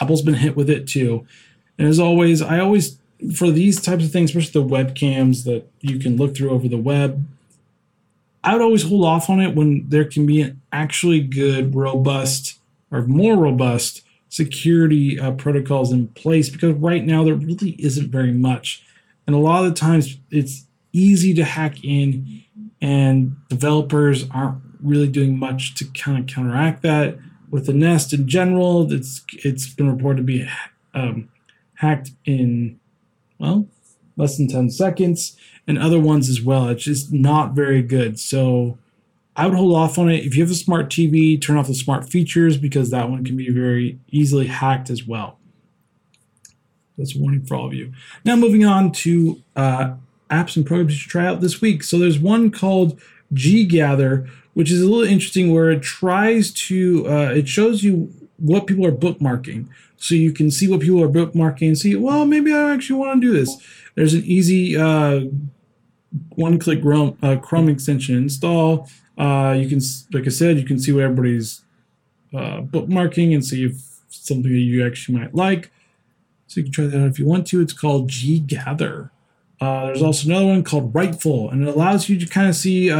Apple's 0.00 0.22
been 0.22 0.34
hit 0.34 0.56
with 0.56 0.70
it 0.70 0.86
too. 0.86 1.26
And 1.78 1.88
as 1.88 1.98
always, 1.98 2.42
I 2.42 2.58
always 2.58 2.98
for 3.34 3.50
these 3.50 3.80
types 3.80 4.04
of 4.04 4.12
things, 4.12 4.30
especially 4.30 4.62
the 4.62 4.68
webcams 4.68 5.44
that 5.44 5.68
you 5.80 5.98
can 5.98 6.16
look 6.16 6.36
through 6.36 6.50
over 6.50 6.68
the 6.68 6.78
web, 6.78 7.26
I 8.44 8.52
would 8.52 8.62
always 8.62 8.84
hold 8.84 9.04
off 9.04 9.28
on 9.28 9.40
it 9.40 9.54
when 9.54 9.88
there 9.88 10.04
can 10.04 10.24
be 10.24 10.40
an 10.40 10.60
actually 10.72 11.20
good, 11.20 11.74
robust, 11.74 12.58
or 12.90 13.02
more 13.02 13.36
robust 13.36 14.02
security 14.28 15.18
uh, 15.18 15.32
protocols 15.32 15.90
in 15.90 16.08
place 16.08 16.48
because 16.48 16.74
right 16.74 17.04
now 17.04 17.24
there 17.24 17.34
really 17.34 17.70
isn't 17.78 18.10
very 18.10 18.32
much. 18.32 18.84
And 19.26 19.34
a 19.34 19.38
lot 19.38 19.64
of 19.64 19.70
the 19.70 19.78
times 19.78 20.18
it's 20.30 20.66
easy 20.92 21.34
to 21.34 21.44
hack 21.44 21.82
in, 21.84 22.44
and 22.80 23.36
developers 23.48 24.28
aren't 24.30 24.62
really 24.82 25.08
doing 25.08 25.38
much 25.38 25.74
to 25.76 25.84
kind 25.86 26.18
of 26.18 26.26
counteract 26.26 26.82
that. 26.82 27.18
With 27.50 27.66
the 27.66 27.72
Nest 27.72 28.12
in 28.12 28.28
general, 28.28 28.92
it's 28.92 29.22
it's 29.42 29.72
been 29.72 29.90
reported 29.90 30.18
to 30.18 30.22
be 30.22 30.46
um, 30.92 31.30
hacked 31.74 32.10
in 32.26 32.78
well, 33.38 33.66
less 34.16 34.36
than 34.36 34.48
10 34.48 34.70
seconds, 34.70 35.36
and 35.66 35.78
other 35.78 36.00
ones 36.00 36.28
as 36.28 36.42
well. 36.42 36.68
It's 36.68 36.84
just 36.84 37.12
not 37.12 37.52
very 37.54 37.82
good. 37.82 38.18
So 38.18 38.78
I 39.36 39.46
would 39.46 39.56
hold 39.56 39.74
off 39.76 39.98
on 39.98 40.10
it. 40.10 40.24
If 40.24 40.36
you 40.36 40.42
have 40.42 40.50
a 40.50 40.56
smart 40.56 40.90
TV, 40.90 41.40
turn 41.40 41.56
off 41.56 41.68
the 41.68 41.74
smart 41.74 42.08
features 42.08 42.56
because 42.56 42.90
that 42.90 43.08
one 43.08 43.24
can 43.24 43.36
be 43.36 43.50
very 43.50 43.98
easily 44.10 44.46
hacked 44.46 44.90
as 44.90 45.06
well. 45.06 45.38
That's 46.96 47.14
a 47.14 47.18
warning 47.18 47.44
for 47.44 47.54
all 47.54 47.66
of 47.66 47.74
you. 47.74 47.92
Now, 48.24 48.34
moving 48.34 48.64
on 48.64 48.90
to 48.92 49.40
uh, 49.54 49.94
apps 50.30 50.56
and 50.56 50.66
programs 50.66 50.94
you 50.94 50.98
should 50.98 51.10
try 51.10 51.26
out 51.26 51.40
this 51.40 51.60
week. 51.60 51.84
So 51.84 51.98
there's 51.98 52.18
one 52.18 52.50
called 52.50 53.00
gGather, 53.32 54.28
which 54.58 54.72
is 54.72 54.82
a 54.82 54.88
little 54.88 55.04
interesting 55.04 55.52
where 55.52 55.70
it 55.70 55.82
tries 55.82 56.50
to, 56.50 57.06
uh, 57.08 57.30
it 57.30 57.48
shows 57.48 57.84
you 57.84 58.12
what 58.38 58.66
people 58.66 58.84
are 58.84 58.90
bookmarking 58.90 59.68
so 59.98 60.16
you 60.16 60.32
can 60.32 60.50
see 60.50 60.66
what 60.66 60.80
people 60.80 61.00
are 61.00 61.08
bookmarking 61.08 61.68
and 61.68 61.78
see, 61.78 61.94
well, 61.94 62.26
maybe 62.26 62.52
I 62.52 62.74
actually 62.74 62.98
want 62.98 63.22
to 63.22 63.24
do 63.28 63.32
this. 63.32 63.56
There's 63.94 64.14
an 64.14 64.24
easy 64.24 64.76
uh, 64.76 65.26
one 66.30 66.58
click 66.58 66.82
Chrome, 66.82 67.16
uh, 67.22 67.36
Chrome 67.36 67.68
extension 67.68 68.16
install. 68.16 68.88
Uh, 69.16 69.56
you 69.56 69.68
can, 69.68 69.78
like 70.12 70.26
I 70.26 70.30
said, 70.30 70.58
you 70.58 70.64
can 70.64 70.80
see 70.80 70.90
what 70.90 71.04
everybody's 71.04 71.62
uh, 72.34 72.62
bookmarking 72.62 73.32
and 73.32 73.44
see 73.44 73.64
if 73.64 73.76
something 74.08 74.50
that 74.50 74.58
you 74.58 74.84
actually 74.84 75.18
might 75.18 75.36
like. 75.36 75.70
So 76.48 76.58
you 76.58 76.64
can 76.64 76.72
try 76.72 76.86
that 76.86 77.00
out 77.00 77.10
if 77.10 77.20
you 77.20 77.26
want 77.26 77.46
to. 77.46 77.60
It's 77.60 77.72
called 77.72 78.10
gGather. 78.10 79.10
Uh, 79.60 79.86
there's 79.86 80.02
also 80.02 80.28
another 80.28 80.46
one 80.46 80.64
called 80.64 80.92
Writeful 80.92 81.52
and 81.52 81.62
it 81.62 81.72
allows 81.72 82.08
you 82.08 82.18
to 82.18 82.26
kind 82.26 82.48
of 82.48 82.56
see 82.56 82.90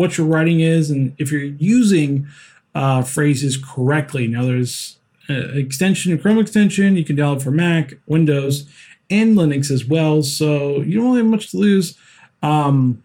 what 0.00 0.16
your 0.16 0.26
writing 0.26 0.60
is 0.60 0.90
and 0.90 1.14
if 1.18 1.30
you're 1.30 1.42
using 1.42 2.26
uh, 2.74 3.02
phrases 3.02 3.58
correctly. 3.58 4.26
Now, 4.26 4.44
there's 4.44 4.96
uh, 5.28 5.34
extension, 5.52 6.18
Chrome 6.18 6.38
extension. 6.38 6.96
You 6.96 7.04
can 7.04 7.16
download 7.16 7.42
for 7.42 7.50
Mac, 7.50 7.94
Windows, 8.06 8.66
and 9.10 9.36
Linux 9.36 9.70
as 9.70 9.84
well. 9.84 10.22
So 10.22 10.80
you 10.80 10.96
don't 10.96 11.08
really 11.08 11.18
have 11.18 11.26
much 11.26 11.50
to 11.50 11.58
lose. 11.58 11.98
Um, 12.42 13.02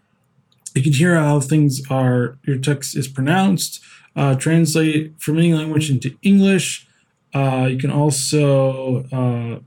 you 0.74 0.82
can 0.82 0.92
hear 0.92 1.16
how 1.16 1.40
things 1.40 1.82
are, 1.90 2.38
your 2.44 2.56
text 2.56 2.96
is 2.96 3.08
pronounced, 3.08 3.82
uh, 4.14 4.34
translate 4.34 5.12
from 5.18 5.36
any 5.36 5.52
language 5.52 5.90
into 5.90 6.16
English. 6.22 6.86
Uh, 7.34 7.68
you 7.70 7.76
can 7.76 7.90
also 7.90 9.04
uh, 9.12 9.60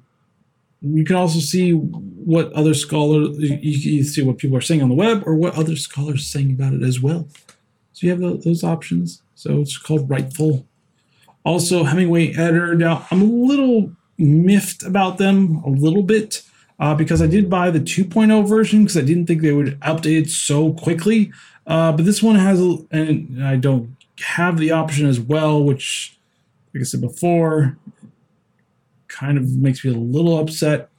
you 0.82 1.04
can 1.04 1.16
also 1.16 1.40
see 1.40 1.72
what 1.74 2.52
other 2.54 2.74
scholars 2.74 3.38
you 3.38 4.04
see 4.04 4.22
what 4.22 4.38
people 4.38 4.58
are 4.58 4.62
saying 4.62 4.82
on 4.82 4.90
the 4.90 4.96
web 4.96 5.24
or 5.26 5.36
what 5.36 5.58
other 5.58 5.76
scholars 5.76 6.22
are 6.22 6.24
saying 6.24 6.52
about 6.52 6.74
it 6.74 6.84
as 6.84 7.02
well. 7.02 7.28
So 7.94 8.08
you 8.08 8.12
have 8.12 8.44
those 8.44 8.64
options. 8.64 9.22
So 9.36 9.60
it's 9.60 9.78
called 9.78 10.08
Writeful 10.08 10.66
Also, 11.44 11.84
Hemingway 11.84 12.34
editor. 12.34 12.76
Now, 12.76 13.06
I'm 13.12 13.22
a 13.22 13.26
little 13.26 13.92
miffed 14.18 14.84
about 14.84 15.18
them 15.18 15.62
a 15.66 15.70
little 15.70 16.04
bit 16.04 16.44
uh, 16.80 16.96
because 16.96 17.22
I 17.22 17.28
did 17.28 17.50
buy 17.50 17.72
the 17.72 17.80
2.0 17.80 18.48
version 18.48 18.84
because 18.84 18.98
I 18.98 19.02
didn't 19.02 19.26
think 19.26 19.42
they 19.42 19.52
would 19.52 19.80
update 19.82 20.30
so 20.30 20.74
quickly. 20.74 21.32
Uh, 21.68 21.92
but 21.92 22.06
this 22.06 22.24
one 22.24 22.36
has, 22.36 22.60
and 22.92 23.44
I 23.44 23.58
don't 23.58 23.96
have 24.22 24.58
the 24.58 24.72
option 24.72 25.06
as 25.06 25.20
well, 25.20 25.62
which, 25.64 26.18
like 26.74 26.82
I 26.82 26.84
said 26.86 27.02
before, 27.02 27.78
kind 29.10 29.38
of 29.38 29.50
makes 29.58 29.84
me 29.84 29.92
a 29.92 29.98
little 29.98 30.40
upset. 30.40 30.90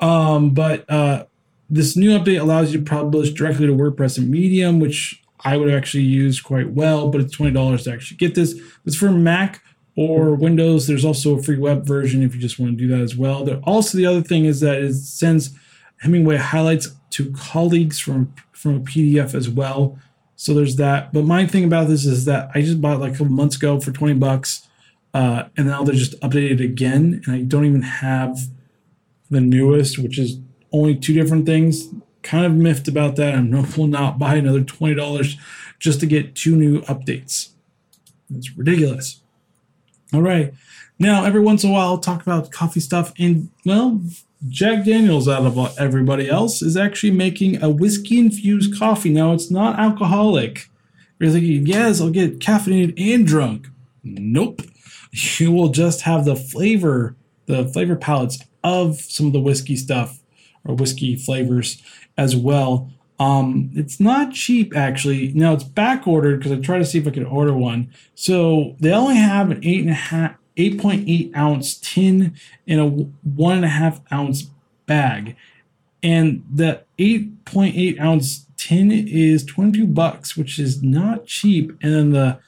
Um, 0.00 0.50
but 0.50 0.88
uh, 0.90 1.26
this 1.70 1.96
new 1.96 2.10
update 2.18 2.40
allows 2.40 2.72
you 2.72 2.80
to 2.80 2.84
publish 2.84 3.30
directly 3.30 3.66
to 3.66 3.72
WordPress 3.72 4.18
and 4.18 4.28
Medium, 4.28 4.80
which 4.80 5.22
I 5.44 5.56
would 5.56 5.72
actually 5.72 6.04
use 6.04 6.40
quite 6.40 6.70
well, 6.70 7.08
but 7.08 7.20
it's 7.20 7.36
$20 7.36 7.84
to 7.84 7.92
actually 7.92 8.16
get 8.16 8.34
this. 8.34 8.58
It's 8.84 8.96
for 8.96 9.10
Mac 9.10 9.62
or 9.96 10.34
Windows. 10.34 10.86
There's 10.86 11.04
also 11.04 11.38
a 11.38 11.42
free 11.42 11.58
web 11.58 11.86
version 11.86 12.22
if 12.22 12.34
you 12.34 12.40
just 12.40 12.58
want 12.58 12.72
to 12.72 12.76
do 12.76 12.88
that 12.88 13.00
as 13.00 13.16
well. 13.16 13.44
There, 13.44 13.60
also, 13.64 13.96
the 13.98 14.06
other 14.06 14.22
thing 14.22 14.44
is 14.44 14.60
that 14.60 14.78
it 14.78 14.94
sends 14.94 15.50
Hemingway 15.98 16.36
highlights 16.36 16.94
to 17.10 17.32
colleagues 17.32 17.98
from 18.00 18.34
from 18.52 18.76
a 18.76 18.80
PDF 18.80 19.34
as 19.34 19.48
well. 19.48 19.98
So 20.36 20.54
there's 20.54 20.76
that. 20.76 21.12
But 21.12 21.24
my 21.24 21.46
thing 21.46 21.64
about 21.64 21.88
this 21.88 22.04
is 22.04 22.24
that 22.24 22.50
I 22.54 22.62
just 22.62 22.80
bought 22.80 23.00
like 23.00 23.14
a 23.14 23.16
couple 23.16 23.32
months 23.32 23.56
ago 23.56 23.80
for 23.80 23.92
20 23.92 24.14
bucks. 24.14 24.68
Uh, 25.14 25.44
and 25.56 25.66
now 25.66 25.82
they're 25.82 25.94
just 25.94 26.18
updated 26.20 26.62
again. 26.62 27.22
And 27.26 27.34
I 27.34 27.42
don't 27.42 27.66
even 27.66 27.82
have 27.82 28.38
the 29.30 29.40
newest, 29.40 29.98
which 29.98 30.18
is 30.18 30.38
only 30.72 30.94
two 30.94 31.12
different 31.12 31.46
things. 31.46 31.88
Kind 32.22 32.46
of 32.46 32.52
miffed 32.52 32.88
about 32.88 33.16
that. 33.16 33.34
I 33.34 33.76
will 33.76 33.86
not 33.86 34.18
buy 34.18 34.36
another 34.36 34.62
$20 34.62 35.36
just 35.78 36.00
to 36.00 36.06
get 36.06 36.34
two 36.34 36.56
new 36.56 36.80
updates. 36.82 37.50
It's 38.34 38.56
ridiculous. 38.56 39.20
All 40.12 40.22
right. 40.22 40.54
Now, 40.98 41.24
every 41.24 41.40
once 41.40 41.64
in 41.64 41.70
a 41.70 41.72
while, 41.72 41.88
I'll 41.88 41.98
talk 41.98 42.22
about 42.22 42.52
coffee 42.52 42.80
stuff. 42.80 43.12
And, 43.18 43.50
well, 43.66 44.00
Jack 44.48 44.84
Daniels, 44.84 45.28
out 45.28 45.44
of 45.44 45.78
everybody 45.78 46.28
else, 46.28 46.62
is 46.62 46.76
actually 46.76 47.12
making 47.12 47.62
a 47.62 47.68
whiskey 47.68 48.18
infused 48.18 48.78
coffee. 48.78 49.10
Now, 49.10 49.32
it's 49.32 49.50
not 49.50 49.78
alcoholic. 49.78 50.68
You're 51.18 51.30
thinking, 51.30 51.66
yes, 51.66 52.00
I'll 52.00 52.10
get 52.10 52.38
caffeinated 52.38 52.94
and 53.00 53.26
drunk. 53.26 53.68
Nope. 54.04 54.62
You 55.12 55.52
will 55.52 55.68
just 55.68 56.02
have 56.02 56.24
the 56.24 56.36
flavor, 56.36 57.16
the 57.46 57.68
flavor 57.68 57.96
palettes 57.96 58.38
of 58.64 59.00
some 59.00 59.26
of 59.26 59.32
the 59.32 59.40
whiskey 59.40 59.76
stuff 59.76 60.20
or 60.64 60.74
whiskey 60.74 61.16
flavors 61.16 61.82
as 62.16 62.34
well. 62.34 62.90
Um, 63.18 63.70
it's 63.74 64.00
not 64.00 64.32
cheap 64.32 64.76
actually. 64.76 65.32
Now 65.34 65.52
it's 65.52 65.64
back 65.64 66.06
ordered 66.06 66.38
because 66.38 66.52
I 66.52 66.56
tried 66.56 66.78
to 66.78 66.84
see 66.84 66.98
if 66.98 67.06
I 67.06 67.10
could 67.10 67.24
order 67.24 67.54
one. 67.54 67.92
So 68.14 68.76
they 68.80 68.92
only 68.92 69.16
have 69.16 69.50
an 69.50 69.60
eight 69.62 69.80
and 69.80 69.90
a 69.90 69.94
half 69.94 70.36
8.8 70.56 71.34
ounce 71.36 71.74
tin 71.74 72.34
in 72.66 72.78
a 72.78 72.86
one 72.86 73.56
and 73.56 73.64
a 73.64 73.68
half 73.68 74.00
ounce 74.12 74.50
bag. 74.86 75.36
And 76.02 76.44
the 76.52 76.82
8.8 76.98 78.00
ounce 78.00 78.46
tin 78.56 78.90
is 78.90 79.44
22 79.44 79.86
bucks, 79.86 80.36
which 80.36 80.58
is 80.58 80.82
not 80.82 81.26
cheap. 81.26 81.70
And 81.82 81.94
then 81.94 82.10
the 82.10 82.38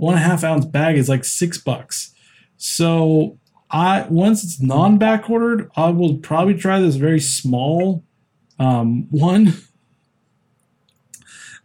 one 0.00 0.14
and 0.14 0.24
a 0.24 0.26
half 0.26 0.42
ounce 0.42 0.64
bag 0.64 0.96
is 0.96 1.10
like 1.10 1.24
six 1.24 1.58
bucks. 1.58 2.14
So 2.56 3.38
I 3.70 4.06
once 4.08 4.42
it's 4.42 4.58
non 4.58 4.96
back 4.96 5.28
ordered, 5.28 5.70
I 5.76 5.90
will 5.90 6.16
probably 6.16 6.54
try 6.54 6.80
this 6.80 6.96
very 6.96 7.20
small 7.20 8.02
um, 8.58 9.06
one. 9.10 9.54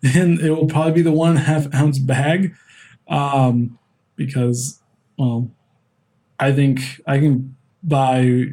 And 0.03 0.39
it 0.39 0.51
will 0.51 0.67
probably 0.67 0.91
be 0.91 1.01
the 1.01 1.13
one 1.13 1.31
and 1.31 1.39
a 1.39 1.43
half 1.43 1.73
ounce 1.73 1.97
bag. 1.97 2.53
Um, 3.07 3.79
because 4.17 4.81
well, 5.17 5.49
I 6.37 6.51
think 6.51 6.81
I 7.07 7.19
can 7.19 7.55
buy 7.81 8.47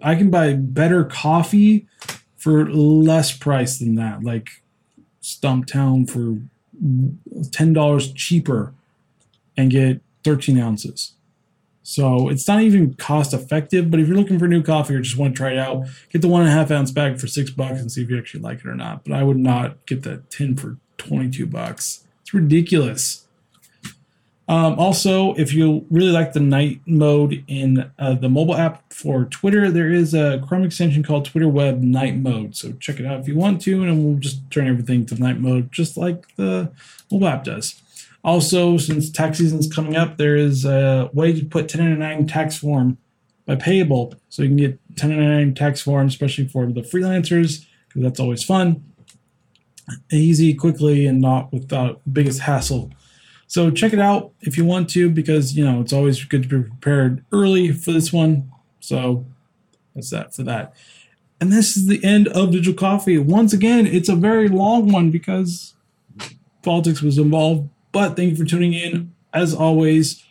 I 0.00 0.14
can 0.14 0.30
buy 0.30 0.54
better 0.54 1.04
coffee 1.04 1.86
for 2.38 2.70
less 2.70 3.36
price 3.36 3.78
than 3.78 3.94
that. 3.96 4.24
Like 4.24 4.62
Stumptown 5.22 6.08
for 6.08 6.40
ten 7.52 7.74
dollars 7.74 8.10
cheaper 8.12 8.72
and 9.58 9.70
get 9.70 10.00
13 10.24 10.58
ounces. 10.58 11.12
So 11.82 12.28
it's 12.28 12.46
not 12.46 12.60
even 12.60 12.94
cost 12.94 13.34
effective, 13.34 13.90
but 13.90 13.98
if 13.98 14.06
you're 14.06 14.16
looking 14.16 14.38
for 14.38 14.46
new 14.46 14.62
coffee 14.62 14.94
or 14.94 15.00
just 15.00 15.16
want 15.16 15.34
to 15.34 15.36
try 15.36 15.52
it 15.52 15.58
out, 15.58 15.86
get 16.10 16.22
the 16.22 16.28
one 16.28 16.42
and 16.42 16.50
a 16.50 16.52
half 16.52 16.70
ounce 16.70 16.90
bag 16.90 17.18
for 17.18 17.26
six 17.26 17.50
bucks 17.50 17.80
and 17.80 17.90
see 17.90 18.02
if 18.02 18.10
you 18.10 18.18
actually 18.18 18.40
like 18.40 18.58
it 18.58 18.66
or 18.66 18.74
not. 18.74 19.04
But 19.04 19.14
I 19.14 19.22
would 19.22 19.38
not 19.38 19.84
get 19.86 20.02
the 20.02 20.22
tin 20.28 20.56
for 20.56 20.76
22 20.98 21.46
bucks. 21.46 22.04
It's 22.20 22.32
ridiculous. 22.32 23.26
Um, 24.48 24.78
also, 24.78 25.34
if 25.34 25.52
you 25.52 25.86
really 25.90 26.10
like 26.10 26.34
the 26.34 26.40
night 26.40 26.80
mode 26.86 27.44
in 27.48 27.90
uh, 27.98 28.14
the 28.14 28.28
mobile 28.28 28.56
app 28.56 28.92
for 28.92 29.24
Twitter, 29.24 29.70
there 29.70 29.90
is 29.90 30.14
a 30.14 30.42
Chrome 30.46 30.64
extension 30.64 31.02
called 31.02 31.24
Twitter 31.26 31.48
Web 31.48 31.82
Night 31.82 32.16
Mode. 32.16 32.56
So 32.56 32.72
check 32.72 32.98
it 32.98 33.06
out 33.06 33.20
if 33.20 33.28
you 33.28 33.36
want 33.36 33.60
to, 33.62 33.82
and 33.82 34.04
we'll 34.04 34.18
just 34.18 34.50
turn 34.50 34.66
everything 34.66 35.04
to 35.06 35.14
night 35.14 35.40
mode, 35.40 35.70
just 35.70 35.96
like 35.96 36.34
the 36.36 36.70
mobile 37.10 37.28
app 37.28 37.44
does. 37.44 37.80
Also, 38.24 38.76
since 38.76 39.10
tax 39.10 39.38
season 39.38 39.58
is 39.58 39.72
coming 39.72 39.96
up, 39.96 40.16
there 40.16 40.36
is 40.36 40.64
a 40.64 41.08
way 41.12 41.32
to 41.32 41.44
put 41.44 41.62
1099 41.62 42.26
tax 42.26 42.58
form 42.58 42.98
by 43.46 43.56
Payable, 43.56 44.14
so 44.28 44.42
you 44.42 44.48
can 44.48 44.56
get 44.56 44.80
1099 44.88 45.54
tax 45.54 45.80
form, 45.80 46.06
especially 46.06 46.46
for 46.46 46.66
the 46.66 46.82
freelancers, 46.82 47.64
because 47.86 48.02
that's 48.02 48.20
always 48.20 48.44
fun, 48.44 48.84
easy, 50.12 50.52
quickly, 50.52 51.06
and 51.06 51.20
not 51.20 51.52
without 51.52 52.04
the 52.04 52.10
biggest 52.10 52.40
hassle 52.40 52.90
so 53.48 53.70
check 53.70 53.94
it 53.94 53.98
out 53.98 54.32
if 54.42 54.58
you 54.58 54.64
want 54.66 54.90
to, 54.90 55.10
because 55.10 55.56
you 55.56 55.64
know 55.64 55.80
it's 55.80 55.92
always 55.92 56.22
good 56.22 56.42
to 56.44 56.48
be 56.48 56.68
prepared 56.68 57.24
early 57.32 57.72
for 57.72 57.92
this 57.92 58.12
one. 58.12 58.52
So 58.78 59.24
that's 59.94 60.10
that 60.10 60.34
for 60.34 60.42
that. 60.44 60.74
And 61.40 61.50
this 61.50 61.76
is 61.76 61.86
the 61.86 62.04
end 62.04 62.28
of 62.28 62.50
Digital 62.50 62.74
Coffee. 62.74 63.16
Once 63.16 63.54
again, 63.54 63.86
it's 63.86 64.08
a 64.08 64.14
very 64.14 64.48
long 64.48 64.92
one 64.92 65.10
because 65.10 65.74
politics 66.62 67.00
was 67.00 67.16
involved. 67.16 67.70
But 67.92 68.16
thank 68.16 68.30
you 68.30 68.36
for 68.36 68.44
tuning 68.44 68.74
in. 68.74 69.14
As 69.32 69.54
always, 69.54 70.24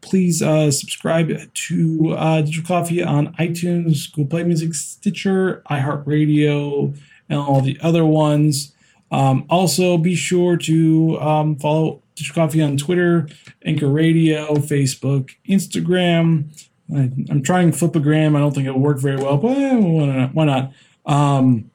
please 0.00 0.42
uh, 0.42 0.70
subscribe 0.70 1.30
to 1.52 2.14
uh, 2.16 2.42
Digital 2.42 2.66
Coffee 2.66 3.02
on 3.02 3.34
iTunes, 3.34 4.10
Google 4.10 4.30
Play 4.30 4.44
Music, 4.44 4.74
Stitcher, 4.74 5.62
iHeartRadio, 5.70 6.96
and 7.28 7.38
all 7.38 7.60
the 7.60 7.78
other 7.82 8.04
ones. 8.04 8.74
Um, 9.10 9.46
also, 9.48 9.96
be 9.98 10.14
sure 10.14 10.56
to 10.56 11.18
um, 11.20 11.56
follow 11.56 12.02
Digital 12.14 12.42
Coffee 12.42 12.62
on 12.62 12.76
Twitter, 12.76 13.28
Anchor 13.64 13.88
Radio, 13.88 14.54
Facebook, 14.56 15.30
Instagram. 15.48 16.50
I, 16.94 17.10
am 17.30 17.42
trying 17.42 17.72
Flipagram. 17.72 18.36
I 18.36 18.40
don't 18.40 18.54
think 18.54 18.66
it'll 18.66 18.80
work 18.80 18.98
very 18.98 19.16
well, 19.16 19.36
but 19.36 19.56
eh, 19.56 19.76
why 19.76 20.06
not? 20.06 20.34
Why 20.34 20.44
not? 20.44 20.72
Um, 21.06 21.70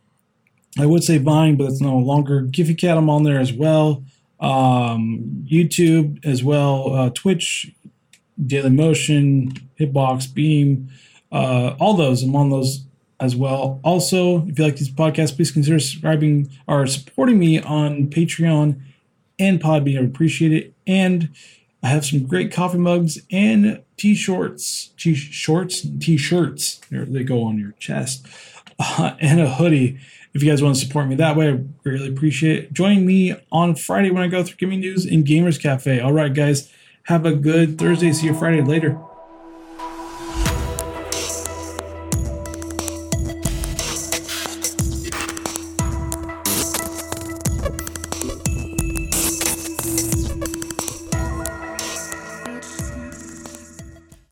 I 0.79 0.85
would 0.85 1.03
say 1.03 1.17
Vine, 1.17 1.55
but 1.55 1.67
it's 1.67 1.81
no 1.81 1.97
longer. 1.97 2.43
Giphy 2.43 2.77
Cam, 2.77 2.97
I'm 2.97 3.09
on 3.09 3.23
there 3.23 3.39
as 3.39 3.53
well. 3.53 4.03
Um, 4.43 5.45
YouTube 5.49 6.23
as 6.25 6.43
well. 6.43 6.93
Uh, 6.93 7.09
Twitch, 7.09 7.71
Daily 8.45 8.69
Motion, 8.69 9.53
Hitbox, 9.79 10.33
Beam, 10.33 10.89
uh, 11.31 11.75
all 11.79 11.95
those. 11.95 12.23
I'm 12.23 12.35
on 12.35 12.49
those 12.49 12.85
as 13.19 13.35
well. 13.35 13.79
Also, 13.83 14.45
if 14.47 14.59
you 14.59 14.65
like 14.65 14.75
these 14.75 14.91
podcasts, 14.91 15.35
please 15.35 15.49
consider 15.49 15.79
subscribing 15.79 16.49
or 16.67 16.85
supporting 16.87 17.39
me 17.39 17.59
on 17.61 18.07
Patreon 18.07 18.81
and 19.39 19.61
Podbean. 19.61 19.99
I 19.99 20.03
appreciate 20.03 20.51
it. 20.51 20.73
And 20.85 21.29
I 21.81 21.87
have 21.87 22.05
some 22.05 22.25
great 22.25 22.51
coffee 22.51 22.77
mugs 22.77 23.19
and 23.31 23.81
t-shirts, 23.97 24.91
t-shorts, 24.97 25.87
t-shirts. 25.99 26.81
They 26.91 27.23
go 27.23 27.43
on 27.43 27.57
your 27.59 27.71
chest, 27.79 28.25
uh, 28.77 29.15
and 29.21 29.39
a 29.39 29.49
hoodie. 29.49 29.99
If 30.33 30.41
you 30.41 30.49
guys 30.49 30.63
want 30.63 30.75
to 30.75 30.81
support 30.81 31.07
me 31.07 31.15
that 31.15 31.35
way, 31.35 31.49
I 31.49 31.63
really 31.83 32.09
appreciate 32.09 32.57
it. 32.57 32.73
Join 32.73 33.05
me 33.05 33.35
on 33.51 33.75
Friday 33.75 34.09
when 34.09 34.23
I 34.23 34.27
go 34.27 34.43
through 34.43 34.57
gaming 34.57 34.79
news 34.79 35.05
in 35.05 35.23
Gamers 35.23 35.61
Cafe. 35.61 35.99
All 35.99 36.13
right, 36.13 36.33
guys, 36.33 36.71
have 37.03 37.25
a 37.25 37.33
good 37.33 37.77
Thursday. 37.77 38.11
See 38.13 38.27
you 38.27 38.33
Friday 38.33 38.61
later. 38.61 38.99